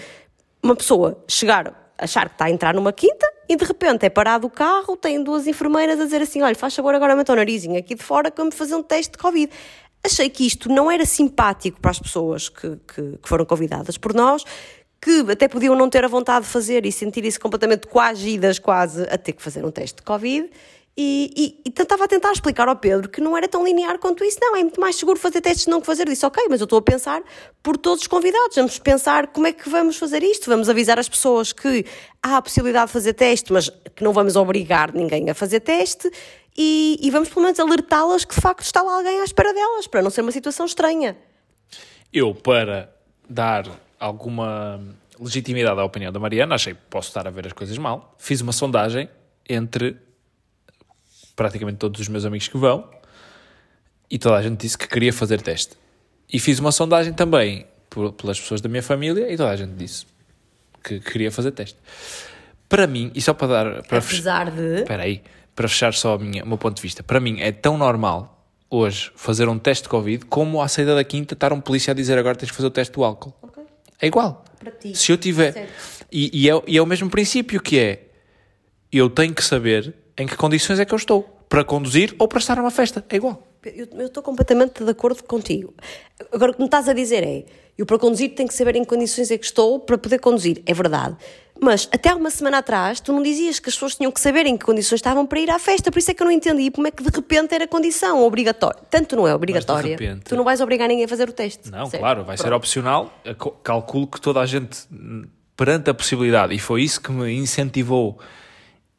uma 0.62 0.76
pessoa 0.76 1.24
chegar, 1.28 1.94
achar 1.98 2.30
que 2.30 2.36
está 2.36 2.46
a 2.46 2.50
entrar 2.50 2.74
numa 2.74 2.94
quinta 2.94 3.28
e 3.48 3.56
de 3.56 3.66
repente 3.66 4.06
é 4.06 4.10
parado 4.10 4.48
o 4.48 4.50
carro, 4.50 4.96
tem 4.96 5.22
duas 5.22 5.46
enfermeiras 5.46 6.00
a 6.00 6.06
dizer 6.06 6.22
assim: 6.22 6.42
olha, 6.42 6.56
faz 6.56 6.76
favor 6.76 6.96
agora 6.96 7.16
mete 7.16 7.32
o 7.32 7.36
narizinho 7.36 7.78
aqui 7.78 7.96
de 7.96 8.04
fora 8.04 8.32
que 8.32 8.42
me 8.42 8.52
fazer 8.52 8.76
um 8.76 8.84
teste 8.84 9.12
de 9.12 9.18
Covid. 9.18 9.52
Achei 10.06 10.30
que 10.30 10.46
isto 10.46 10.70
não 10.70 10.92
era 10.92 11.06
simpático 11.06 11.80
para 11.80 11.92
as 11.92 12.00
pessoas 12.00 12.50
que, 12.50 12.78
que, 12.88 13.18
que 13.22 13.30
foram 13.30 13.46
convidadas 13.46 13.98
por 13.98 14.14
nós, 14.14 14.44
que 15.04 15.32
até 15.32 15.50
podiam 15.50 15.76
não 15.76 15.90
ter 15.90 16.06
a 16.06 16.08
vontade 16.08 16.46
de 16.46 16.52
fazer 16.52 16.86
e 16.86 16.92
sentirem-se 16.92 17.38
completamente 17.38 17.88
coagidas 17.88 18.58
quase 18.58 19.04
a 19.04 19.18
ter 19.18 19.34
que 19.34 19.42
fazer 19.42 19.66
um 19.66 19.72
teste 19.72 19.98
de 19.98 20.04
Covid 20.04 20.50
E, 20.96 21.34
e, 21.36 21.62
e 21.66 21.72
tentava 21.72 22.08
tentar 22.08 22.32
explicar 22.32 22.68
ao 22.68 22.76
Pedro 22.76 23.10
que 23.10 23.20
não 23.20 23.36
era 23.36 23.48
tão 23.48 23.66
linear 23.66 23.98
quanto 23.98 24.24
isso. 24.24 24.38
Não, 24.40 24.56
é 24.56 24.62
muito 24.62 24.80
mais 24.80 24.96
seguro 24.96 25.20
fazer 25.20 25.42
testes 25.42 25.66
não 25.66 25.82
que 25.82 25.88
fazer. 25.88 26.04
Eu 26.04 26.14
disse, 26.14 26.26
ok, 26.26 26.46
mas 26.50 26.62
eu 26.62 26.66
estou 26.66 26.78
a 26.78 26.82
pensar 26.84 27.22
por 27.64 27.76
todos 27.78 28.04
os 28.04 28.08
convidados. 28.08 28.56
Vamos 28.56 28.78
pensar 28.78 29.28
como 29.28 29.48
é 29.48 29.52
que 29.52 29.68
vamos 29.68 29.98
fazer 29.98 30.22
isto. 30.22 30.50
Vamos 30.50 30.70
avisar 30.70 31.00
as 31.00 31.10
pessoas 31.10 31.52
que 31.52 31.84
há 32.22 32.38
a 32.38 32.42
possibilidade 32.42 32.88
de 32.88 32.94
fazer 32.94 33.14
teste, 33.14 33.52
mas 33.52 33.70
que 33.96 34.04
não 34.04 34.14
vamos 34.14 34.36
obrigar 34.36 34.94
ninguém 34.94 35.30
a 35.32 35.34
fazer 35.34 35.62
teste. 35.62 36.12
E, 36.56 37.00
e 37.02 37.10
vamos 37.10 37.28
pelo 37.30 37.42
menos 37.42 37.60
alertá-las 37.60 38.24
que 38.24 38.36
de 38.36 38.42
facto 38.42 38.64
está 38.64 38.84
lá 38.84 38.94
alguém 38.94 39.20
à 39.20 39.24
espera 39.24 39.52
delas, 39.52 39.88
para 39.88 40.04
não 40.04 40.12
ser 40.12 40.22
uma 40.22 40.32
situação 40.32 40.68
estranha. 40.68 41.18
Eu, 42.14 42.36
para 42.36 42.94
dar 43.28 43.66
alguma 44.04 44.82
legitimidade 45.18 45.80
à 45.80 45.84
opinião 45.84 46.12
da 46.12 46.20
Mariana, 46.20 46.56
achei 46.56 46.74
que 46.74 46.82
posso 46.90 47.08
estar 47.08 47.26
a 47.26 47.32
ver 47.32 47.48
as 47.48 47.54
coisas 47.54 47.78
mal. 47.78 48.16
Fiz 48.18 48.42
uma 48.42 48.52
sondagem 48.52 49.10
entre 49.48 49.96
praticamente 51.36 51.78
todos 51.78 52.02
os 52.02 52.08
meus 52.10 52.26
amigos 52.26 52.48
que 52.48 52.58
vão 52.58 52.90
e 54.12 54.20
toda 54.20 54.36
a 54.36 54.42
gente 54.42 54.60
disse 54.60 54.78
que 54.78 54.88
queria 54.88 55.14
fazer 55.14 55.42
teste. 55.42 55.78
E 56.32 56.40
fiz 56.40 56.60
uma 56.60 56.72
sondagem 56.72 57.14
também 57.14 57.66
pelas 58.18 58.40
pessoas 58.40 58.60
da 58.60 58.68
minha 58.68 58.84
família 58.84 59.32
e 59.32 59.38
toda 59.38 59.52
a 59.52 59.56
gente 59.56 59.74
disse 59.74 60.06
que 60.84 61.00
queria 61.00 61.32
fazer 61.32 61.52
teste. 61.52 61.78
Para 62.68 62.86
mim, 62.88 63.12
e 63.16 63.22
só 63.22 63.34
para 63.34 63.48
dar. 63.48 63.84
Para 63.84 64.00
Apesar 64.00 64.52
de. 64.52 64.82
Espera 64.82 65.04
aí, 65.04 65.22
para 65.56 65.68
fechar 65.68 65.94
só 65.94 66.16
a 66.16 66.18
minha, 66.18 66.44
o 66.44 66.48
meu 66.48 66.58
ponto 66.58 66.76
de 66.76 66.82
vista, 66.82 67.04
para 67.04 67.20
mim 67.20 67.40
é 67.40 67.52
tão 67.52 67.78
normal 67.78 68.46
hoje 68.70 69.12
fazer 69.16 69.48
um 69.48 69.60
teste 69.60 69.84
de 69.84 69.90
Covid 69.90 70.26
como 70.26 70.62
à 70.62 70.68
saída 70.68 70.96
da 70.96 71.04
quinta 71.04 71.36
estar 71.36 71.54
um 71.54 71.62
polícia 71.62 71.92
a 71.92 71.94
dizer 71.94 72.18
agora 72.18 72.36
tens 72.36 72.50
que 72.50 72.56
fazer 72.56 72.68
o 72.68 72.72
teste 72.72 72.94
do 72.94 73.04
álcool. 73.04 73.34
Ok. 73.42 73.63
É 74.04 74.08
igual. 74.08 74.44
Para 74.60 74.72
ti. 74.72 74.94
Se 74.98 75.14
eu 75.14 75.18
tiver. 75.18 75.70
E, 76.12 76.30
e, 76.44 76.50
é, 76.50 76.62
e 76.68 76.78
é 76.78 76.82
o 76.82 76.86
mesmo 76.86 77.10
princípio 77.10 77.62
que 77.62 77.80
é 77.80 78.02
eu 78.92 79.10
tenho 79.10 79.34
que 79.34 79.42
saber 79.44 79.96
em 80.18 80.28
que 80.28 80.36
condições 80.36 80.78
é 80.78 80.84
que 80.84 80.94
eu 80.94 80.98
estou 80.98 81.24
para 81.48 81.64
conduzir 81.64 82.14
ou 82.20 82.28
para 82.28 82.40
estar 82.40 82.58
numa 82.58 82.70
festa. 82.70 83.04
É 83.10 83.16
igual. 83.16 83.48
Eu 83.64 83.88
eu 83.94 84.08
estou 84.08 84.22
completamente 84.22 84.84
de 84.84 84.92
acordo 84.92 85.24
contigo. 85.24 85.74
Agora, 86.34 86.52
o 86.52 86.54
que 86.54 86.60
me 86.60 86.66
estás 86.66 86.90
a 86.90 86.94
dizer 86.94 87.24
é: 87.24 87.46
eu 87.78 87.86
para 87.86 87.98
conduzir 87.98 88.36
tenho 88.36 88.50
que 88.50 88.54
saber 88.54 88.76
em 88.76 88.82
que 88.82 88.90
condições 88.90 89.32
é 89.32 89.38
que 89.38 89.46
estou 89.46 89.80
para 89.80 89.98
poder 89.98 90.20
conduzir. 90.20 90.62
É 90.66 90.74
verdade. 90.74 91.16
Mas 91.64 91.88
até 91.94 92.10
há 92.10 92.16
uma 92.16 92.30
semana 92.30 92.58
atrás 92.58 93.00
tu 93.00 93.14
não 93.14 93.24
dizias 93.24 93.58
que 93.60 93.70
as 93.70 93.76
pessoas 93.76 93.96
tinham 93.96 94.12
que 94.12 94.20
saber 94.20 94.46
em 94.46 94.58
que 94.58 94.66
condições 94.66 94.98
estavam 94.98 95.26
para 95.26 95.40
ir 95.40 95.50
à 95.50 95.58
festa, 95.58 95.92
por 95.92 95.98
isso 96.00 96.12
é 96.12 96.14
que 96.14 96.22
eu 96.22 96.26
não 96.26 96.32
entendi 96.32 96.70
como 96.70 96.88
é 96.88 96.92
que 96.92 97.02
de 97.02 97.10
repente 97.10 97.56
era 97.56 97.68
condição 97.68 98.22
obrigatória. 98.22 98.82
Tanto 98.90 99.16
não 99.16 99.28
é 99.28 99.34
obrigatória. 99.34 99.92
repente- 99.92 100.26
Tu 100.26 100.36
não 100.36 100.44
vais 100.44 100.60
obrigar 100.62 100.88
ninguém 100.90 101.06
a 101.06 101.08
fazer 101.08 101.30
o 101.30 101.32
teste. 101.32 101.72
Não, 101.72 101.86
certo? 101.86 102.02
claro, 102.02 102.24
vai 102.26 102.36
ser 102.36 102.44
Pronto. 102.44 102.58
opcional. 102.58 103.20
Eu 103.24 103.36
co- 103.36 103.52
Calculo 103.52 104.08
que 104.08 104.20
toda 104.20 104.42
a 104.42 104.46
gente, 104.46 104.78
perante 105.56 105.90
a 105.90 105.94
possibilidade, 105.94 106.54
e 106.54 106.60
foi 106.60 106.84
isso 106.84 107.00
que 107.00 107.12
me 107.12 107.32
incentivou 107.32 108.20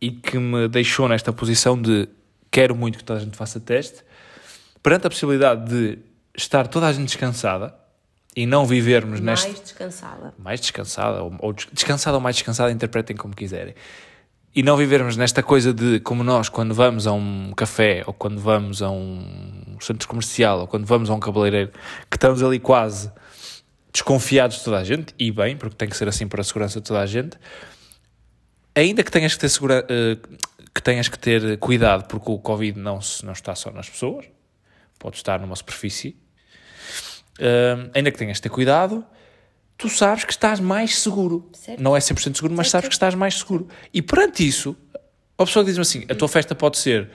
e 0.00 0.10
que 0.10 0.38
me 0.38 0.66
deixou 0.68 1.08
nesta 1.08 1.32
posição 1.32 1.80
de 1.80 2.08
quero 2.50 2.74
muito 2.74 2.98
que 2.98 3.04
toda 3.04 3.18
a 3.20 3.22
gente 3.22 3.36
faça 3.36 3.60
teste, 3.60 4.02
perante 4.82 5.06
a 5.06 5.10
possibilidade 5.10 5.68
de 5.68 5.98
estar 6.36 6.66
toda 6.68 6.86
a 6.86 6.92
gente 6.92 7.06
descansada 7.06 7.74
e 8.36 8.46
não 8.46 8.66
vivermos 8.66 9.20
neste. 9.20 9.48
Mais 9.48 9.60
descansada. 9.60 10.34
mais 10.38 10.60
descansada, 10.60 11.22
ou, 11.22 11.34
ou 11.38 11.52
des- 11.52 11.68
descansada 11.72 12.16
ou 12.16 12.20
mais 12.20 12.36
descansada, 12.36 12.70
interpretem 12.72 13.16
como 13.16 13.34
quiserem. 13.34 13.74
E 14.56 14.62
não 14.62 14.76
vivermos 14.76 15.16
nesta 15.16 15.42
coisa 15.42 15.72
de, 15.74 15.98
como 16.00 16.22
nós, 16.22 16.48
quando 16.48 16.72
vamos 16.74 17.06
a 17.08 17.12
um 17.12 17.52
café, 17.56 18.04
ou 18.06 18.12
quando 18.14 18.38
vamos 18.40 18.82
a 18.82 18.90
um 18.90 19.76
centro 19.80 20.06
comercial, 20.08 20.60
ou 20.60 20.66
quando 20.68 20.86
vamos 20.86 21.10
a 21.10 21.14
um 21.14 21.18
cabeleireiro, 21.20 21.72
que 22.10 22.16
estamos 22.16 22.40
ali 22.42 22.60
quase 22.60 23.10
desconfiados 23.92 24.58
de 24.58 24.64
toda 24.64 24.78
a 24.78 24.84
gente, 24.84 25.12
e 25.18 25.30
bem, 25.32 25.56
porque 25.56 25.74
tem 25.76 25.88
que 25.88 25.96
ser 25.96 26.08
assim 26.08 26.26
para 26.28 26.40
a 26.40 26.44
segurança 26.44 26.80
de 26.80 26.86
toda 26.86 27.00
a 27.00 27.06
gente, 27.06 27.36
ainda 28.74 29.02
que 29.02 29.10
tenhas 29.10 29.34
que 29.34 29.40
ter, 29.40 29.48
segura, 29.48 29.84
eh, 29.88 30.16
que 30.74 30.82
tenhas 30.82 31.08
que 31.08 31.18
ter 31.18 31.58
cuidado, 31.58 32.04
porque 32.06 32.30
o 32.30 32.38
Covid 32.38 32.78
não, 32.78 33.00
se- 33.00 33.24
não 33.24 33.32
está 33.32 33.54
só 33.54 33.70
nas 33.70 33.88
pessoas, 33.88 34.26
pode 34.98 35.16
estar 35.16 35.40
numa 35.40 35.54
superfície, 35.56 36.16
Hum, 37.40 37.90
ainda 37.94 38.10
que 38.10 38.18
tenhas 38.18 38.36
de 38.36 38.42
ter 38.42 38.48
cuidado, 38.48 39.04
tu 39.76 39.88
sabes 39.88 40.24
que 40.24 40.32
estás 40.32 40.60
mais 40.60 40.98
seguro. 40.98 41.48
Certo. 41.52 41.82
Não 41.82 41.96
é 41.96 42.00
100% 42.00 42.36
seguro, 42.36 42.54
mas 42.54 42.70
sabes 42.70 42.88
que 42.88 42.94
estás 42.94 43.14
mais 43.14 43.38
seguro. 43.38 43.68
E 43.92 44.00
perante 44.00 44.46
isso, 44.46 44.76
a 45.36 45.44
pessoa 45.44 45.64
diz-me 45.64 45.82
assim: 45.82 46.04
a 46.08 46.14
tua 46.14 46.28
festa 46.28 46.54
pode 46.54 46.78
ser 46.78 47.10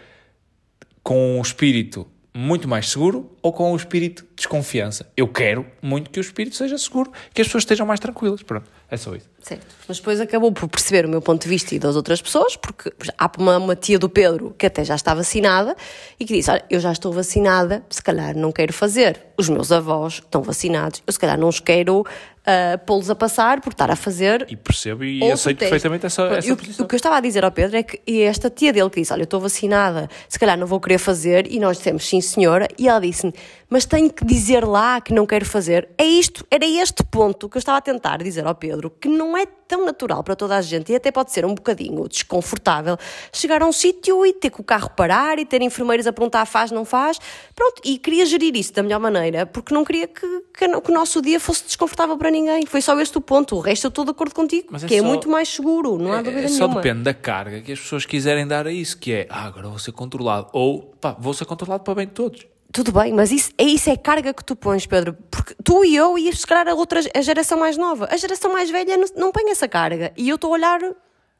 com 1.01 1.37
um 1.37 1.41
espírito 1.41 2.05
muito 2.33 2.67
mais 2.67 2.89
seguro 2.89 3.35
ou 3.41 3.51
com 3.51 3.71
um 3.73 3.75
espírito 3.75 4.23
de 4.23 4.35
desconfiança. 4.37 5.11
Eu 5.17 5.27
quero 5.27 5.65
muito 5.81 6.09
que 6.09 6.19
o 6.19 6.21
espírito 6.21 6.55
seja 6.55 6.77
seguro, 6.77 7.11
que 7.33 7.41
as 7.41 7.47
pessoas 7.47 7.63
estejam 7.63 7.85
mais 7.85 7.99
tranquilas. 7.99 8.43
Pronto, 8.43 8.69
é 8.91 8.97
só 8.97 9.15
isso. 9.15 9.29
Certo. 9.41 9.65
Mas 9.87 9.97
depois 9.97 10.19
acabou 10.19 10.51
por 10.51 10.67
perceber 10.67 11.05
o 11.05 11.09
meu 11.09 11.21
ponto 11.21 11.43
de 11.43 11.49
vista 11.49 11.73
e 11.73 11.79
das 11.79 11.95
outras 11.95 12.21
pessoas, 12.21 12.55
porque 12.55 12.91
há 13.17 13.31
uma, 13.37 13.57
uma 13.57 13.75
tia 13.75 13.97
do 13.97 14.09
Pedro 14.09 14.53
que 14.57 14.65
até 14.65 14.83
já 14.83 14.95
está 14.95 15.13
vacinada 15.13 15.75
e 16.19 16.25
que 16.25 16.33
disse: 16.33 16.51
Olha, 16.51 16.63
eu 16.69 16.79
já 16.79 16.91
estou 16.91 17.11
vacinada, 17.11 17.83
se 17.89 18.01
calhar 18.01 18.35
não 18.35 18.51
quero 18.51 18.73
fazer. 18.73 19.27
Os 19.37 19.47
meus 19.47 19.71
avós 19.71 20.15
estão 20.15 20.41
vacinados, 20.41 21.01
eu 21.07 21.13
se 21.13 21.19
calhar 21.19 21.39
não 21.39 21.47
os 21.47 21.59
quero 21.59 22.05
ah, 22.49 22.79
pô-los 22.79 23.11
a 23.11 23.15
passar 23.15 23.61
por 23.61 23.71
estar 23.71 23.91
a 23.91 23.95
fazer. 23.95 24.47
E 24.49 24.55
percebo 24.55 25.03
e 25.03 25.19
aceito 25.31 25.59
teste. 25.59 25.69
perfeitamente 25.69 26.07
essa, 26.07 26.23
Pronto, 26.23 26.39
essa 26.39 26.53
o, 26.53 26.57
posição. 26.57 26.85
o 26.85 26.87
que 26.87 26.95
eu 26.95 26.97
estava 26.97 27.17
a 27.17 27.19
dizer 27.19 27.45
ao 27.45 27.51
Pedro 27.51 27.77
é 27.77 27.83
que 27.83 28.23
esta 28.23 28.49
tia 28.49 28.73
dele 28.73 28.89
que 28.89 28.99
disse: 28.99 29.13
Olha, 29.13 29.21
eu 29.21 29.25
estou 29.25 29.39
vacinada, 29.39 30.09
se 30.27 30.39
calhar 30.39 30.57
não 30.57 30.65
vou 30.65 30.79
querer 30.79 30.97
fazer, 30.97 31.45
e 31.51 31.59
nós 31.59 31.77
dissemos 31.77 32.07
sim, 32.07 32.19
senhora, 32.21 32.67
e 32.75 32.87
ela 32.87 32.99
disse-me: 33.01 33.33
Mas 33.69 33.85
tenho 33.85 34.11
que 34.11 34.25
dizer 34.25 34.65
lá 34.65 34.99
que 34.99 35.13
não 35.13 35.27
quero 35.27 35.45
fazer. 35.45 35.89
É 35.95 36.03
isto, 36.03 36.43
era 36.49 36.65
este 36.65 37.03
ponto 37.03 37.47
que 37.47 37.57
eu 37.57 37.59
estava 37.59 37.77
a 37.77 37.81
tentar 37.81 38.17
dizer 38.17 38.47
ao 38.47 38.55
Pedro, 38.55 38.78
que 38.87 39.09
não 39.09 39.35
é 39.35 39.47
tão 39.47 39.83
natural 39.83 40.23
para 40.23 40.35
toda 40.35 40.55
a 40.55 40.61
gente 40.61 40.91
e 40.91 40.95
até 40.95 41.11
pode 41.11 41.31
ser 41.31 41.43
um 41.45 41.55
bocadinho 41.55 42.07
desconfortável 42.07 42.97
chegar 43.33 43.63
a 43.63 43.65
um 43.65 43.71
sítio 43.71 44.23
e 44.25 44.33
ter 44.33 44.49
que 44.51 44.61
o 44.61 44.63
carro 44.63 44.89
parar 44.91 45.39
e 45.39 45.45
ter 45.45 45.61
enfermeiros 45.63 46.05
a 46.05 46.13
perguntar 46.13 46.45
faz, 46.45 46.69
não 46.71 46.85
faz. 46.85 47.19
Pronto, 47.55 47.81
e 47.83 47.97
queria 47.97 48.25
gerir 48.25 48.55
isso 48.55 48.73
da 48.73 48.83
melhor 48.83 48.99
maneira, 48.99 49.45
porque 49.47 49.73
não 49.73 49.83
queria 49.83 50.07
que, 50.07 50.21
que, 50.53 50.67
que 50.81 50.91
o 50.91 50.93
nosso 50.93 51.21
dia 51.21 51.39
fosse 51.39 51.63
desconfortável 51.65 52.15
para 52.17 52.29
ninguém. 52.29 52.65
Foi 52.67 52.81
só 52.81 52.99
este 52.99 53.17
o 53.17 53.21
ponto. 53.21 53.55
O 53.55 53.59
resto 53.59 53.85
eu 53.85 53.89
estou 53.89 54.05
de 54.05 54.11
acordo 54.11 54.35
contigo, 54.35 54.67
Mas 54.69 54.83
é 54.83 54.87
que 54.87 54.95
é 54.95 54.99
só- 55.01 55.05
muito 55.07 55.27
mais 55.29 55.49
seguro, 55.49 55.97
não 55.97 56.13
há 56.13 56.21
dúvida 56.21 56.41
É, 56.43 56.47
só 56.47 56.65
nenhuma. 56.67 56.81
depende 56.81 57.03
da 57.03 57.13
carga 57.13 57.61
que 57.61 57.71
as 57.71 57.79
pessoas 57.79 58.05
quiserem 58.05 58.45
dar 58.45 58.67
a 58.67 58.71
isso, 58.71 58.97
que 58.97 59.11
é, 59.13 59.27
ah, 59.29 59.45
agora 59.45 59.67
vou 59.69 59.79
ser 59.79 59.91
controlado. 59.91 60.47
Ou, 60.53 60.93
pá, 61.01 61.15
vou 61.19 61.33
ser 61.33 61.45
controlado 61.45 61.83
para 61.83 61.95
bem 61.95 62.05
de 62.07 62.13
todos. 62.13 62.45
Tudo 62.71 62.91
bem, 62.91 63.11
mas 63.13 63.31
isso 63.31 63.51
é, 63.57 63.63
isso 63.63 63.89
é 63.89 63.97
carga 63.97 64.31
que 64.33 64.43
tu 64.43 64.55
pões, 64.55 64.85
Pedro. 64.85 65.17
Porque 65.31 65.55
tu 65.63 65.83
e 65.83 65.95
eu, 65.95 66.15
se 66.33 66.45
calhar 66.45 66.67
a, 66.67 66.75
outra, 66.75 66.99
a 67.15 67.21
geração 67.21 67.57
mais 67.59 67.75
nova, 67.77 68.07
a 68.11 68.15
geração 68.17 68.53
mais 68.53 68.69
velha 68.69 68.95
não, 68.95 69.05
não 69.15 69.31
põe 69.31 69.49
essa 69.49 69.67
carga. 69.67 70.13
E 70.15 70.29
eu 70.29 70.35
estou 70.35 70.51
a 70.51 70.53
olhar 70.53 70.79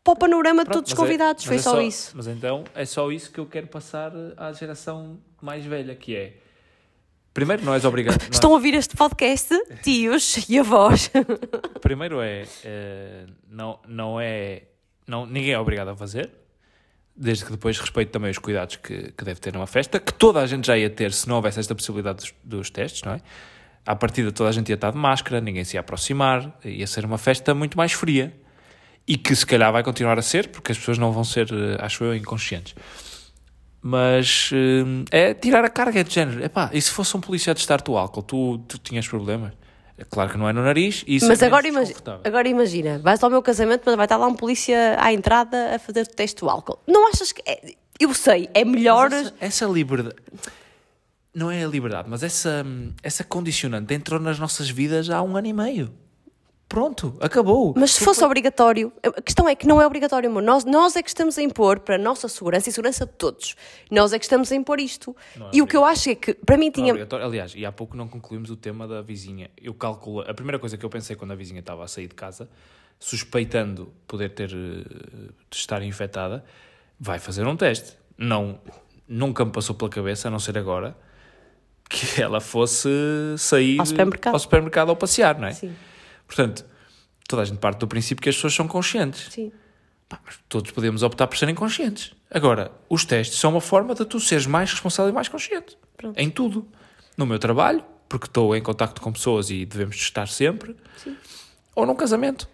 para 0.03 0.13
o 0.13 0.15
panorama 0.15 0.63
de 0.63 0.69
Pronto, 0.69 0.77
todos 0.77 0.91
os 0.91 0.97
é- 0.97 1.01
convidados. 1.01 1.43
Foi 1.45 1.57
mas 1.57 1.65
é 1.65 1.69
só, 1.69 1.81
isso. 1.81 2.11
Mas 2.15 2.27
então 2.27 2.63
é 2.73 2.83
só 2.85 3.11
isso 3.11 3.31
que 3.31 3.39
eu 3.39 3.45
quero 3.45 3.67
passar 3.67 4.11
à 4.37 4.51
geração 4.53 5.19
mais 5.41 5.63
velha, 5.63 5.93
que 5.95 6.15
é. 6.15 6.33
Primeiro, 7.31 7.63
não 7.63 7.75
és 7.75 7.85
obrigado. 7.85 8.19
não 8.21 8.25
é- 8.27 8.31
Estão 8.31 8.49
a 8.49 8.53
ouvir 8.55 8.73
este 8.73 8.95
podcast, 8.95 9.55
tios 9.83 10.49
e 10.49 10.57
avós. 10.57 11.11
Primeiro 11.79 12.21
é. 12.21 12.43
eh, 12.65 13.25
não, 13.47 13.79
não 13.87 14.19
é. 14.19 14.63
Não, 15.07 15.27
ninguém 15.27 15.51
é 15.53 15.59
obrigado 15.59 15.89
a 15.89 15.95
fazer. 15.95 16.31
Desde 17.21 17.43
que 17.43 17.51
depois 17.51 17.77
respeite 17.77 18.11
também 18.11 18.31
os 18.31 18.37
cuidados 18.37 18.77
que, 18.77 19.11
que 19.11 19.25
deve 19.25 19.41
ter 19.41 19.53
numa 19.53 19.67
festa, 19.67 19.99
que 19.99 20.13
toda 20.13 20.39
a 20.39 20.47
gente 20.47 20.65
já 20.65 20.77
ia 20.77 20.89
ter 20.89 21.11
se 21.11 21.27
não 21.27 21.35
houvesse 21.35 21.59
esta 21.59 21.75
possibilidade 21.75 22.19
dos, 22.19 22.33
dos 22.41 22.69
testes, 22.69 23.03
não 23.03 23.11
é? 23.11 23.21
À 23.85 23.93
partida 23.93 24.31
toda 24.31 24.49
a 24.49 24.53
gente 24.53 24.69
ia 24.69 24.75
estar 24.75 24.91
de 24.91 24.97
máscara, 24.97 25.41
ninguém 25.41 25.65
se 25.65 25.75
ia 25.75 25.81
aproximar, 25.81 26.57
ia 26.63 26.87
ser 26.87 27.03
uma 27.03 27.17
festa 27.17 27.53
muito 27.53 27.77
mais 27.77 27.91
fria. 27.91 28.33
E 29.05 29.17
que 29.17 29.35
se 29.35 29.45
calhar 29.45 29.71
vai 29.73 29.83
continuar 29.83 30.17
a 30.17 30.21
ser, 30.21 30.47
porque 30.49 30.71
as 30.71 30.77
pessoas 30.77 30.97
não 30.97 31.11
vão 31.11 31.23
ser, 31.23 31.51
eh, 31.51 31.77
acho 31.79 32.03
eu, 32.03 32.15
inconscientes. 32.15 32.75
Mas 33.81 34.51
eh, 34.53 35.29
é 35.29 35.33
tirar 35.33 35.65
a 35.65 35.69
carga 35.69 36.03
de 36.03 36.13
género. 36.13 36.43
Epá, 36.43 36.69
e 36.71 36.79
se 36.81 36.91
fosse 36.91 37.17
um 37.17 37.19
polícia 37.19 37.51
a 37.51 37.55
testar-te 37.55 37.89
o 37.89 37.97
álcool, 37.97 38.21
tu, 38.21 38.57
tu 38.59 38.77
tinhas 38.77 39.07
problemas? 39.07 39.53
É 39.99 40.05
claro 40.05 40.31
que 40.31 40.37
não 40.37 40.47
é 40.47 40.53
no 40.53 40.63
nariz. 40.63 41.03
E 41.05 41.17
isso 41.17 41.27
mas 41.27 41.41
é 41.41 41.47
agora, 41.47 41.67
imagi 41.67 41.93
agora 42.23 42.47
imagina, 42.47 42.99
vais 42.99 43.21
ao 43.21 43.29
meu 43.29 43.41
casamento, 43.41 43.83
mas 43.85 43.95
vai 43.95 44.05
estar 44.05 44.15
lá 44.15 44.27
um 44.27 44.33
polícia 44.33 44.95
à 44.97 45.11
entrada 45.11 45.75
a 45.75 45.79
fazer 45.79 46.03
o 46.03 46.05
teste 46.07 46.39
do 46.39 46.49
álcool. 46.49 46.79
Não 46.87 47.09
achas 47.09 47.33
que. 47.33 47.41
É, 47.45 47.75
eu 47.99 48.13
sei, 48.13 48.49
é 48.53 48.63
melhor. 48.63 49.11
Essa, 49.11 49.33
essa 49.41 49.65
liberdade. 49.65 50.15
Não 51.33 51.51
é 51.51 51.63
a 51.63 51.67
liberdade, 51.67 52.09
mas 52.09 52.23
essa, 52.23 52.65
essa 53.03 53.23
condicionante 53.23 53.93
entrou 53.93 54.19
nas 54.19 54.39
nossas 54.39 54.69
vidas 54.69 55.09
há 55.09 55.21
um 55.21 55.35
ano 55.35 55.47
e 55.47 55.53
meio. 55.53 55.93
Pronto, 56.69 57.17
acabou. 57.19 57.73
Mas 57.75 57.95
se 57.95 58.05
fosse 58.05 58.23
obrigatório, 58.23 58.93
a 59.03 59.21
questão 59.23 59.49
é 59.49 59.55
que 59.55 59.65
não 59.65 59.81
é 59.81 59.87
obrigatório, 59.87 60.29
amor. 60.29 60.43
Nós, 60.43 60.63
nós 60.65 60.95
é 60.95 61.01
que 61.01 61.09
estamos 61.09 61.35
a 61.39 61.41
impor 61.41 61.79
para 61.79 61.95
a 61.95 61.97
nossa 61.97 62.27
segurança 62.27 62.69
e 62.69 62.71
segurança 62.71 63.07
de 63.07 63.11
todos. 63.13 63.55
Nós 63.89 64.13
é 64.13 64.19
que 64.19 64.25
estamos 64.25 64.51
a 64.51 64.55
impor 64.55 64.79
isto. 64.79 65.15
é 65.35 65.49
e 65.51 65.61
o 65.63 65.67
que 65.67 65.75
eu 65.75 65.83
acho 65.83 66.11
é 66.11 66.15
que, 66.15 66.35
para 66.35 66.57
mim, 66.57 66.65
Não 66.65 66.69
é 66.69 66.73
tinha. 66.75 66.91
obrigatório. 66.91 67.25
Aliás, 67.25 67.53
e 67.55 67.65
há 67.65 67.71
pouco 67.71 67.97
não 67.97 68.07
concluímos 68.07 68.51
o 68.51 68.55
tema 68.55 68.87
da 68.87 69.01
vizinha. 69.01 69.49
Eu 69.59 69.73
calculo. 69.73 70.21
A 70.29 70.33
primeira 70.33 70.59
coisa 70.59 70.77
que 70.77 70.85
eu 70.85 70.89
pensei 70.91 71.15
quando 71.15 71.31
a 71.31 71.35
vizinha 71.35 71.59
estava 71.59 71.83
a 71.83 71.87
sair 71.87 72.07
de 72.07 72.13
casa, 72.13 72.47
suspeitando 72.99 73.91
poder 74.05 74.29
ter 74.29 74.51
eh, 74.51 74.83
de 75.49 75.57
estar 75.57 75.81
infectada, 75.81 76.45
vai 76.99 77.17
fazer 77.17 77.47
um 77.47 77.55
teste. 77.57 77.97
Não, 78.15 78.59
nunca 79.07 79.43
me 79.43 79.51
passou 79.51 79.73
pela 79.75 79.89
cabeça, 79.89 80.27
a 80.27 80.31
não 80.31 80.37
ser 80.39 80.55
agora, 80.55 80.95
que 81.89 82.21
ela 82.21 82.39
fosse 82.39 82.87
sair 83.39 83.79
Ao 83.79 83.85
supermercado. 83.87 84.33
ao 84.35 84.39
supermercado 84.39 84.89
ou 84.89 84.95
passear, 84.95 85.39
não 85.39 85.47
é? 85.47 85.53
Sim. 85.53 85.73
Portanto, 86.29 86.63
toda 87.27 87.41
a 87.41 87.45
gente 87.45 87.57
parte 87.57 87.79
do 87.79 87.87
princípio 87.87 88.21
que 88.21 88.29
as 88.29 88.35
pessoas 88.35 88.53
são 88.53 88.67
conscientes. 88.67 89.33
Sim. 89.33 89.51
Pá, 90.07 90.19
mas 90.23 90.39
todos 90.47 90.69
podemos 90.71 91.01
optar 91.01 91.25
por 91.25 91.37
serem 91.37 91.55
conscientes. 91.55 92.13
Agora, 92.29 92.71
os 92.87 93.03
testes 93.03 93.39
são 93.39 93.51
uma 93.51 93.61
forma 93.61 93.95
de 93.95 94.05
tu 94.05 94.19
seres 94.19 94.45
mais 94.45 94.71
responsável 94.71 95.09
e 95.09 95.13
mais 95.13 95.27
consciente. 95.27 95.75
Pronto. 95.97 96.17
Em 96.17 96.29
tudo. 96.29 96.67
No 97.17 97.25
meu 97.25 97.39
trabalho, 97.39 97.83
porque 98.07 98.27
estou 98.27 98.55
em 98.55 98.61
contacto 98.61 99.01
com 99.01 99.11
pessoas 99.11 99.49
e 99.49 99.65
devemos 99.65 99.95
estar 99.95 100.27
sempre. 100.27 100.75
Ou 101.75 101.85
num 101.85 101.95
casamento. 101.95 102.47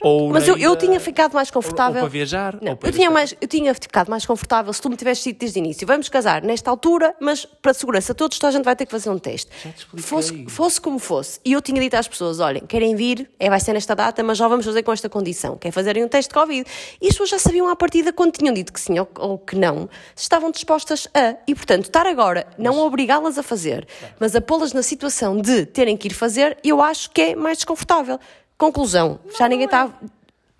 Ou 0.00 0.30
Mas 0.30 0.48
eu, 0.48 0.56
eu 0.56 0.74
tinha 0.76 0.98
ficado 0.98 1.34
mais 1.34 1.48
ou, 1.48 1.54
confortável. 1.54 1.96
ou 1.96 2.08
para 2.08 2.08
viajar. 2.08 2.58
Não, 2.60 2.72
ou 2.72 2.76
para 2.76 2.88
eu, 2.88 2.92
tinha 2.92 3.10
mais, 3.10 3.34
eu 3.40 3.48
tinha 3.48 3.74
ficado 3.74 4.08
mais 4.08 4.24
confortável 4.24 4.72
se 4.72 4.80
tu 4.80 4.88
me 4.88 4.96
tivesses 4.96 5.22
dito 5.24 5.40
desde 5.40 5.58
o 5.58 5.60
início. 5.60 5.86
Vamos 5.86 6.08
casar 6.08 6.42
nesta 6.42 6.70
altura, 6.70 7.14
mas 7.20 7.44
para 7.44 7.74
segurança 7.74 8.14
todos, 8.14 8.38
toda 8.38 8.48
a 8.48 8.52
gente 8.52 8.64
vai 8.64 8.74
ter 8.74 8.86
que 8.86 8.92
fazer 8.92 9.10
um 9.10 9.18
teste. 9.18 9.50
Fosse, 9.98 10.46
fosse 10.46 10.80
como 10.80 10.98
fosse. 10.98 11.40
E 11.44 11.52
eu 11.52 11.60
tinha 11.60 11.80
dito 11.80 11.94
às 11.94 12.08
pessoas: 12.08 12.40
olhem, 12.40 12.64
querem 12.66 12.94
vir, 12.94 13.30
é, 13.38 13.48
vai 13.48 13.60
ser 13.60 13.72
nesta 13.72 13.94
data, 13.94 14.22
mas 14.22 14.38
já 14.38 14.48
vamos 14.48 14.64
fazer 14.64 14.82
com 14.82 14.92
esta 14.92 15.08
condição, 15.08 15.56
que 15.56 15.68
é 15.68 15.70
fazerem 15.70 16.04
um 16.04 16.08
teste 16.08 16.28
de 16.30 16.34
Covid. 16.34 16.68
E 17.00 17.06
as 17.06 17.12
pessoas 17.12 17.30
já 17.30 17.38
sabiam 17.38 17.68
à 17.68 17.76
partida, 17.76 18.12
quando 18.12 18.32
tinham 18.32 18.54
dito 18.54 18.72
que 18.72 18.80
sim 18.80 18.98
ou, 18.98 19.08
ou 19.18 19.38
que 19.38 19.56
não, 19.56 19.88
se 20.14 20.22
estavam 20.22 20.50
dispostas 20.50 21.08
a. 21.14 21.36
E 21.46 21.54
portanto, 21.54 21.84
estar 21.84 22.06
agora, 22.06 22.46
não 22.58 22.80
a 22.80 22.84
obrigá-las 22.84 23.38
a 23.38 23.42
fazer, 23.42 23.86
mas 24.18 24.34
a 24.34 24.40
pô-las 24.40 24.72
na 24.72 24.82
situação 24.82 25.36
de 25.40 25.66
terem 25.66 25.96
que 25.96 26.08
ir 26.08 26.14
fazer, 26.14 26.56
eu 26.64 26.80
acho 26.80 27.10
que 27.10 27.20
é 27.20 27.36
mais 27.36 27.58
desconfortável. 27.58 28.18
Conclusão: 28.60 29.18
já 29.38 29.48
ninguém 29.48 29.64
está. 29.64 29.90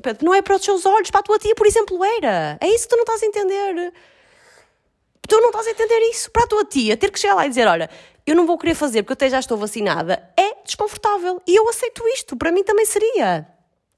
Pedro, 0.02 0.24
não 0.24 0.34
é 0.34 0.40
para 0.40 0.56
os 0.56 0.62
teus 0.62 0.86
olhos, 0.86 1.10
para 1.10 1.20
a 1.20 1.22
tua 1.22 1.38
tia, 1.38 1.54
por 1.54 1.66
exemplo, 1.66 2.02
era. 2.02 2.56
É 2.58 2.66
isso 2.66 2.84
que 2.84 2.88
tu 2.88 2.96
não 2.96 3.02
estás 3.02 3.22
a 3.22 3.26
entender. 3.26 3.92
Tu 5.28 5.38
não 5.38 5.50
estás 5.50 5.66
a 5.66 5.70
entender 5.70 6.00
isso. 6.10 6.30
Para 6.30 6.44
a 6.44 6.46
tua 6.46 6.64
tia, 6.64 6.96
ter 6.96 7.10
que 7.10 7.20
chegar 7.20 7.34
lá 7.34 7.44
e 7.44 7.50
dizer: 7.50 7.68
Olha, 7.68 7.90
eu 8.26 8.34
não 8.34 8.46
vou 8.46 8.56
querer 8.56 8.74
fazer 8.74 9.02
porque 9.02 9.12
eu 9.12 9.14
até 9.14 9.28
já 9.28 9.38
estou 9.38 9.58
vacinada, 9.58 10.32
é 10.34 10.62
desconfortável. 10.64 11.42
E 11.46 11.54
eu 11.54 11.68
aceito 11.68 12.02
isto. 12.08 12.34
Para 12.38 12.50
mim 12.50 12.64
também 12.64 12.86
seria. 12.86 13.46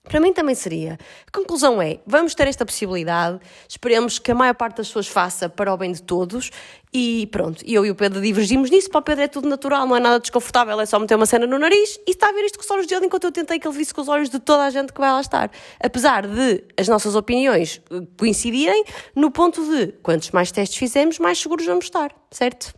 Para 0.05 0.19
mim 0.19 0.33
também 0.33 0.55
seria. 0.55 0.99
A 1.27 1.31
conclusão 1.31 1.81
é: 1.81 2.01
vamos 2.05 2.35
ter 2.35 2.49
esta 2.49 2.67
possibilidade, 2.67 3.39
esperemos 3.69 4.19
que 4.19 4.33
a 4.33 4.35
maior 4.35 4.55
parte 4.55 4.79
das 4.79 4.89
pessoas 4.89 5.07
faça 5.07 5.49
para 5.49 5.73
o 5.73 5.77
bem 5.77 5.93
de 5.93 6.03
todos 6.03 6.51
e 6.93 7.29
pronto. 7.31 7.63
E 7.65 7.73
eu 7.73 7.87
e 7.87 7.91
o 7.91 7.95
Pedro 7.95 8.21
divergimos 8.21 8.69
nisso. 8.69 8.91
Para 8.91 8.99
o 8.99 9.03
Pedro 9.03 9.23
é 9.23 9.29
tudo 9.29 9.49
natural, 9.49 9.87
não 9.87 9.97
é 9.97 10.01
nada 10.01 10.19
desconfortável, 10.19 10.81
é 10.81 10.87
só 10.87 10.99
meter 10.99 11.15
uma 11.15 11.25
cena 11.25 11.47
no 11.47 11.57
nariz 11.57 12.01
e 12.05 12.11
está 12.11 12.29
a 12.29 12.33
ver 12.33 12.45
isto 12.45 12.59
com 12.59 12.65
os 12.65 12.71
olhos 12.73 12.87
dele 12.87 13.07
enquanto 13.07 13.25
eu 13.25 13.33
tentei 13.33 13.61
que 13.61 13.67
ele 13.67 13.77
visse 13.77 13.95
com 13.95 14.01
os 14.01 14.09
olhos 14.09 14.29
de 14.29 14.41
toda 14.41 14.65
a 14.65 14.71
gente 14.71 14.93
que 14.93 15.01
vai 15.01 15.11
lá 15.11 15.21
estar. 15.21 15.51
Apesar 15.81 16.27
de 16.27 16.65
as 16.77 16.89
nossas 16.89 17.15
opiniões 17.15 17.81
eh, 17.91 18.01
coincidirem 18.19 18.85
no 19.15 19.31
ponto 19.31 19.65
de 19.65 19.93
quantos 20.03 20.31
mais 20.33 20.51
testes 20.51 20.77
fizermos, 20.79 21.21
mais 21.21 21.39
seguros 21.39 21.65
vamos 21.65 21.85
estar, 21.85 22.13
certo? 22.31 22.75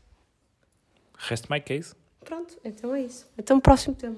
Rest 1.17 1.47
my 1.49 1.61
case. 1.61 1.95
Pronto, 2.23 2.55
então 2.63 2.95
é 2.95 3.03
isso. 3.03 3.27
Então, 3.39 3.59
próximo 3.59 3.95
tema. 3.95 4.17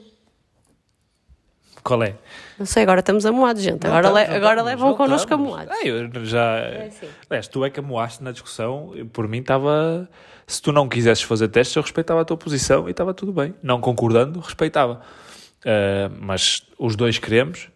Qual 1.82 2.02
é? 2.02 2.14
Não 2.58 2.66
sei, 2.66 2.82
agora 2.82 3.00
estamos 3.00 3.24
amoados, 3.26 3.62
gente. 3.62 3.84
Não 3.84 3.90
agora 3.94 4.08
estamos, 4.08 4.28
le- 4.30 4.36
agora 4.36 4.60
estamos, 4.60 4.64
levam 4.82 4.94
connosco 4.96 5.34
amoados. 5.34 5.72
Ah, 5.72 5.86
eu 5.86 6.24
já. 6.24 6.58
assim. 6.86 7.06
Aliás, 7.30 7.46
tu 7.48 7.64
é 7.64 7.70
que 7.70 7.78
amoaste 7.80 8.22
na 8.24 8.32
discussão. 8.32 8.92
Por 9.12 9.28
mim 9.28 9.38
estava. 9.38 10.08
Se 10.46 10.60
tu 10.62 10.72
não 10.72 10.88
quisesses 10.88 11.22
fazer 11.24 11.48
testes, 11.48 11.74
eu 11.76 11.82
respeitava 11.82 12.20
a 12.20 12.24
tua 12.24 12.36
posição 12.36 12.88
e 12.88 12.90
estava 12.92 13.12
tudo 13.14 13.32
bem. 13.32 13.54
Não 13.62 13.80
concordando, 13.80 14.40
respeitava. 14.40 15.00
Ah, 15.64 16.10
mas 16.20 16.62
os 16.78 16.96
dois 16.96 17.18
queremos 17.18 17.68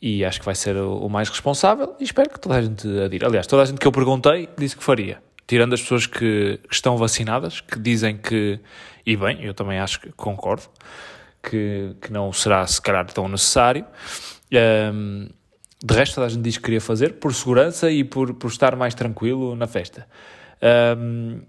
e 0.00 0.24
acho 0.24 0.40
que 0.40 0.44
vai 0.44 0.54
ser 0.54 0.76
o, 0.76 0.98
o 1.06 1.08
mais 1.08 1.28
responsável 1.28 1.94
e 2.00 2.04
espero 2.04 2.28
que 2.30 2.40
toda 2.40 2.56
a 2.56 2.62
gente 2.62 2.86
adira. 3.00 3.26
Aliás, 3.28 3.46
toda 3.46 3.62
a 3.62 3.64
gente 3.64 3.78
que 3.78 3.86
eu 3.86 3.92
perguntei 3.92 4.48
disse 4.58 4.76
que 4.76 4.82
faria. 4.82 5.22
Tirando 5.46 5.74
as 5.74 5.80
pessoas 5.82 6.06
que, 6.06 6.58
que 6.68 6.74
estão 6.74 6.96
vacinadas, 6.96 7.60
que 7.60 7.78
dizem 7.78 8.16
que. 8.16 8.58
E 9.04 9.16
bem, 9.16 9.42
eu 9.44 9.52
também 9.54 9.78
acho 9.78 10.00
que 10.00 10.10
concordo 10.12 10.62
que, 11.42 11.96
que 12.00 12.12
não 12.12 12.32
será 12.32 12.66
se 12.66 12.80
calhar 12.80 13.06
tão 13.06 13.28
necessário. 13.28 13.84
Ahm, 14.52 15.28
de 15.84 15.94
resto, 15.94 16.14
toda 16.14 16.26
a 16.26 16.30
gente 16.30 16.42
diz 16.42 16.56
que 16.56 16.62
queria 16.62 16.80
fazer 16.80 17.14
por 17.14 17.34
segurança 17.34 17.90
e 17.90 18.04
por, 18.04 18.34
por 18.34 18.48
estar 18.48 18.76
mais 18.76 18.94
tranquilo 18.94 19.56
na 19.56 19.66
festa. 19.66 20.06
Ahm, 20.62 21.40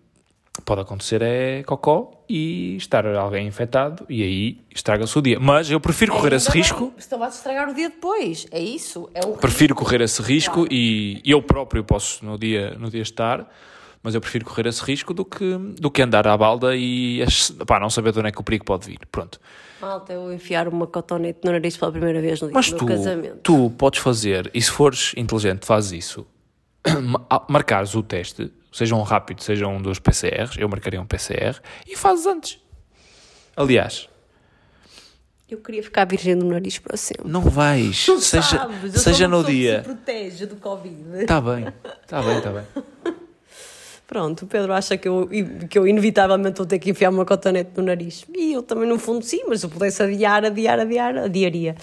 pode 0.65 0.81
acontecer 0.81 1.21
é 1.21 1.63
cocó 1.63 2.23
e 2.29 2.75
estar 2.77 3.05
alguém 3.15 3.47
infectado 3.47 4.05
e 4.09 4.21
aí 4.23 4.61
estraga-se 4.73 5.17
o 5.17 5.21
dia. 5.21 5.39
Mas 5.39 5.69
eu 5.69 5.79
prefiro 5.79 6.13
correr 6.13 6.33
esse 6.33 6.49
risco. 6.49 6.93
Então 7.05 7.19
vais 7.19 7.35
estragar 7.35 7.69
o 7.69 7.73
dia 7.73 7.89
depois. 7.89 8.47
É 8.51 8.59
isso. 8.59 9.09
É 9.13 9.25
um 9.25 9.33
Prefiro 9.33 9.75
correr 9.75 10.01
esse 10.01 10.21
risco 10.21 10.67
e 10.69 11.21
eu 11.25 11.41
próprio 11.41 11.83
posso 11.83 12.23
no 12.25 12.37
dia, 12.37 12.75
no 12.79 12.89
dia 12.89 13.01
estar, 13.01 13.47
mas 14.03 14.13
eu 14.13 14.21
prefiro 14.21 14.43
correr 14.45 14.67
esse 14.67 14.83
risco 14.83 15.13
do 15.13 15.23
que, 15.25 15.57
do 15.79 15.89
que 15.89 16.01
andar 16.01 16.27
à 16.27 16.37
balda 16.37 16.75
e 16.75 17.23
pá, 17.65 17.79
não 17.79 17.89
saber 17.89 18.11
de 18.11 18.19
onde 18.19 18.27
é 18.27 18.31
que 18.31 18.39
o 18.41 18.43
perigo 18.43 18.65
pode 18.65 18.85
vir. 18.87 18.99
Pronto. 19.11 19.39
Malta, 19.81 20.13
eu 20.13 20.31
enfiar 20.31 20.67
uma 20.67 20.85
cotonete 20.85 21.39
no 21.43 21.51
nariz 21.51 21.75
pela 21.75 21.91
primeira 21.91 22.21
vez 22.21 22.39
no 22.41 22.47
dia 22.47 22.53
Mas 22.55 22.69
do 22.69 22.77
tu, 22.77 22.85
meu 22.85 22.97
casamento. 22.97 23.37
tu 23.41 23.69
podes 23.77 23.99
fazer, 23.99 24.51
e 24.53 24.61
se 24.61 24.69
fores 24.69 25.13
inteligente, 25.17 25.65
fazes 25.65 25.91
isso, 26.05 26.27
ma- 27.01 27.45
marcares 27.49 27.95
o 27.95 28.03
teste, 28.03 28.51
seja 28.71 28.95
um 28.95 29.01
rápido, 29.01 29.41
seja 29.41 29.67
um 29.67 29.81
dos 29.81 29.99
PCRs, 29.99 30.57
eu 30.57 30.69
marcaria 30.69 31.01
um 31.01 31.05
PCR, 31.05 31.59
e 31.87 31.95
fazes 31.97 32.25
antes. 32.25 32.59
Aliás, 33.55 34.07
Eu 35.49 35.57
queria 35.59 35.83
ficar 35.83 36.05
virgem 36.05 36.35
do 36.37 36.45
nariz 36.45 36.79
para 36.79 36.95
sempre. 36.97 37.27
não 37.29 37.41
vais, 37.41 38.05
Tu 38.05 38.19
seja, 38.21 38.41
sabes, 38.57 39.01
seja 39.01 39.27
no 39.27 39.37
pessoa 39.37 39.45
que 39.45 39.51
dia. 39.51 39.77
se 39.79 39.83
protege 39.83 40.45
do 40.45 40.55
Covid. 40.55 41.21
Está 41.21 41.39
bem, 41.41 41.67
está 42.01 42.21
bem, 42.21 42.37
está 42.37 42.51
bem. 42.51 42.63
Pronto, 44.07 44.43
o 44.43 44.47
Pedro 44.47 44.73
acha 44.73 44.97
que 44.97 45.07
eu, 45.07 45.29
que 45.69 45.77
eu 45.77 45.87
inevitavelmente 45.87 46.57
vou 46.57 46.65
ter 46.65 46.77
que 46.77 46.91
enfiar 46.91 47.09
uma 47.09 47.25
cotonete 47.25 47.71
no 47.77 47.83
nariz. 47.83 48.25
E 48.35 48.53
eu 48.53 48.61
também, 48.61 48.87
no 48.87 48.99
fundo, 48.99 49.23
sim, 49.23 49.43
mas 49.47 49.61
se 49.61 49.65
eu 49.65 49.69
pudesse 49.69 50.03
adiar, 50.03 50.43
adiar, 50.45 50.79
adiar, 50.79 51.17
adiaria. 51.17 51.75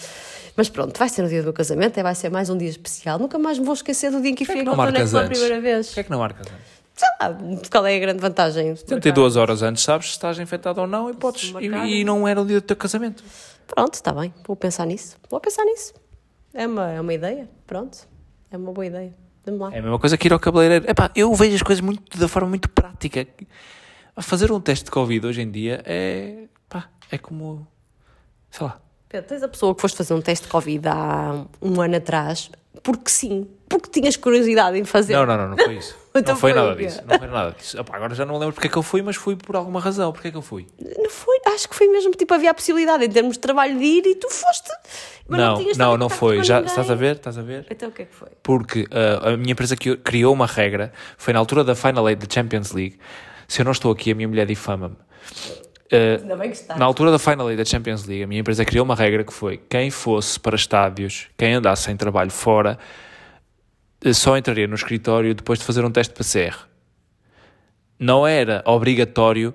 Mas 0.55 0.69
pronto, 0.69 0.99
vai 0.99 1.09
ser 1.09 1.23
no 1.23 1.29
dia 1.29 1.41
do 1.41 1.45
meu 1.45 1.53
casamento, 1.53 1.97
é, 1.99 2.03
vai 2.03 2.15
ser 2.15 2.31
mais 2.31 2.51
um 2.51 2.59
dia 2.59 2.69
especial. 2.69 3.19
Nunca 3.19 3.39
mais 3.39 3.59
me 3.59 3.65
vou 3.65 3.75
esquecer 3.75 4.11
do 4.11 4.21
dia 4.21 4.31
em 4.31 4.35
que 4.35 4.43
enfiei 4.45 4.61
a 4.61 4.65
cotonete 4.65 5.11
pela 5.11 5.25
primeira 5.27 5.61
vez. 5.61 5.87
Porquê 5.87 6.01
é 6.01 6.03
que 6.05 6.11
não 6.11 6.19
marcas 6.19 6.47
antes? 6.47 6.81
Sei 6.95 7.09
lá, 7.19 7.39
qual 7.71 7.87
é 7.87 7.97
a 7.97 7.99
grande 7.99 8.21
vantagem? 8.21 8.77
72 8.77 9.37
horas 9.37 9.63
antes 9.63 9.83
sabes 9.83 10.09
se 10.09 10.13
estás 10.13 10.39
infectado 10.39 10.83
ou 10.83 10.87
não 10.87 11.09
e 11.09 11.15
podes. 11.15 11.55
E, 11.59 12.01
e 12.01 12.05
não 12.05 12.29
era 12.29 12.43
o 12.43 12.45
dia 12.45 12.61
do 12.61 12.65
teu 12.67 12.77
casamento. 12.77 13.25
Pronto, 13.67 13.95
está 13.95 14.13
bem, 14.13 14.35
vou 14.47 14.55
pensar 14.55 14.85
nisso. 14.85 15.17
Vou 15.31 15.41
pensar 15.41 15.65
nisso. 15.65 15.95
É 16.53 16.67
uma, 16.67 16.91
é 16.91 17.01
uma 17.01 17.15
ideia, 17.15 17.49
pronto. 17.67 18.07
É 18.51 18.57
uma 18.57 18.71
boa 18.73 18.85
ideia. 18.85 19.15
Vamos 19.45 19.61
lá. 19.61 19.75
É 19.75 19.79
a 19.79 19.83
mesma 19.83 19.99
coisa 19.99 20.17
que 20.17 20.29
ir 20.29 20.33
ao 20.33 20.39
cabeleireiro. 20.39 20.89
Epá, 20.89 21.11
eu 21.15 21.35
vejo 21.35 21.57
as 21.57 21.63
coisas 21.63 21.81
muito, 21.81 22.19
da 22.19 22.29
forma 22.29 22.49
muito 22.49 22.69
prática. 22.69 23.27
Fazer 24.19 24.53
um 24.53 24.61
teste 24.61 24.85
de 24.85 24.91
Covid 24.91 25.27
hoje 25.27 25.41
em 25.41 25.51
dia 25.51 25.83
é. 25.85 26.45
pá, 26.69 26.89
é 27.11 27.19
como. 27.19 27.67
sei 28.51 28.67
lá. 28.67 28.81
Pedro, 29.09 29.29
tens 29.29 29.43
a 29.43 29.49
pessoa 29.49 29.75
que 29.75 29.81
foste 29.81 29.97
fazer 29.97 30.15
um 30.15 30.21
teste 30.21 30.45
de 30.47 30.53
Covid 30.53 30.87
há 30.89 31.45
um 31.61 31.81
ano 31.81 31.97
atrás, 31.97 32.51
porque 32.83 33.11
sim, 33.11 33.49
porque 33.69 33.89
tinhas 33.91 34.17
curiosidade 34.17 34.79
em 34.79 34.85
fazer. 34.85 35.15
Não, 35.15 35.27
não, 35.27 35.37
não, 35.37 35.49
não 35.49 35.57
foi 35.57 35.77
isso. 35.79 35.97
Então 36.15 36.35
não 36.35 36.41
foi, 36.41 36.53
nada 36.53 36.75
disso. 36.75 37.01
Não 37.07 37.19
foi 37.19 37.29
nada 37.29 37.55
disso. 37.57 37.79
Epá, 37.79 37.97
agora 37.97 38.15
já 38.15 38.27
não 38.27 38.37
lembro 38.37 38.53
porque 38.53 38.67
é 38.67 38.71
que 38.71 38.77
eu 38.77 38.83
fui, 38.83 39.01
mas 39.01 39.15
fui 39.15 39.37
por 39.37 39.55
alguma 39.55 39.81
razão. 39.81 40.13
Porque 40.13 40.29
é 40.29 40.31
que 40.31 40.37
eu 40.37 40.43
fui? 40.43 40.67
Não 40.99 41.09
foi, 41.09 41.39
acho 41.55 41.69
que 41.69 41.75
foi 41.75 41.87
mesmo, 41.87 42.11
tipo, 42.13 42.35
havia 42.35 42.51
a 42.51 42.55
possibilidade 42.55 43.05
em 43.05 43.11
termos 43.11 43.35
de 43.35 43.41
trabalho 43.41 43.79
de 43.79 43.85
ir 43.85 44.07
e 44.07 44.15
tu 44.17 44.29
foste. 44.29 44.71
Mas 45.29 45.39
não, 45.39 45.47
não, 45.47 45.55
também 45.55 45.77
não 45.77 45.89
contacto 45.89 46.15
foi. 46.17 46.43
Já 46.43 46.57
ninguém. 46.57 46.71
estás 46.71 46.91
a 46.91 46.95
ver? 46.95 47.17
Estás 47.17 47.39
a 47.39 47.43
ver? 47.43 47.67
Então 47.71 47.89
o 47.89 47.93
que 47.93 48.03
é 48.03 48.05
que 48.07 48.15
foi? 48.15 48.29
porque 48.43 48.83
uh, 48.83 49.29
a 49.29 49.37
minha 49.37 49.53
empresa 49.53 49.77
criou 49.77 50.33
uma 50.33 50.47
regra, 50.47 50.93
foi 51.17 51.33
na 51.33 51.39
altura 51.39 51.63
da 51.63 51.77
Final 51.77 52.09
Eight 52.09 52.27
da 52.27 52.33
Champions 52.33 52.73
League. 52.73 52.99
Se 53.47 53.61
eu 53.61 53.65
não 53.65 53.73
estou 53.73 53.93
aqui, 53.93 54.11
a 54.11 54.15
minha 54.15 54.27
mulher 54.27 54.47
difama-me. 54.47 54.97
Uh, 55.93 56.77
na 56.77 56.85
altura 56.85 57.13
da 57.13 57.19
Final 57.19 57.49
Eight 57.51 57.63
da 57.63 57.65
Champions 57.65 58.07
League, 58.07 58.25
a 58.25 58.27
minha 58.27 58.41
empresa 58.41 58.65
criou 58.65 58.85
uma 58.85 58.97
regra 58.97 59.23
que 59.23 59.33
foi 59.33 59.61
quem 59.69 59.91
fosse 59.91 60.39
para 60.39 60.57
estádios, 60.57 61.29
quem 61.37 61.55
andasse 61.55 61.85
sem 61.85 61.97
trabalho 61.97 62.31
fora, 62.31 62.77
só 64.13 64.37
entraria 64.37 64.67
no 64.67 64.75
escritório 64.75 65.35
depois 65.35 65.59
de 65.59 65.65
fazer 65.65 65.85
um 65.85 65.91
teste 65.91 66.15
PCR. 66.15 66.57
Não 67.99 68.27
era 68.27 68.63
obrigatório, 68.67 69.55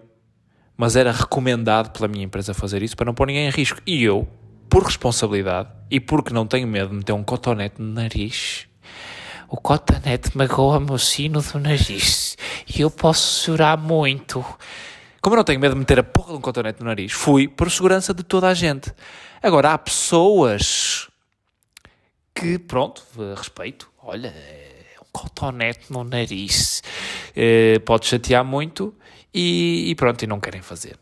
mas 0.77 0.95
era 0.95 1.11
recomendado 1.11 1.91
pela 1.91 2.07
minha 2.07 2.23
empresa 2.23 2.53
fazer 2.53 2.83
isso 2.83 2.95
para 2.95 3.07
não 3.07 3.13
pôr 3.13 3.27
ninguém 3.27 3.47
em 3.47 3.51
risco. 3.51 3.81
E 3.87 4.03
eu, 4.03 4.27
por 4.69 4.83
responsabilidade 4.83 5.69
e 5.89 5.99
porque 5.99 6.33
não 6.33 6.45
tenho 6.45 6.67
medo 6.67 6.89
de 6.89 6.95
meter 6.95 7.13
um 7.13 7.23
cotonete 7.23 7.81
no 7.81 7.93
nariz, 7.93 8.67
o 9.47 9.57
cotonete 9.57 10.37
magoa-me 10.37 10.91
o 10.91 10.99
sino 10.99 11.41
do 11.41 11.59
nariz 11.59 12.37
e 12.67 12.81
eu 12.81 12.91
posso 12.91 13.45
chorar 13.45 13.77
muito. 13.77 14.45
Como 15.21 15.33
eu 15.33 15.37
não 15.37 15.43
tenho 15.43 15.59
medo 15.59 15.73
de 15.73 15.79
meter 15.79 15.99
a 15.99 16.03
porra 16.03 16.33
de 16.33 16.37
um 16.37 16.41
cotonete 16.41 16.81
no 16.81 16.85
nariz, 16.85 17.11
fui 17.13 17.47
por 17.47 17.71
segurança 17.71 18.13
de 18.13 18.23
toda 18.23 18.47
a 18.47 18.53
gente. 18.53 18.93
Agora, 19.41 19.73
há 19.73 19.77
pessoas 19.77 21.09
que, 22.33 22.59
pronto, 22.59 23.01
eh, 23.17 23.33
respeito, 23.35 23.89
olha, 24.05 24.27
é 24.27 25.01
um 25.01 25.05
cotonete 25.11 25.91
no 25.91 26.03
nariz, 26.03 26.81
eh, 27.35 27.79
pode 27.79 28.05
chatear 28.05 28.45
muito 28.45 28.93
e, 29.33 29.89
e 29.89 29.95
pronto, 29.95 30.21
e 30.23 30.27
não 30.27 30.39
querem 30.39 30.61
fazer. 30.61 30.97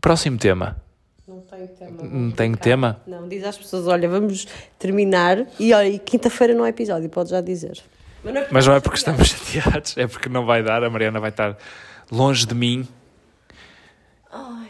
Próximo 0.00 0.38
tema. 0.38 0.80
Não 1.26 1.40
tenho 1.42 1.68
tema. 1.68 2.02
Não 2.02 2.30
tenho 2.30 2.56
tema? 2.56 3.02
Não, 3.06 3.28
diz 3.28 3.44
às 3.44 3.58
pessoas, 3.58 3.86
olha, 3.86 4.08
vamos 4.08 4.46
terminar 4.78 5.46
e 5.58 5.72
olha, 5.72 5.88
e 5.88 5.98
quinta-feira 5.98 6.54
não 6.54 6.64
é 6.64 6.70
episódio, 6.70 7.08
pode 7.08 7.30
já 7.30 7.40
dizer. 7.40 7.82
Mas 8.22 8.34
não 8.34 8.40
é 8.40 8.42
porque, 8.42 8.54
Mas 8.54 8.66
não 8.66 8.74
é 8.74 8.80
porque 8.80 8.98
estamos 8.98 9.28
chateados, 9.28 9.96
é 9.96 10.06
porque 10.06 10.28
não 10.28 10.46
vai 10.46 10.62
dar, 10.62 10.82
a 10.82 10.90
Mariana 10.90 11.20
vai 11.20 11.30
estar 11.30 11.56
longe 12.10 12.46
de 12.46 12.54
mim 12.54 12.86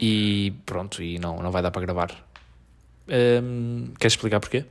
e 0.01 0.55
pronto, 0.65 1.03
e 1.03 1.19
não, 1.19 1.37
não 1.37 1.51
vai 1.51 1.63
dar 1.63 1.71
para 1.71 1.83
gravar. 1.83 2.11
Hum, 3.09 3.93
queres 3.99 4.15
explicar 4.15 4.41
porquê? 4.41 4.65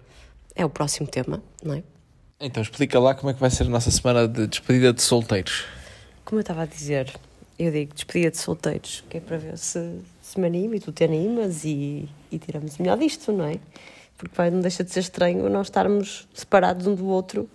é 0.60 0.66
o 0.66 0.70
próximo 0.70 1.08
tema, 1.08 1.42
não 1.64 1.74
é? 1.74 1.84
Então 2.42 2.64
explica 2.64 2.98
lá 2.98 3.14
como 3.14 3.30
é 3.32 3.34
que 3.34 3.40
vai 3.40 3.50
ser 3.50 3.64
a 3.64 3.70
nossa 3.70 3.92
semana 3.92 4.26
de 4.26 4.48
despedida 4.48 4.94
de 4.94 5.02
solteiros. 5.02 5.66
Como 6.24 6.40
eu 6.40 6.42
estava 6.42 6.62
a 6.62 6.66
dizer, 6.66 7.14
eu 7.58 7.70
digo 7.70 7.94
despedida 7.94 8.32
de 8.32 8.38
solteiros, 8.38 9.04
que 9.10 9.18
é 9.18 9.20
para 9.20 9.38
ver 9.38 9.58
se, 9.58 10.00
se 10.22 10.40
me 10.40 10.48
animo 10.48 10.76
e 10.76 10.80
tu 10.80 10.94
te 10.94 11.04
animas 11.04 11.66
e, 11.66 12.08
e 12.32 12.40
tiramos 12.40 12.78
o 12.78 12.82
melhor 12.82 12.98
disto, 12.98 13.34
não 13.34 13.44
é? 13.44 13.60
Porque 14.18 14.34
vai, 14.36 14.50
não 14.50 14.62
deixa 14.62 14.86
de 14.86 14.92
ser 14.92 15.02
estranho 15.02 15.50
nós 15.50 15.68
estarmos 15.68 16.30
separados 16.34 16.88
um 16.88 16.96
do 16.96 17.08
outro 17.08 17.50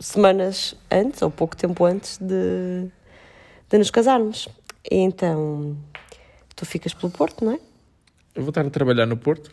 semanas 0.00 0.74
antes 0.90 1.20
ou 1.20 1.30
pouco 1.30 1.54
tempo 1.54 1.84
antes 1.84 2.16
de, 2.16 2.88
de 3.68 3.78
nos 3.78 3.90
casarmos. 3.90 4.48
E 4.90 4.96
então 4.96 5.76
tu 6.56 6.64
ficas 6.64 6.94
pelo 6.94 7.12
Porto, 7.12 7.44
não 7.44 7.52
é? 7.52 7.60
Eu 8.34 8.42
vou 8.42 8.48
estar 8.48 8.66
a 8.66 8.70
trabalhar 8.70 9.04
no 9.04 9.18
Porto. 9.18 9.50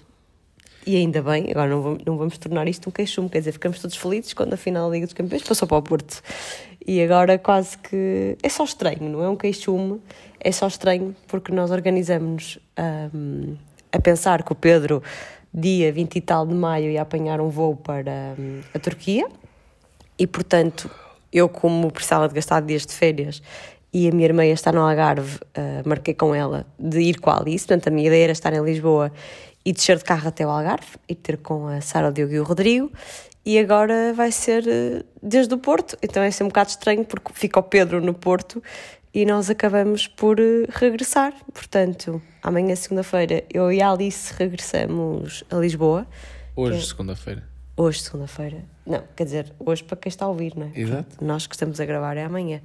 E 0.86 0.96
ainda 0.96 1.22
bem, 1.22 1.52
agora 1.52 1.70
não 1.70 1.82
vamos, 1.82 2.04
não 2.06 2.18
vamos 2.18 2.38
tornar 2.38 2.68
isto 2.68 2.90
um 2.90 2.92
queixume, 2.92 3.30
quer 3.30 3.40
dizer, 3.40 3.52
ficamos 3.52 3.80
todos 3.80 3.96
felizes 3.96 4.34
quando 4.34 4.54
a 4.54 4.58
final 4.58 4.90
da 4.90 4.96
Liga 4.96 5.06
dos 5.06 5.14
Campeões 5.14 5.44
passou 5.44 5.68
para 5.68 5.78
o 5.78 5.82
Porto. 5.82 6.22
E 6.86 7.02
agora 7.02 7.38
quase 7.38 7.78
que. 7.78 8.36
É 8.42 8.50
só 8.50 8.64
estranho, 8.64 9.08
não 9.10 9.24
é 9.24 9.30
um 9.30 9.36
queixume, 9.36 10.02
é 10.40 10.52
só 10.52 10.68
estranho 10.68 11.16
porque 11.28 11.52
nós 11.52 11.70
organizamos-nos 11.70 12.58
um, 13.14 13.56
a 13.92 14.00
pensar 14.00 14.42
que 14.42 14.52
o 14.52 14.56
Pedro, 14.56 15.04
dia 15.54 15.92
20 15.92 16.16
e 16.16 16.22
tal 16.22 16.48
de 16.48 16.56
maio, 16.56 16.90
ia 16.90 17.04
apanhar 17.04 17.40
um 17.40 17.50
voo 17.50 17.76
para 17.76 18.36
um, 18.40 18.62
a 18.74 18.80
Turquia 18.80 19.28
e, 20.18 20.26
portanto, 20.26 20.90
eu, 21.32 21.48
como 21.48 21.92
precisava 21.92 22.28
de 22.28 22.34
gastar 22.34 22.62
dias 22.62 22.86
de 22.86 22.94
férias 22.94 23.44
e 23.94 24.08
a 24.08 24.12
minha 24.12 24.26
irmã 24.26 24.46
estar 24.46 24.74
no 24.74 24.82
Algarve, 24.82 25.36
uh, 25.36 25.88
marquei 25.88 26.14
com 26.14 26.34
ela 26.34 26.66
de 26.80 27.00
ir 27.02 27.20
com 27.20 27.30
a 27.30 27.40
Alice, 27.40 27.68
portanto, 27.68 27.88
a 27.88 27.92
minha 27.92 28.08
ideia 28.08 28.24
era 28.24 28.32
estar 28.32 28.54
em 28.54 28.64
Lisboa 28.64 29.12
e 29.66 29.72
descer 29.72 29.98
de 29.98 30.04
carro 30.04 30.28
até 30.28 30.46
o 30.46 30.50
Algarve 30.50 30.98
e 31.08 31.16
ter 31.16 31.38
com 31.38 31.68
a 31.68 31.82
Sara, 31.82 32.10
o 32.10 32.12
Diogo 32.12 32.34
e 32.34 32.40
o 32.40 32.44
Rodrigo. 32.44 32.92
E 33.44 33.58
agora 33.58 34.14
vai 34.14 34.32
ser 34.32 34.64
uh, 34.64 35.06
desde 35.22 35.54
o 35.54 35.58
Porto, 35.58 35.98
então 36.02 36.22
é 36.22 36.30
ser 36.30 36.44
um 36.44 36.48
bocado 36.48 36.70
estranho 36.70 37.04
porque 37.04 37.32
fica 37.34 37.60
o 37.60 37.64
Pedro 37.64 38.00
no 38.00 38.14
Porto 38.14 38.62
e 39.14 39.26
nós 39.26 39.50
acabamos 39.50 40.08
por 40.08 40.40
uh, 40.40 40.68
regressar. 40.70 41.34
Portanto, 41.52 42.22
amanhã, 42.44 42.76
segunda-feira, 42.76 43.44
eu 43.52 43.72
e 43.72 43.82
a 43.82 43.92
Alice 43.92 44.34
regressamos 44.38 45.44
a 45.50 45.56
Lisboa. 45.56 46.06
Hoje, 46.56 46.80
que... 46.80 46.86
segunda-feira. 46.86 47.44
Hoje, 47.76 48.02
segunda-feira. 48.02 48.64
Não, 48.86 49.04
quer 49.16 49.24
dizer, 49.24 49.54
hoje 49.60 49.84
para 49.84 49.98
quem 49.98 50.10
está 50.10 50.26
a 50.26 50.28
ouvir, 50.28 50.56
não 50.56 50.68
é? 50.68 50.80
Exato. 50.80 51.24
Nós 51.24 51.48
que 51.48 51.56
estamos 51.56 51.80
a 51.80 51.86
gravar 51.86 52.18
é 52.18 52.24
amanhã. 52.24 52.62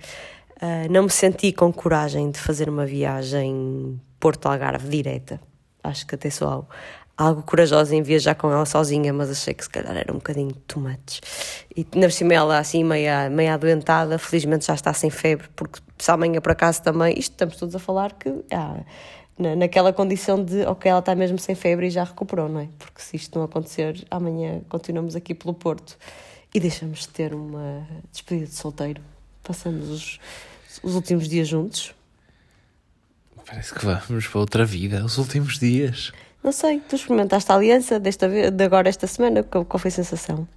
Uh, 0.56 0.90
não 0.90 1.04
me 1.04 1.10
senti 1.10 1.52
com 1.52 1.72
coragem 1.72 2.30
de 2.30 2.38
fazer 2.38 2.68
uma 2.68 2.84
viagem 2.84 3.98
Porto 4.20 4.46
Algarve 4.46 4.88
direta. 4.88 5.40
Acho 5.86 6.06
que 6.06 6.14
até 6.14 6.30
sou 6.30 6.48
algo, 6.48 6.68
algo 7.16 7.42
corajosa 7.42 7.94
em 7.94 8.02
viajar 8.02 8.34
com 8.34 8.50
ela 8.50 8.66
sozinha, 8.66 9.12
mas 9.12 9.30
achei 9.30 9.54
que 9.54 9.64
se 9.64 9.70
calhar 9.70 9.96
era 9.96 10.12
um 10.12 10.16
bocadinho 10.16 10.48
de 10.48 10.60
tomates. 10.60 11.20
E 11.74 11.86
na 11.94 12.10
cima 12.10 12.34
ela 12.34 12.58
assim 12.58 12.84
meia, 12.84 13.30
meia 13.30 13.54
adoentada, 13.54 14.18
felizmente 14.18 14.66
já 14.66 14.74
está 14.74 14.92
sem 14.92 15.10
febre, 15.10 15.48
porque 15.54 15.80
se 15.98 16.10
amanhã 16.10 16.40
por 16.40 16.52
acaso 16.52 16.82
também, 16.82 17.18
isto 17.18 17.32
estamos 17.32 17.56
todos 17.56 17.74
a 17.74 17.78
falar 17.78 18.12
que 18.12 18.28
ah, 18.52 18.80
na, 19.38 19.56
naquela 19.56 19.92
condição 19.92 20.42
de 20.42 20.62
ok, 20.66 20.90
ela 20.90 21.00
está 21.00 21.14
mesmo 21.14 21.38
sem 21.38 21.54
febre 21.54 21.86
e 21.86 21.90
já 21.90 22.04
recuperou, 22.04 22.48
não 22.48 22.60
é? 22.60 22.68
Porque 22.78 23.00
se 23.00 23.16
isto 23.16 23.38
não 23.38 23.44
acontecer, 23.44 24.04
amanhã 24.10 24.60
continuamos 24.68 25.16
aqui 25.16 25.34
pelo 25.34 25.54
Porto 25.54 25.96
e 26.54 26.60
deixamos 26.60 27.00
de 27.00 27.08
ter 27.08 27.34
uma 27.34 27.86
despedida 28.12 28.46
de 28.46 28.54
solteiro 28.54 29.02
passamos 29.46 29.88
os, 29.88 30.20
os 30.82 30.94
últimos 30.94 31.28
dias 31.28 31.46
juntos. 31.46 31.94
Parece 33.46 33.72
que 33.72 33.84
vamos 33.84 34.26
para 34.26 34.40
outra 34.40 34.64
vida, 34.64 35.04
os 35.04 35.18
últimos 35.18 35.58
dias. 35.58 36.12
Não 36.42 36.52
sei, 36.52 36.80
tu 36.80 36.96
experimentaste 36.96 37.50
a 37.50 37.54
aliança 37.54 37.98
desta 38.00 38.28
de 38.50 38.64
agora 38.64 38.88
esta 38.88 39.06
semana, 39.06 39.42
qual, 39.42 39.64
qual 39.64 39.78
foi 39.78 39.88
a 39.88 39.92
sensação? 39.92 40.48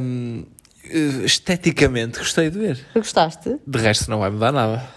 Um, 0.00 0.44
esteticamente 1.24 2.18
gostei 2.18 2.50
de 2.50 2.58
ver. 2.58 2.86
Gostaste? 2.94 3.58
De 3.66 3.78
resto 3.78 4.10
não 4.10 4.20
vai 4.20 4.30
mudar 4.30 4.52
nada. 4.52 4.88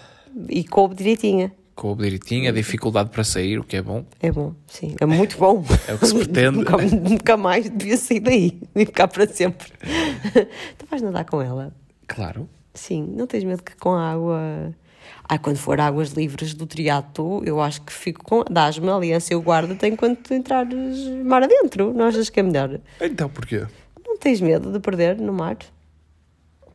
E 0.48 0.64
coube 0.64 0.94
direitinha. 0.94 1.52
Coube 1.74 2.04
direitinho, 2.04 2.48
a 2.48 2.52
dificuldade 2.52 3.10
para 3.10 3.22
sair, 3.22 3.58
o 3.58 3.64
que 3.64 3.76
é 3.76 3.82
bom. 3.82 4.04
É 4.20 4.32
bom, 4.32 4.54
sim. 4.66 4.96
É 4.98 5.04
muito 5.04 5.36
bom. 5.36 5.62
é 5.86 5.94
o 5.94 5.98
que 5.98 6.06
se 6.06 6.14
pretende. 6.16 6.58
nunca, 6.58 6.76
nunca 6.78 7.36
mais 7.36 7.68
devia 7.68 7.96
sair 7.96 8.20
daí 8.20 8.60
e 8.74 8.86
ficar 8.86 9.08
para 9.08 9.26
sempre. 9.26 9.68
tu 10.78 10.86
vais 10.90 11.02
nadar 11.02 11.24
com 11.24 11.40
ela? 11.42 11.74
Claro. 12.06 12.48
Sim, 12.72 13.14
não 13.14 13.26
tens 13.26 13.44
medo 13.44 13.62
que 13.62 13.76
com 13.76 13.92
a 13.92 14.10
água. 14.10 14.74
Ah, 15.28 15.38
quando 15.38 15.56
for 15.56 15.80
águas 15.80 16.10
livres 16.12 16.54
do 16.54 16.66
triato, 16.66 17.42
eu 17.44 17.60
acho 17.60 17.82
que 17.82 17.92
fico 17.92 18.22
com. 18.22 18.44
Dás-me 18.48 18.88
a 18.88 18.94
aliança, 18.94 19.32
eu 19.32 19.42
guardo 19.42 19.72
até 19.72 19.88
enquanto 19.88 20.32
entrares 20.32 20.98
mar 21.24 21.42
adentro. 21.42 21.92
Não 21.92 22.06
achas 22.06 22.30
que 22.30 22.38
é 22.38 22.42
melhor? 22.44 22.78
Então 23.00 23.28
porquê? 23.28 23.66
Não 24.06 24.16
tens 24.18 24.40
medo 24.40 24.70
de 24.72 24.78
perder 24.78 25.16
no 25.18 25.32
mar? 25.32 25.56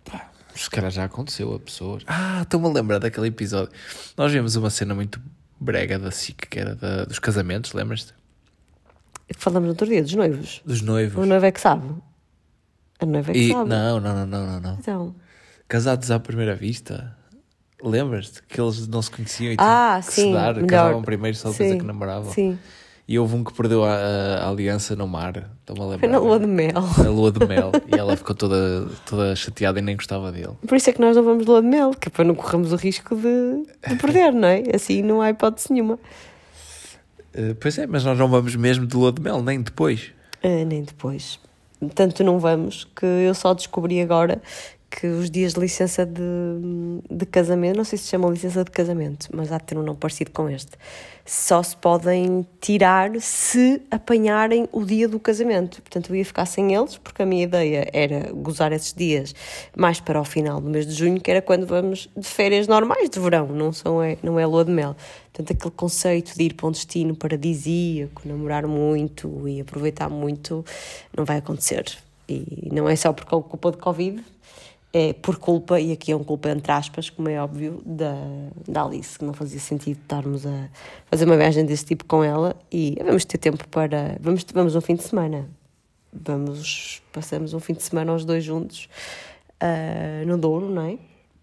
Pá, 0.04 0.30
se 0.54 0.70
calhar 0.70 0.91
já 0.91 1.06
aconteceu 1.06 1.54
a 1.54 1.60
pessoas. 1.60 2.04
Ah, 2.06 2.41
estou-me 2.41 2.68
a 2.68 2.70
lembrar 2.70 2.99
daquele 2.99 3.28
episódio. 3.28 3.72
Nós 4.18 4.32
vimos 4.34 4.56
uma 4.58 4.70
cena 4.70 4.93
muito 4.93 5.22
brega 5.58 5.97
da 5.97 6.12
SIC, 6.12 6.47
que 6.49 6.60
era 6.60 6.76
da, 6.76 7.06
dos 7.06 7.20
casamentos, 7.20 7.72
lembras-te? 7.72 8.14
Falamos 9.38 9.68
no 9.68 9.72
outro 9.72 9.88
dia, 9.88 10.02
dos 10.04 10.14
noivos. 10.14 10.62
Dos 10.66 10.82
noivos. 10.82 11.24
O 11.24 11.26
noivo 11.26 11.45
é 11.45 11.52
que 11.54 11.62
sabe. 11.62 11.88
A 12.99 13.06
noiva 13.06 13.32
é 13.32 13.34
que 13.34 13.39
E, 13.39 13.52
sabe. 13.54 13.70
não, 13.70 13.97
não, 14.02 14.26
não, 14.26 14.45
não, 14.45 14.60
não. 14.60 14.74
Então. 14.74 15.16
Casados 15.70 16.12
à 16.12 16.20
primeira 16.20 16.54
vista. 16.54 17.16
Lembras-te 17.84 18.41
que 18.43 18.59
eles 18.61 18.88
não 18.88 19.01
se 19.01 19.09
conheciam 19.11 19.51
e 19.51 19.55
Ah, 19.59 19.99
tinham 19.99 20.01
que 20.07 20.13
sim, 20.13 20.27
se 20.27 20.34
dar, 20.34 20.65
casavam 20.65 21.01
primeiro 21.01 21.36
só 21.38 21.49
depois 21.49 21.71
é 21.71 21.77
que 21.77 21.84
namoravam. 21.86 22.32
Sim. 22.32 22.57
E 23.07 23.19
houve 23.19 23.36
um 23.36 23.43
que 23.43 23.51
perdeu 23.53 23.84
a, 23.84 23.89
a- 23.93 24.38
a 24.45 24.49
aliança 24.49 24.95
no 24.95 25.05
mar, 25.07 25.49
estou-me 25.59 25.82
a 25.82 25.86
lembrar. 25.86 25.99
Foi 25.99 26.07
na 26.07 26.19
lua 26.19 26.39
de 26.39 26.45
mel. 26.47 26.71
Na 26.97 27.09
lua 27.09 27.32
de 27.32 27.45
mel. 27.45 27.71
e 27.93 27.99
ela 27.99 28.15
ficou 28.15 28.34
toda, 28.36 28.88
toda 29.05 29.36
chateada 29.36 29.79
e 29.79 29.82
nem 29.82 29.95
gostava 29.97 30.32
dele. 30.32 30.53
Por 30.65 30.77
isso 30.77 30.89
é 30.89 30.93
que 30.93 31.01
nós 31.01 31.15
não 31.17 31.23
vamos 31.23 31.43
de 31.43 31.49
lua 31.51 31.61
de 31.61 31.67
mel, 31.67 31.91
que 31.91 32.07
é 32.07 32.11
para 32.11 32.23
não 32.23 32.36
corrermos 32.36 32.71
o 32.71 32.75
risco 32.77 33.15
de, 33.15 33.63
de 33.89 33.95
perder, 33.95 34.32
não 34.32 34.47
é? 34.47 34.63
Assim 34.73 35.01
não 35.01 35.21
há 35.21 35.29
hipótese 35.29 35.73
nenhuma. 35.73 35.99
Eh, 37.34 37.55
pois 37.59 37.77
é, 37.77 37.88
mas 37.88 38.03
nós 38.05 38.17
não 38.17 38.29
vamos 38.29 38.55
mesmo 38.55 38.86
de 38.86 38.95
lua 38.95 39.11
de 39.11 39.21
mel, 39.21 39.41
nem 39.41 39.61
depois. 39.61 40.11
Ah, 40.43 40.63
nem 40.65 40.84
depois. 40.84 41.39
Tanto 41.95 42.23
não 42.23 42.39
vamos 42.39 42.88
que 42.95 43.05
eu 43.05 43.34
só 43.34 43.53
descobri 43.53 43.99
agora 44.01 44.41
que 44.91 45.07
os 45.07 45.31
dias 45.31 45.53
de 45.53 45.59
licença 45.61 46.05
de, 46.05 46.21
de 47.09 47.25
casamento, 47.25 47.77
não 47.77 47.85
sei 47.85 47.97
se 47.97 48.09
chama 48.09 48.29
licença 48.29 48.61
de 48.63 48.69
casamento, 48.69 49.29
mas 49.33 49.49
há 49.49 49.57
de 49.57 49.63
ter 49.63 49.77
um 49.77 49.83
nome 49.83 49.97
parecido 49.97 50.31
com 50.31 50.49
este, 50.49 50.71
só 51.25 51.63
se 51.63 51.77
podem 51.77 52.45
tirar 52.59 53.09
se 53.21 53.81
apanharem 53.89 54.67
o 54.71 54.83
dia 54.83 55.07
do 55.07 55.17
casamento. 55.17 55.81
Portanto, 55.81 56.09
eu 56.09 56.17
ia 56.17 56.25
ficar 56.25 56.45
sem 56.45 56.75
eles, 56.75 56.97
porque 56.97 57.21
a 57.21 57.25
minha 57.25 57.43
ideia 57.43 57.87
era 57.93 58.33
gozar 58.33 58.73
esses 58.73 58.93
dias 58.93 59.33
mais 59.75 60.01
para 60.01 60.19
o 60.19 60.25
final 60.25 60.59
do 60.59 60.69
mês 60.69 60.85
de 60.85 60.93
junho, 60.93 61.21
que 61.21 61.31
era 61.31 61.41
quando 61.41 61.65
vamos 61.65 62.09
de 62.15 62.27
férias 62.27 62.67
normais 62.67 63.09
de 63.09 63.19
verão, 63.19 63.47
não, 63.47 63.71
são, 63.71 64.03
é, 64.03 64.17
não 64.21 64.37
é 64.37 64.45
lua 64.45 64.65
de 64.65 64.71
mel. 64.71 64.95
Portanto, 65.31 65.53
aquele 65.57 65.73
conceito 65.73 66.35
de 66.35 66.43
ir 66.43 66.53
para 66.53 66.67
um 66.67 66.71
destino 66.71 67.15
paradisíaco, 67.15 68.23
namorar 68.25 68.67
muito 68.67 69.47
e 69.47 69.61
aproveitar 69.61 70.09
muito, 70.09 70.65
não 71.15 71.23
vai 71.23 71.37
acontecer. 71.37 71.85
E 72.27 72.69
não 72.71 72.89
é 72.89 72.95
só 72.95 73.13
por 73.13 73.25
culpa 73.25 73.71
de 73.71 73.77
Covid, 73.77 74.21
é 74.93 75.13
por 75.13 75.37
culpa, 75.37 75.79
e 75.79 75.91
aqui 75.91 76.11
é 76.11 76.15
um 76.15 76.23
culpa 76.23 76.49
entre 76.49 76.71
aspas, 76.71 77.09
como 77.09 77.29
é 77.29 77.41
óbvio, 77.41 77.81
da, 77.85 78.13
da 78.67 78.83
Alice, 78.83 79.17
que 79.17 79.23
não 79.23 79.33
fazia 79.33 79.59
sentido 79.59 79.99
estarmos 80.01 80.45
a 80.45 80.69
fazer 81.05 81.25
uma 81.25 81.37
viagem 81.37 81.65
desse 81.65 81.85
tipo 81.85 82.05
com 82.05 82.23
ela 82.23 82.55
e 82.71 82.97
vamos 83.03 83.23
ter 83.25 83.37
tempo 83.37 83.67
para. 83.69 84.17
Vamos, 84.19 84.45
vamos 84.53 84.75
um 84.75 84.81
fim 84.81 84.95
de 84.95 85.03
semana. 85.03 85.49
Vamos, 86.13 87.01
passamos 87.13 87.53
um 87.53 87.59
fim 87.59 87.73
de 87.73 87.83
semana 87.83 88.13
os 88.13 88.25
dois 88.25 88.43
juntos 88.43 88.89
ah, 89.61 90.25
no 90.25 90.37
Douro, 90.37 90.69
não 90.69 90.81
é? 90.81 90.97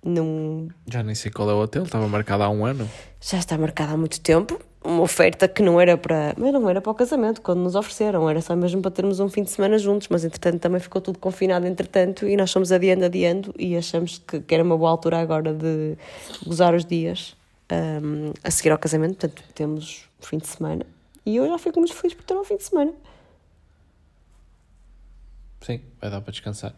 Num, 0.05 0.69
Já 0.87 1.03
nem 1.03 1.15
sei 1.15 1.31
qual 1.31 1.51
é 1.51 1.55
o 1.55 1.59
hotel, 1.59 1.83
estava 1.83 2.07
marcado 2.07 2.43
há 2.43 2.51
um 2.51 2.65
ano. 2.65 2.89
já 3.21 3.39
está 3.39 3.59
marcada 3.59 3.93
há 3.93 3.97
muito 3.97 4.21
tempo. 4.21 4.61
Uma 4.85 5.03
oferta 5.03 5.49
que 5.49 5.61
não 5.63 5.81
era 5.81 5.99
para. 5.99 6.35
Mas 6.39 6.53
não 6.53 6.69
era 6.71 6.81
para 6.81 6.91
o 6.93 6.95
casamento, 6.95 7.43
quando 7.43 7.61
nos 7.61 7.75
ofereceram, 7.75 8.31
era 8.31 8.41
só 8.41 8.55
mesmo 8.55 8.81
para 8.81 8.91
termos 8.91 9.19
um 9.21 9.29
fim 9.29 9.43
de 9.43 9.51
semana 9.51 9.77
juntos, 9.77 10.07
mas 10.09 10.25
entretanto 10.25 10.61
também 10.61 10.81
ficou 10.81 11.01
tudo 11.03 11.19
confinado, 11.19 11.67
entretanto, 11.67 12.27
e 12.29 12.37
nós 12.37 12.53
fomos 12.53 12.71
adiando, 12.71 13.05
adiando, 13.05 13.53
e 13.59 13.77
achamos 13.77 14.19
que, 14.19 14.41
que 14.41 14.55
era 14.55 14.63
uma 14.63 14.77
boa 14.79 14.91
altura 14.91 15.19
agora 15.19 15.53
de 15.53 15.97
gozar 16.47 16.75
os 16.75 16.85
dias 16.85 17.37
ahm, 17.69 18.33
a 18.45 18.51
seguir 18.51 18.71
ao 18.71 18.79
casamento, 18.79 19.17
portanto 19.19 19.43
temos 19.55 20.05
um 20.23 20.27
fim 20.27 20.39
de 20.39 20.47
semana. 20.47 20.87
E 21.27 21.37
eu 21.37 21.47
já 21.49 21.59
fico 21.59 21.79
muito 21.81 21.95
feliz 21.95 22.15
por 22.15 22.25
ter 22.25 22.35
um 22.35 22.45
fim 22.45 22.57
de 22.57 22.63
semana, 22.65 22.93
Sim, 25.61 25.81
vai 26.01 26.09
dar 26.11 26.21
para 26.21 26.31
descansar. 26.33 26.73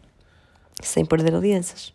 sem 0.81 1.05
perder 1.05 1.35
alianças. 1.35 1.93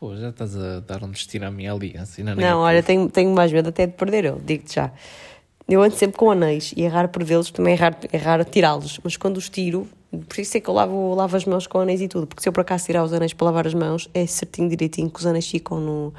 Pô, 0.00 0.16
já 0.16 0.30
estás 0.30 0.56
a 0.56 0.80
dar 0.80 1.04
um 1.04 1.10
destino 1.10 1.44
à 1.44 1.50
minha 1.50 1.70
aliança. 1.70 2.22
Ainda 2.22 2.34
Não, 2.34 2.60
a 2.60 2.62
olha, 2.62 2.82
tenho, 2.82 3.06
tenho 3.10 3.34
mais 3.34 3.52
medo 3.52 3.68
até 3.68 3.86
de 3.86 3.92
perder 3.92 4.24
eu, 4.24 4.40
digo-te 4.42 4.76
já. 4.76 4.90
Eu 5.68 5.82
ando 5.82 5.94
sempre 5.94 6.16
com 6.16 6.30
anéis 6.30 6.72
e 6.74 6.84
é 6.84 6.88
raro 6.88 7.10
perdê-los, 7.10 7.50
também 7.50 7.74
é 7.74 7.76
raro, 7.76 7.96
é 8.10 8.16
raro 8.16 8.42
tirá-los, 8.46 8.98
mas 9.04 9.18
quando 9.18 9.36
os 9.36 9.50
tiro, 9.50 9.86
por 10.10 10.40
isso 10.40 10.56
é 10.56 10.60
que 10.60 10.70
eu 10.70 10.72
lavo, 10.72 11.14
lavo 11.14 11.36
as 11.36 11.44
mãos 11.44 11.66
com 11.66 11.80
anéis 11.80 12.00
e 12.00 12.08
tudo, 12.08 12.26
porque 12.26 12.42
se 12.42 12.48
eu 12.48 12.52
por 12.52 12.62
acaso 12.62 12.86
tirar 12.86 13.04
os 13.04 13.12
anéis 13.12 13.34
para 13.34 13.44
lavar 13.44 13.66
as 13.66 13.74
mãos, 13.74 14.08
é 14.14 14.26
certinho 14.26 14.70
direitinho 14.70 15.10
que 15.10 15.20
os 15.20 15.26
anéis 15.26 15.46
ficam 15.46 15.78
no, 15.78 16.14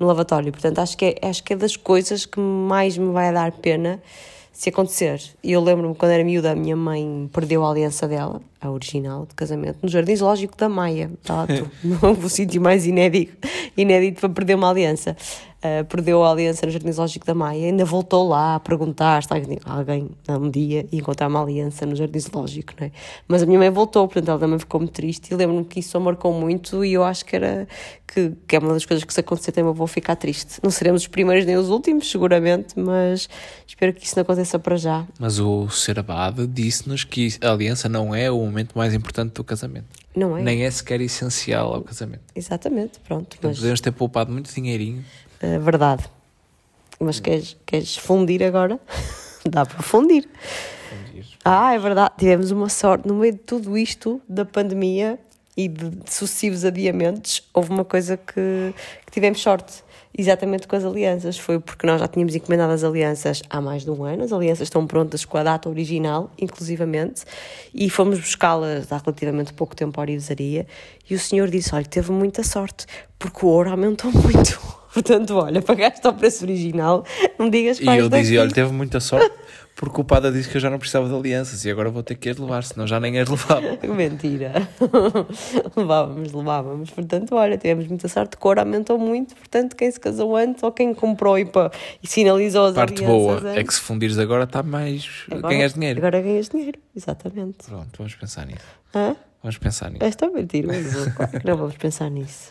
no 0.00 0.06
lavatório. 0.06 0.50
Portanto, 0.50 0.78
acho 0.78 0.96
que, 0.96 1.04
é, 1.04 1.28
acho 1.28 1.44
que 1.44 1.52
é 1.52 1.56
das 1.56 1.76
coisas 1.76 2.24
que 2.24 2.40
mais 2.40 2.96
me 2.96 3.12
vai 3.12 3.30
dar 3.30 3.52
pena 3.52 4.02
se 4.50 4.70
acontecer. 4.70 5.22
E 5.44 5.52
eu 5.52 5.60
lembro-me 5.60 5.94
quando 5.94 6.12
era 6.12 6.24
miúda, 6.24 6.52
a 6.52 6.54
minha 6.54 6.74
mãe 6.74 7.28
perdeu 7.30 7.62
a 7.62 7.70
aliança 7.70 8.08
dela, 8.08 8.40
a 8.60 8.70
original 8.70 9.26
de 9.26 9.34
casamento, 9.34 9.78
no 9.82 9.88
Jardim 9.88 10.16
Zoológico 10.16 10.56
da 10.56 10.68
Maia. 10.68 11.10
Tá, 11.22 11.46
no 11.82 12.28
sítio 12.28 12.60
mais 12.60 12.86
inédito, 12.86 13.36
inédito 13.76 14.20
para 14.20 14.28
perder 14.30 14.54
uma 14.54 14.70
aliança 14.70 15.16
uh, 15.58 15.84
perdeu 15.86 16.22
a 16.24 16.30
aliança 16.30 16.66
no 16.66 16.72
Jardim 16.72 16.92
Zoológico 16.92 17.26
da 17.26 17.34
Maia, 17.34 17.66
ainda 17.66 17.84
voltou 17.84 18.28
lá 18.28 18.56
a 18.56 18.60
perguntar 18.60 19.22
se 19.22 19.28
alguém 19.64 20.10
um 20.28 20.50
dia 20.50 20.86
ia 20.90 20.98
encontrar 20.98 21.28
uma 21.28 21.42
aliança 21.42 21.86
no 21.86 21.94
Jardim 21.96 22.18
Zoológico, 22.18 22.74
não 22.78 22.86
é? 22.86 22.92
Mas 23.26 23.42
a 23.42 23.46
minha 23.46 23.58
mãe 23.58 23.70
voltou, 23.70 24.06
portanto 24.06 24.28
ela 24.28 24.38
também 24.38 24.58
ficou 24.58 24.80
muito 24.80 24.92
triste 24.92 25.32
e 25.32 25.36
lembro-me 25.36 25.64
que 25.64 25.80
isso 25.80 25.96
a 25.96 26.00
marcou 26.00 26.32
muito 26.32 26.84
e 26.84 26.92
eu 26.92 27.04
acho 27.04 27.24
que 27.24 27.36
era 27.36 27.66
que, 28.06 28.32
que 28.46 28.56
é 28.56 28.58
uma 28.58 28.72
das 28.72 28.86
coisas 28.86 29.04
que 29.04 29.12
se 29.12 29.20
acontecer 29.20 29.52
também 29.52 29.72
vou 29.72 29.86
ficar 29.86 30.16
triste. 30.16 30.58
Não 30.62 30.70
seremos 30.70 31.02
os 31.02 31.08
primeiros 31.08 31.44
nem 31.44 31.56
os 31.56 31.68
últimos, 31.68 32.10
seguramente, 32.10 32.78
mas 32.78 33.28
espero 33.66 33.92
que 33.92 34.04
isso 34.04 34.16
não 34.16 34.22
aconteça 34.22 34.58
para 34.58 34.76
já. 34.76 35.06
Mas 35.18 35.38
o 35.38 35.68
Ser 35.68 35.98
Abade 35.98 36.46
disse-nos 36.46 37.04
que 37.04 37.36
a 37.42 37.50
aliança 37.50 37.88
não 37.88 38.14
é 38.14 38.30
o 38.30 38.47
momento 38.48 38.76
mais 38.76 38.94
importante 38.94 39.32
do 39.32 39.44
casamento. 39.44 39.86
Não 40.14 40.36
é? 40.36 40.42
Nem 40.42 40.64
é 40.64 40.70
sequer 40.70 41.00
essencial 41.00 41.74
ao 41.74 41.82
casamento. 41.82 42.22
Exatamente, 42.34 42.98
pronto. 43.00 43.36
Então, 43.38 43.50
mas... 43.50 43.58
Podemos 43.58 43.80
ter 43.80 43.92
poupado 43.92 44.32
muito 44.32 44.52
dinheirinho 44.52 45.04
uh, 45.42 45.60
verdade. 45.60 46.04
Mas 47.00 47.20
queres, 47.20 47.56
queres 47.64 47.96
fundir 47.96 48.42
agora? 48.42 48.78
Dá 49.48 49.64
para 49.64 49.82
fundir. 49.82 50.28
fundir. 50.90 51.26
Ah, 51.44 51.74
é 51.74 51.78
verdade. 51.78 52.14
Tivemos 52.18 52.50
uma 52.50 52.68
sorte. 52.68 53.06
No 53.06 53.14
meio 53.14 53.32
de 53.34 53.38
tudo 53.38 53.78
isto, 53.78 54.20
da 54.28 54.44
pandemia 54.44 55.18
e 55.56 55.68
de, 55.68 55.90
sucessivos 56.06 56.64
adiamentos, 56.64 57.42
houve 57.54 57.70
uma 57.70 57.84
coisa 57.84 58.16
que, 58.16 58.74
que 59.06 59.12
tivemos 59.12 59.40
sorte 59.40 59.84
exatamente 60.16 60.66
com 60.66 60.76
as 60.76 60.84
alianças. 60.84 61.38
Foi 61.38 61.58
porque 61.58 61.86
nós 61.86 62.00
já 62.00 62.08
tínhamos 62.08 62.34
encomendado 62.34 62.72
as 62.72 62.84
alianças 62.84 63.42
há 63.48 63.60
mais 63.60 63.84
de 63.84 63.90
um 63.90 64.04
ano, 64.04 64.24
as 64.24 64.32
alianças 64.32 64.62
estão 64.62 64.86
prontas 64.86 65.24
com 65.24 65.38
a 65.38 65.42
data 65.42 65.68
original, 65.68 66.30
inclusivamente, 66.38 67.24
e 67.74 67.88
fomos 67.90 68.18
buscá-las 68.18 68.92
há 68.92 68.98
relativamente 68.98 69.52
pouco 69.52 69.74
tempo 69.74 70.00
à 70.00 70.02
orivesaria. 70.02 70.66
E 71.08 71.14
o 71.14 71.18
senhor 71.18 71.48
disse: 71.48 71.74
Olha, 71.74 71.84
teve 71.84 72.10
muita 72.12 72.42
sorte, 72.42 72.86
porque 73.18 73.44
o 73.44 73.48
ouro 73.48 73.70
aumentou 73.70 74.10
muito. 74.14 74.78
Portanto, 74.92 75.36
olha, 75.36 75.60
pagaste 75.60 76.04
ao 76.06 76.14
preço 76.14 76.44
original, 76.44 77.04
não 77.38 77.50
digas 77.50 77.78
E 77.78 77.86
eu 77.86 78.08
dizia, 78.08 78.40
olha, 78.40 78.50
teve 78.50 78.72
muita 78.72 79.00
sorte, 79.00 79.30
porque 79.78 80.00
o 80.00 80.04
padre 80.04 80.32
disse 80.32 80.48
que 80.48 80.56
eu 80.56 80.60
já 80.60 80.68
não 80.68 80.76
precisava 80.76 81.08
de 81.08 81.14
alianças 81.14 81.64
e 81.64 81.70
agora 81.70 81.88
vou 81.88 82.02
ter 82.02 82.16
que 82.16 82.28
as 82.28 82.36
levar, 82.36 82.64
senão 82.64 82.84
já 82.84 82.98
nem 82.98 83.16
as 83.20 83.28
levava. 83.28 83.78
Mentira. 83.86 84.68
levávamos, 85.76 86.32
levávamos. 86.32 86.90
Portanto, 86.90 87.36
olha, 87.36 87.56
tivemos 87.56 87.86
muita 87.86 88.08
sorte, 88.08 88.34
a 88.34 88.38
cor 88.38 88.58
aumentou 88.58 88.98
muito, 88.98 89.36
portanto, 89.36 89.76
quem 89.76 89.88
se 89.88 90.00
casou 90.00 90.34
antes 90.34 90.64
ou 90.64 90.72
quem 90.72 90.92
comprou 90.92 91.38
e, 91.38 91.44
pá, 91.44 91.70
e 92.02 92.08
sinalizou 92.08 92.66
as 92.66 92.74
Parte 92.74 93.04
boa 93.04 93.34
antes, 93.34 93.56
é 93.56 93.62
que 93.62 93.72
se 93.72 93.80
fundires 93.80 94.18
agora 94.18 94.42
está 94.42 94.64
mais... 94.64 95.26
Agora, 95.30 95.54
ganhas 95.54 95.74
dinheiro. 95.74 96.00
Agora 96.00 96.20
ganhas 96.22 96.48
dinheiro, 96.48 96.80
exatamente. 96.96 97.58
Pronto, 97.64 97.98
vamos 97.98 98.16
pensar 98.16 98.46
nisso. 98.46 98.66
Hã? 98.92 99.14
Vamos 99.40 99.58
pensar 99.58 99.92
nisso. 99.92 100.02
Esta 100.02 100.26
é 100.26 100.28
mentira, 100.28 100.66
mas 100.66 101.14
claro 101.14 101.30
que 101.38 101.46
não 101.46 101.56
vamos 101.56 101.76
pensar 101.76 102.10
nisso. 102.10 102.50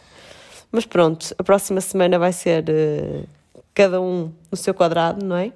Mas 0.72 0.86
pronto, 0.86 1.36
a 1.38 1.44
próxima 1.44 1.82
semana 1.82 2.18
vai 2.18 2.32
ser 2.32 2.64
uh, 2.70 3.28
cada 3.74 4.00
um 4.00 4.32
no 4.50 4.56
seu 4.56 4.74
quadrado, 4.74 5.26
não 5.26 5.36
é? 5.36 5.52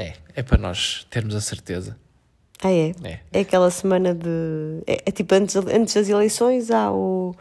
É, 0.00 0.14
é 0.34 0.42
para 0.42 0.56
nós 0.56 1.06
termos 1.10 1.34
a 1.34 1.42
certeza. 1.42 1.94
Ah, 2.62 2.72
é? 2.72 2.94
É, 3.04 3.20
é 3.32 3.40
aquela 3.40 3.70
semana 3.70 4.14
de. 4.14 4.82
É, 4.86 5.02
é, 5.04 5.10
tipo 5.10 5.34
antes, 5.34 5.54
antes 5.56 5.92
das 5.92 6.08
eleições 6.08 6.70
há 6.70 6.90
o. 6.90 7.36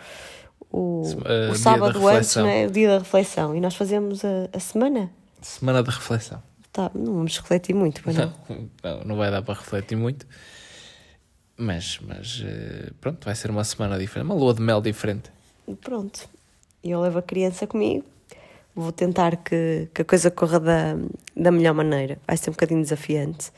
O, 0.72 1.01
uh, 1.01 1.51
o 1.51 1.55
sábado 1.55 2.05
antes, 2.07 2.36
não 2.36 2.47
é? 2.47 2.68
O 2.68 2.72
dia 2.72 2.89
da 2.89 2.97
reflexão. 2.99 3.55
E 3.55 3.62
nós 3.62 3.76
fazemos 3.76 4.24
a, 4.26 4.49
a 4.51 4.60
semana. 4.60 5.10
Semana 5.41 5.82
de 5.82 5.89
reflexão. 5.89 6.43
Tá, 6.72 6.91
não 6.93 7.14
vamos 7.16 7.38
refletir 7.38 7.74
muito, 7.74 8.01
não? 8.05 8.34
não? 8.84 9.03
Não 9.05 9.16
vai 9.16 9.32
dar 9.32 9.41
para 9.41 9.55
refletir 9.55 9.95
muito. 9.95 10.28
Mas, 11.57 11.99
mas 12.05 12.41
uh, 12.41 12.93
pronto, 12.99 13.24
vai 13.24 13.36
ser 13.36 13.49
uma 13.49 13.64
semana 13.64 13.97
diferente, 13.97 14.26
uma 14.26 14.36
lua 14.36 14.53
de 14.53 14.62
mel 14.62 14.82
diferente. 14.82 15.32
Pronto. 15.82 16.28
Eu 16.84 17.01
levo 17.01 17.20
a 17.20 17.22
criança 17.22 17.66
comigo. 17.66 18.05
Vou 18.80 18.93
tentar 18.93 19.36
que, 19.36 19.89
que 19.93 20.03
a 20.03 20.05
coisa 20.05 20.32
corra 20.32 20.57
da, 20.57 20.95
da 21.36 21.51
melhor 21.51 21.73
maneira. 21.73 22.17
Vai 22.25 22.38
ser 22.38 22.49
um 22.49 22.53
bocadinho 22.53 22.82
desafiante. 22.82 23.51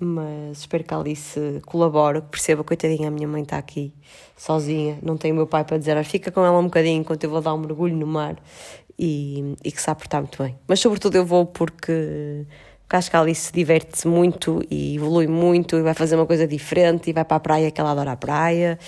Mas 0.00 0.60
espero 0.60 0.84
que 0.84 0.94
a 0.94 0.96
Alice 0.96 1.60
colabore, 1.66 2.22
que 2.22 2.28
perceba, 2.28 2.64
coitadinha, 2.64 3.08
a 3.08 3.10
minha 3.10 3.28
mãe 3.28 3.42
está 3.42 3.58
aqui 3.58 3.92
sozinha, 4.38 4.98
não 5.02 5.18
tem 5.18 5.32
o 5.32 5.34
meu 5.34 5.46
pai 5.46 5.64
para 5.64 5.76
dizer, 5.76 6.02
fica 6.02 6.30
com 6.30 6.42
ela 6.42 6.56
um 6.58 6.64
bocadinho 6.64 7.00
enquanto 7.00 7.24
eu 7.24 7.30
vou 7.30 7.42
dar 7.42 7.52
um 7.52 7.58
mergulho 7.58 7.94
no 7.94 8.06
mar 8.06 8.36
e, 8.98 9.54
e 9.62 9.70
que 9.70 9.82
sabe 9.82 9.98
portar 9.98 10.22
muito 10.22 10.42
bem. 10.42 10.56
Mas 10.66 10.80
sobretudo 10.80 11.16
eu 11.16 11.26
vou 11.26 11.44
porque, 11.44 12.46
porque 12.82 12.96
acho 12.96 13.10
que 13.10 13.16
a 13.16 13.20
Alice 13.20 13.48
se 13.48 13.52
diverte 13.52 14.08
muito 14.08 14.62
e 14.70 14.96
evolui 14.96 15.26
muito 15.26 15.76
e 15.76 15.82
vai 15.82 15.92
fazer 15.92 16.14
uma 16.16 16.26
coisa 16.26 16.46
diferente 16.46 17.10
e 17.10 17.12
vai 17.12 17.24
para 17.24 17.36
a 17.36 17.40
praia 17.40 17.70
que 17.70 17.78
ela 17.78 17.90
adora 17.90 18.12
a 18.12 18.16
praia 18.16 18.78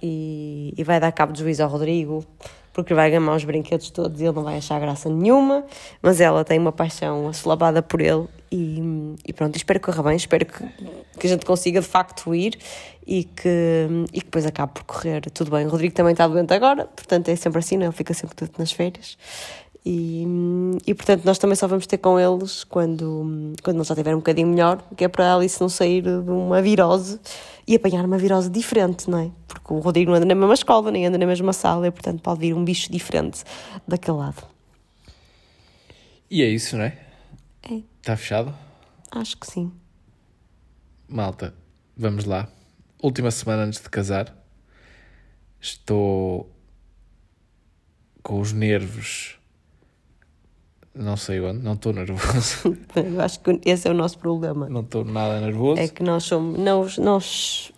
e, 0.00 0.72
e 0.74 0.84
vai 0.84 0.98
dar 0.98 1.12
cabo 1.12 1.34
de 1.34 1.40
juízo 1.40 1.62
ao 1.62 1.68
Rodrigo, 1.68 2.24
porque 2.72 2.94
vai 2.94 3.10
gamar 3.10 3.36
os 3.36 3.44
brinquedos 3.44 3.90
todos 3.90 4.20
e 4.20 4.24
ele 4.24 4.34
não 4.34 4.42
vai 4.42 4.56
achar 4.56 4.80
graça 4.80 5.08
nenhuma, 5.08 5.64
mas 6.00 6.20
ela 6.20 6.44
tem 6.44 6.58
uma 6.58 6.72
paixão 6.72 7.28
assolabada 7.28 7.82
por 7.82 8.00
ele 8.00 8.26
e, 8.50 9.16
e 9.26 9.32
pronto, 9.32 9.56
espero 9.56 9.80
que 9.80 9.86
corra 9.86 10.02
bem, 10.02 10.16
espero 10.16 10.46
que, 10.46 10.64
que 11.18 11.26
a 11.26 11.30
gente 11.30 11.44
consiga 11.44 11.80
de 11.80 11.86
facto 11.86 12.34
ir 12.34 12.58
e 13.06 13.24
que, 13.24 13.88
e 14.12 14.20
que 14.20 14.24
depois 14.24 14.46
acabe 14.46 14.72
por 14.72 14.84
correr 14.84 15.22
tudo 15.30 15.50
bem. 15.50 15.66
O 15.66 15.70
Rodrigo 15.70 15.94
também 15.94 16.12
está 16.12 16.26
doente 16.26 16.52
agora, 16.52 16.86
portanto 16.86 17.28
é 17.28 17.36
sempre 17.36 17.58
assim, 17.58 17.76
não? 17.76 17.84
É? 17.84 17.86
ele 17.88 17.96
fica 17.96 18.14
sempre 18.14 18.36
tudo 18.36 18.52
nas 18.58 18.72
férias. 18.72 19.16
E, 19.84 20.24
e 20.86 20.94
portanto 20.94 21.24
nós 21.24 21.38
também 21.38 21.56
só 21.56 21.66
vamos 21.66 21.86
ter 21.86 21.98
com 21.98 22.18
eles 22.18 22.62
quando, 22.62 23.52
quando 23.62 23.76
eles 23.76 23.88
já 23.88 23.94
estiverem 23.94 24.16
um 24.16 24.20
bocadinho 24.20 24.48
melhor, 24.48 24.80
que 24.96 25.04
é 25.04 25.08
para 25.08 25.32
a 25.32 25.34
Alice 25.34 25.60
não 25.60 25.68
sair 25.68 26.02
de 26.02 26.30
uma 26.30 26.62
virose 26.62 27.18
e 27.66 27.76
apanhar 27.76 28.04
uma 28.04 28.18
virose 28.18 28.50
diferente, 28.50 29.08
não 29.08 29.18
é? 29.18 29.30
Porque 29.46 29.72
o 29.72 29.78
Rodrigo 29.78 30.10
não 30.10 30.16
anda 30.16 30.26
na 30.26 30.34
mesma 30.34 30.54
escola, 30.54 30.90
nem 30.90 31.06
anda 31.06 31.18
na 31.18 31.26
mesma 31.26 31.52
sala, 31.52 31.86
e 31.86 31.90
portanto 31.90 32.20
pode 32.20 32.40
vir 32.40 32.54
um 32.54 32.64
bicho 32.64 32.90
diferente 32.90 33.44
daquele 33.86 34.18
lado. 34.18 34.42
E 36.30 36.42
é 36.42 36.48
isso, 36.48 36.76
não 36.76 36.84
é? 36.84 36.98
É. 37.62 37.82
Está 38.00 38.16
fechado? 38.16 38.54
Acho 39.10 39.36
que 39.36 39.46
sim. 39.46 39.70
Malta, 41.06 41.54
vamos 41.96 42.24
lá. 42.24 42.48
Última 43.02 43.30
semana 43.30 43.64
antes 43.64 43.80
de 43.80 43.90
casar. 43.90 44.34
Estou 45.60 46.50
com 48.22 48.40
os 48.40 48.52
nervos. 48.52 49.38
Não 50.94 51.16
sei 51.16 51.40
onde, 51.40 51.64
não 51.64 51.72
estou 51.72 51.92
nervoso. 51.92 52.76
Eu 52.94 53.20
acho 53.20 53.40
que 53.40 53.60
esse 53.64 53.88
é 53.88 53.90
o 53.90 53.94
nosso 53.94 54.18
problema. 54.18 54.68
Não 54.68 54.82
estou 54.82 55.04
nada 55.04 55.40
nervoso. 55.40 55.80
É 55.80 55.88
que 55.88 56.02
nós 56.02 56.24
somos. 56.24 56.58
Nós, 56.58 56.98
nós 56.98 57.72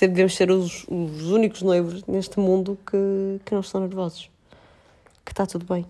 devemos 0.00 0.36
ser 0.36 0.50
os, 0.50 0.86
os 0.88 1.30
únicos 1.30 1.62
noivos 1.62 2.04
neste 2.06 2.38
mundo 2.38 2.78
que, 2.86 3.40
que 3.44 3.52
não 3.52 3.60
estão 3.60 3.80
nervosos. 3.80 4.30
Que 5.24 5.32
está 5.32 5.44
tudo 5.44 5.66
bem. 5.66 5.84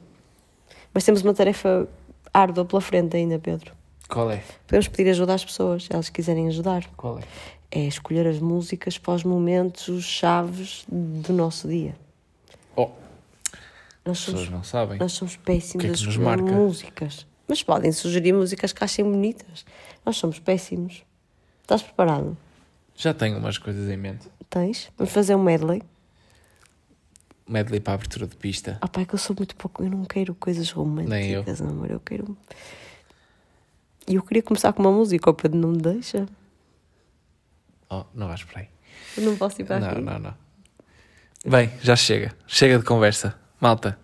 Mas 0.94 1.04
temos 1.04 1.22
uma 1.22 1.34
tarefa 1.34 1.86
árdua 2.32 2.64
pela 2.64 2.80
frente 2.80 3.16
ainda, 3.16 3.38
Pedro. 3.38 3.72
Qual 4.08 4.30
é? 4.30 4.42
Podemos 4.66 4.88
pedir 4.88 5.10
ajuda 5.10 5.34
às 5.34 5.44
pessoas, 5.44 5.84
se 5.84 5.92
elas 5.92 6.08
quiserem 6.08 6.48
ajudar. 6.48 6.86
Qual 6.96 7.18
é? 7.18 7.22
É 7.70 7.80
escolher 7.80 8.26
as 8.26 8.38
músicas 8.38 8.98
para 8.98 9.14
os 9.14 9.24
momentos 9.24 10.04
chaves 10.04 10.84
do 10.88 11.32
nosso 11.32 11.68
dia. 11.68 11.94
Oh, 12.76 12.90
nós 14.04 14.18
somos, 14.18 14.40
as 14.40 14.46
pessoas 14.46 14.48
não 14.50 14.64
sabem. 14.64 14.98
Nós 14.98 15.12
somos 15.12 15.36
péssimos 15.36 15.84
que 15.84 15.90
é 15.90 15.94
que 15.94 16.06
a 16.06 16.10
escolher 16.10 16.42
músicas. 16.42 17.26
Mas 17.46 17.62
podem 17.62 17.92
sugerir 17.92 18.32
músicas 18.32 18.72
que 18.72 18.82
achem 18.82 19.04
bonitas. 19.04 19.64
Nós 20.04 20.16
somos 20.16 20.38
péssimos. 20.38 21.04
Estás 21.62 21.82
preparado? 21.82 22.36
Já 22.96 23.14
tenho 23.14 23.38
umas 23.38 23.58
coisas 23.58 23.88
em 23.88 23.96
mente. 23.96 24.28
Tens? 24.50 24.90
Vamos 24.98 25.12
fazer 25.12 25.34
um 25.34 25.42
medley? 25.42 25.82
Medley 27.48 27.80
para 27.80 27.92
a 27.92 27.94
abertura 27.94 28.26
de 28.26 28.36
pista. 28.36 28.78
Ah, 28.80 28.88
pai, 28.88 29.04
é 29.04 29.06
que 29.06 29.14
eu 29.14 29.18
sou 29.18 29.34
muito 29.36 29.54
pouco. 29.56 29.82
Eu 29.82 29.90
não 29.90 30.04
quero 30.04 30.34
coisas 30.34 30.70
românticas, 30.70 31.10
Nem 31.10 31.30
eu. 31.30 31.44
amor. 31.68 31.90
Eu 31.90 32.00
quero. 32.00 32.36
E 34.08 34.14
eu 34.14 34.22
queria 34.22 34.42
começar 34.42 34.72
com 34.72 34.82
uma 34.82 34.92
música, 34.92 35.30
o 35.30 35.34
Pedro 35.34 35.58
não 35.58 35.70
me 35.70 35.78
deixa. 35.78 36.26
Oh, 37.88 38.04
não 38.14 38.26
vais 38.26 38.42
por 38.42 38.58
aí. 38.58 38.68
Eu 39.16 39.24
não 39.24 39.36
posso 39.36 39.60
ir 39.60 39.64
para 39.64 39.80
não, 39.80 39.88
aqui. 39.90 40.00
Não, 40.00 40.18
não, 40.18 40.34
Bem, 41.44 41.70
já 41.82 41.96
chega. 41.96 42.34
Chega 42.46 42.78
de 42.78 42.84
conversa. 42.84 43.41
Malta, 43.62 43.96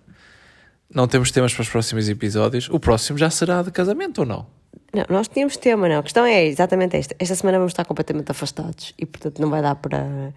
não 0.89 1.09
temos 1.09 1.33
temas 1.33 1.53
para 1.53 1.63
os 1.63 1.69
próximos 1.69 2.09
episódios. 2.09 2.69
O 2.71 2.79
próximo 2.79 3.19
já 3.19 3.29
será 3.29 3.61
de 3.61 3.73
casamento 3.73 4.19
ou 4.21 4.25
não? 4.25 4.47
Não, 4.93 5.05
nós 5.11 5.29
tínhamos 5.29 5.57
tema, 5.59 5.87
não. 5.87 5.99
A 5.99 6.03
questão 6.03 6.25
é 6.25 6.47
exatamente 6.47 6.97
esta. 6.97 7.15
Esta 7.19 7.35
semana 7.35 7.59
vamos 7.59 7.73
estar 7.73 7.85
completamente 7.85 8.31
afastados 8.31 8.95
e, 8.99 9.05
portanto, 9.05 9.39
não 9.39 9.51
vai 9.51 9.61
dar 9.61 9.75
para, 9.75 10.33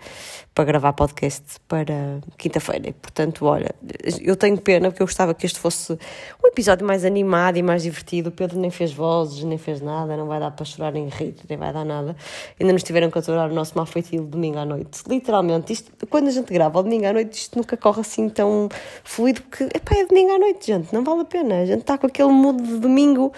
para 0.53 0.65
gravar 0.65 0.91
podcast 0.91 1.43
para 1.69 2.19
quinta-feira. 2.37 2.93
Portanto, 3.01 3.45
olha, 3.45 3.73
eu 4.21 4.35
tenho 4.35 4.57
pena 4.57 4.89
porque 4.89 5.01
eu 5.01 5.07
gostava 5.07 5.33
que 5.33 5.45
este 5.45 5.57
fosse 5.57 5.93
um 5.93 6.47
episódio 6.47 6.85
mais 6.85 7.05
animado 7.05 7.57
e 7.57 7.63
mais 7.63 7.83
divertido. 7.83 8.27
O 8.27 8.31
Pedro 8.31 8.59
nem 8.59 8.69
fez 8.69 8.91
vozes, 8.91 9.41
nem 9.45 9.57
fez 9.57 9.79
nada, 9.79 10.17
não 10.17 10.27
vai 10.27 10.39
dar 10.39 10.51
para 10.51 10.65
chorar 10.65 10.91
nem 10.91 11.07
rir, 11.07 11.35
nem 11.47 11.57
vai 11.57 11.71
dar 11.71 11.85
nada. 11.85 12.13
Ainda 12.59 12.73
nos 12.73 12.83
tiveram 12.83 13.09
que 13.09 13.17
aturar 13.17 13.49
o 13.49 13.53
nosso 13.53 13.77
mal 13.77 13.85
feitio 13.85 14.23
domingo 14.23 14.57
à 14.57 14.65
noite. 14.65 15.01
Literalmente, 15.07 15.71
isto, 15.71 15.91
quando 16.07 16.27
a 16.27 16.31
gente 16.31 16.51
grava 16.51 16.77
ao 16.77 16.83
domingo 16.83 17.05
à 17.05 17.13
noite, 17.13 17.37
isto 17.37 17.57
nunca 17.57 17.77
corre 17.77 18.01
assim 18.01 18.27
tão 18.27 18.67
fluido 19.03 19.41
porque, 19.43 19.63
epá, 19.63 19.95
é 19.95 20.05
domingo 20.05 20.33
à 20.33 20.39
noite, 20.39 20.67
gente, 20.67 20.93
não 20.93 21.05
vale 21.05 21.21
a 21.21 21.25
pena. 21.25 21.61
A 21.61 21.65
gente 21.65 21.81
está 21.81 21.97
com 21.97 22.07
aquele 22.07 22.29
mood 22.29 22.61
de 22.61 22.79
domingo 22.79 23.31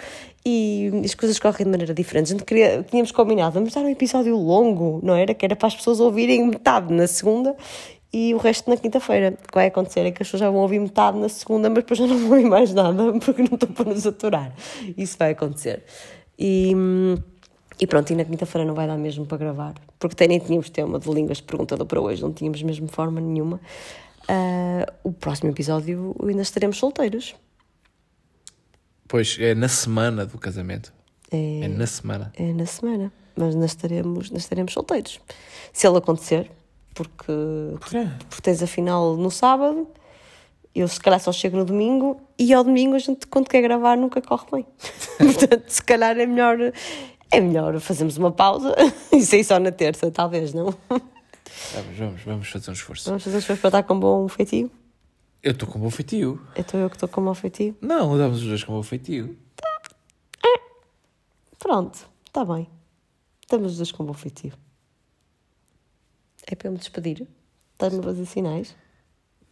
e 0.44 0.90
as 1.04 1.14
coisas 1.14 1.38
correm 1.38 1.64
de 1.64 1.70
maneira 1.70 1.94
diferente. 1.94 2.26
A 2.26 2.36
gente 2.36 2.44
queria, 2.44 2.82
tínhamos 2.82 3.10
combinado, 3.10 3.52
vamos 3.52 3.72
dar 3.72 3.80
um 3.80 3.88
episódio 3.88 4.36
longo, 4.36 5.00
não 5.02 5.14
era? 5.14 5.32
Que 5.32 5.44
era 5.44 5.56
para 5.56 5.68
as 5.68 5.76
pessoas 5.76 6.00
ouvirem 6.00 6.46
metade 6.46 6.92
na 6.92 7.06
segunda 7.06 7.56
e 8.12 8.34
o 8.34 8.36
resto 8.36 8.68
na 8.68 8.76
quinta-feira. 8.76 9.30
O 9.42 9.48
que 9.48 9.54
vai 9.54 9.66
acontecer 9.66 10.00
é 10.00 10.10
que 10.10 10.22
as 10.22 10.28
pessoas 10.28 10.40
já 10.40 10.50
vão 10.50 10.60
ouvir 10.60 10.78
metade 10.78 11.18
na 11.18 11.28
segunda, 11.28 11.70
mas 11.70 11.78
depois 11.78 11.98
já 11.98 12.06
não 12.06 12.18
vão 12.18 12.30
ouvir 12.30 12.48
mais 12.48 12.74
nada 12.74 13.12
porque 13.24 13.42
não 13.42 13.54
estão 13.54 13.68
para 13.70 13.92
nos 13.92 14.06
aturar. 14.06 14.54
Isso 14.96 15.16
vai 15.18 15.32
acontecer. 15.32 15.82
E, 16.38 16.72
e 17.80 17.86
pronto, 17.86 18.12
e 18.12 18.16
na 18.16 18.24
quinta-feira 18.24 18.66
não 18.66 18.74
vai 18.74 18.86
dar 18.86 18.98
mesmo 18.98 19.24
para 19.24 19.38
gravar, 19.38 19.74
porque 19.98 20.14
até 20.14 20.28
nem 20.28 20.38
tínhamos 20.38 20.68
tema 20.68 20.98
de 20.98 21.10
línguas 21.10 21.38
de 21.38 21.44
perguntador 21.44 21.86
para 21.86 22.00
hoje, 22.00 22.22
não 22.22 22.32
tínhamos 22.32 22.62
mesmo 22.62 22.86
forma 22.88 23.20
nenhuma. 23.20 23.60
Uh, 24.28 24.92
o 25.02 25.12
próximo 25.12 25.50
episódio 25.50 26.14
ainda 26.22 26.42
estaremos 26.42 26.78
solteiros. 26.78 27.34
Pois, 29.14 29.36
é 29.38 29.54
na 29.54 29.68
semana 29.68 30.26
do 30.26 30.36
casamento. 30.38 30.92
É, 31.30 31.60
É 31.60 31.68
na 31.68 31.86
semana. 31.86 32.32
é 32.36 32.52
na 32.52 32.66
semana, 32.66 33.12
mas 33.36 33.54
nós 33.54 33.66
estaremos, 33.66 34.28
nós 34.28 34.42
estaremos 34.42 34.72
solteiros. 34.72 35.20
Se 35.72 35.86
ele 35.86 35.98
acontecer, 35.98 36.50
porque, 36.92 37.32
Porquê? 37.78 38.08
porque 38.28 38.42
tens 38.42 38.60
a 38.60 38.66
final 38.66 39.16
no 39.16 39.30
sábado, 39.30 39.86
eu 40.74 40.88
se 40.88 40.98
calhar 40.98 41.20
só 41.20 41.30
chego 41.30 41.56
no 41.56 41.64
domingo 41.64 42.20
e 42.36 42.52
ao 42.52 42.64
domingo 42.64 42.96
a 42.96 42.98
gente, 42.98 43.28
quando 43.28 43.48
quer 43.48 43.62
gravar, 43.62 43.96
nunca 43.96 44.20
corre 44.20 44.46
bem. 44.50 44.66
Portanto, 45.16 45.68
se 45.68 45.84
calhar 45.84 46.18
é 46.18 46.26
melhor, 46.26 46.72
é 47.30 47.40
melhor 47.40 47.78
fazermos 47.78 48.16
uma 48.16 48.32
pausa 48.32 48.74
e 49.14 49.22
sair 49.22 49.44
só 49.44 49.60
na 49.60 49.70
terça, 49.70 50.10
talvez, 50.10 50.52
não? 50.52 50.74
Vamos, 50.88 51.96
vamos, 51.96 52.22
vamos 52.22 52.48
fazer 52.48 52.68
um 52.68 52.74
esforço. 52.74 53.10
Vamos 53.10 53.22
fazer 53.22 53.36
as 53.36 53.44
coisas 53.44 53.60
para 53.60 53.68
estar 53.68 53.82
com 53.84 53.96
bom 53.96 54.26
feitio? 54.26 54.68
Eu 55.44 55.52
estou 55.52 55.68
com 55.68 55.78
bom 55.78 55.90
feitio. 55.90 56.40
Então 56.56 56.80
eu 56.80 56.88
que 56.88 56.96
estou 56.96 57.06
com 57.06 57.20
mau 57.20 57.34
feitio? 57.34 57.76
Não, 57.78 58.14
estamos 58.14 58.40
os 58.40 58.48
dois 58.48 58.64
com 58.64 58.72
bom 58.72 58.82
feitio. 58.82 59.36
Pronto, 61.58 62.08
está 62.26 62.46
bem. 62.46 62.66
Estamos 63.42 63.72
os 63.72 63.76
dois 63.76 63.92
com 63.92 64.06
bom 64.06 64.14
feitio. 64.14 64.54
É 66.46 66.54
para 66.54 66.68
eu 66.68 66.72
me 66.72 66.78
despedir? 66.78 67.28
Estás-me 67.74 68.00
a 68.00 68.02
fazer 68.02 68.24
sinais? 68.24 68.74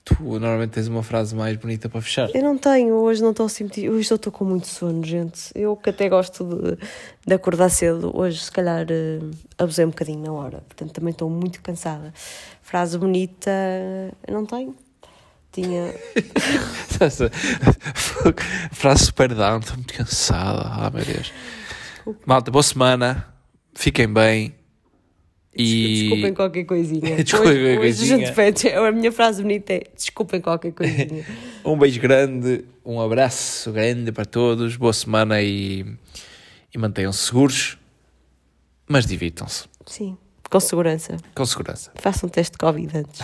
Tu 0.02 0.14
normalmente 0.22 0.70
tens 0.70 0.88
uma 0.88 1.02
frase 1.02 1.34
mais 1.34 1.58
bonita 1.58 1.90
para 1.90 2.00
fechar. 2.00 2.34
Eu 2.34 2.42
não 2.42 2.56
tenho, 2.56 2.94
hoje 2.94 3.20
não 3.22 3.32
estou 3.32 3.44
a 3.44 3.50
sentir. 3.50 3.90
Hoje 3.90 4.10
eu 4.10 4.16
estou 4.16 4.32
com 4.32 4.46
muito 4.46 4.68
sono, 4.68 5.04
gente. 5.04 5.50
Eu 5.54 5.76
que 5.76 5.90
até 5.90 6.08
gosto 6.08 6.42
de, 6.42 6.78
de 7.26 7.34
acordar 7.34 7.68
cedo, 7.68 8.10
hoje 8.16 8.42
se 8.42 8.50
calhar 8.50 8.86
eh, 8.90 9.20
abusei 9.58 9.84
um 9.84 9.90
bocadinho 9.90 10.24
na 10.24 10.32
hora. 10.32 10.62
Portanto 10.62 10.92
também 10.92 11.12
estou 11.12 11.28
muito 11.28 11.60
cansada. 11.60 12.14
Frase 12.62 12.96
bonita, 12.96 13.50
eu 14.26 14.32
não 14.32 14.46
tenho. 14.46 14.74
Tinha. 15.52 15.92
frase 18.72 19.04
super 19.04 19.34
down, 19.34 19.60
estou 19.60 19.76
muito 19.76 19.92
cansada. 19.92 20.62
Ah, 20.64 20.90
meu 20.90 21.04
Deus. 21.04 21.30
Malta, 22.24 22.50
boa 22.50 22.62
semana. 22.62 23.28
Fiquem 23.74 24.10
bem. 24.12 24.54
E 25.54 26.08
Desculpem 26.08 26.34
qualquer 26.34 26.64
coisinha. 26.64 27.16
Desculpem 27.22 27.50
hoje, 27.50 27.60
qualquer 27.60 27.78
hoje 27.78 28.04
a 28.04 28.16
coisinha. 28.16 28.32
pede, 28.32 28.68
a 28.70 28.92
minha 28.92 29.12
frase 29.12 29.42
bonita 29.42 29.74
é 29.74 29.82
desculpem 29.94 30.40
qualquer 30.40 30.72
coisinha. 30.72 31.26
um 31.62 31.76
beijo 31.76 32.00
grande, 32.00 32.64
um 32.82 32.98
abraço 32.98 33.70
grande 33.70 34.10
para 34.10 34.24
todos. 34.24 34.76
Boa 34.76 34.94
semana 34.94 35.42
e, 35.42 35.84
e 36.74 36.78
mantenham-se 36.78 37.26
seguros, 37.26 37.76
mas 38.88 39.04
divirtam-se 39.04 39.64
Sim, 39.86 40.16
com 40.50 40.58
segurança. 40.58 41.18
com 41.34 41.44
segurança. 41.44 41.92
Façam 41.96 42.26
um 42.26 42.30
teste 42.30 42.52
de 42.52 42.58
Covid 42.58 42.90
antes. 42.96 43.20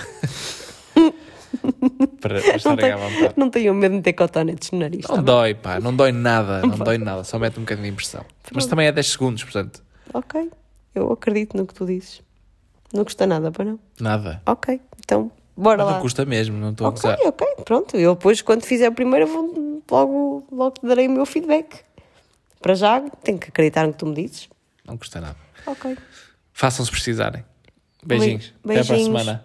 Para, 2.20 2.40
para 2.60 2.90
Não, 2.90 2.98
vontade. 3.10 3.34
não 3.36 3.50
tenham 3.50 3.74
medo 3.74 3.96
de 3.96 4.02
ter 4.02 4.12
cotonetes 4.12 4.70
no 4.70 4.78
nariz. 4.78 5.02
Não 5.02 5.08
tá 5.08 5.16
bem? 5.16 5.24
dói, 5.24 5.54
pá, 5.54 5.80
não 5.80 5.94
dói 5.94 6.12
nada, 6.12 6.62
não 6.62 6.78
dói 6.78 6.98
nada, 6.98 7.24
só 7.24 7.38
mete 7.38 7.58
um 7.58 7.62
bocadinho 7.62 7.86
de 7.86 7.92
impressão. 7.92 8.24
Mas 8.52 8.66
também 8.66 8.86
é 8.86 8.92
10 8.92 9.06
segundos, 9.06 9.42
portanto, 9.44 9.82
Ok, 10.12 10.50
eu 10.94 11.12
acredito 11.12 11.56
no 11.56 11.66
que 11.66 11.74
tu 11.74 11.84
dizes. 11.86 12.22
Não 12.92 13.04
custa 13.04 13.26
nada, 13.26 13.50
para 13.52 13.64
não? 13.66 13.78
nada. 14.00 14.40
Ok, 14.46 14.80
então 15.04 15.30
bora 15.56 15.84
Não 15.84 15.92
lá. 15.92 16.00
custa 16.00 16.24
mesmo, 16.24 16.56
não 16.56 16.70
estou 16.70 16.86
a 16.86 16.90
Ok, 16.90 17.02
gozar. 17.02 17.18
ok, 17.26 17.46
pronto. 17.64 17.96
Eu 17.96 18.14
depois, 18.14 18.40
quando 18.40 18.62
fizer 18.64 18.88
o 18.88 18.92
primeiro, 18.92 19.26
eu 19.26 19.32
vou, 19.32 19.82
logo, 19.90 20.46
logo 20.50 20.70
te 20.80 20.86
darei 20.86 21.06
o 21.06 21.10
meu 21.10 21.26
feedback. 21.26 21.84
Para 22.62 22.74
já, 22.74 23.00
tenho 23.22 23.38
que 23.38 23.48
acreditar 23.50 23.86
no 23.86 23.92
que 23.92 23.98
tu 23.98 24.06
me 24.06 24.14
dizes. 24.14 24.48
Não 24.86 24.96
custa 24.96 25.20
nada. 25.20 25.36
Ok. 25.66 25.96
Façam 26.52 26.84
se 26.84 26.90
precisarem. 26.90 27.44
Beijinhos. 28.04 28.54
Até 28.64 28.72
para 28.72 28.80
a 28.80 28.84
Beijinhos. 28.84 29.06
semana. 29.06 29.44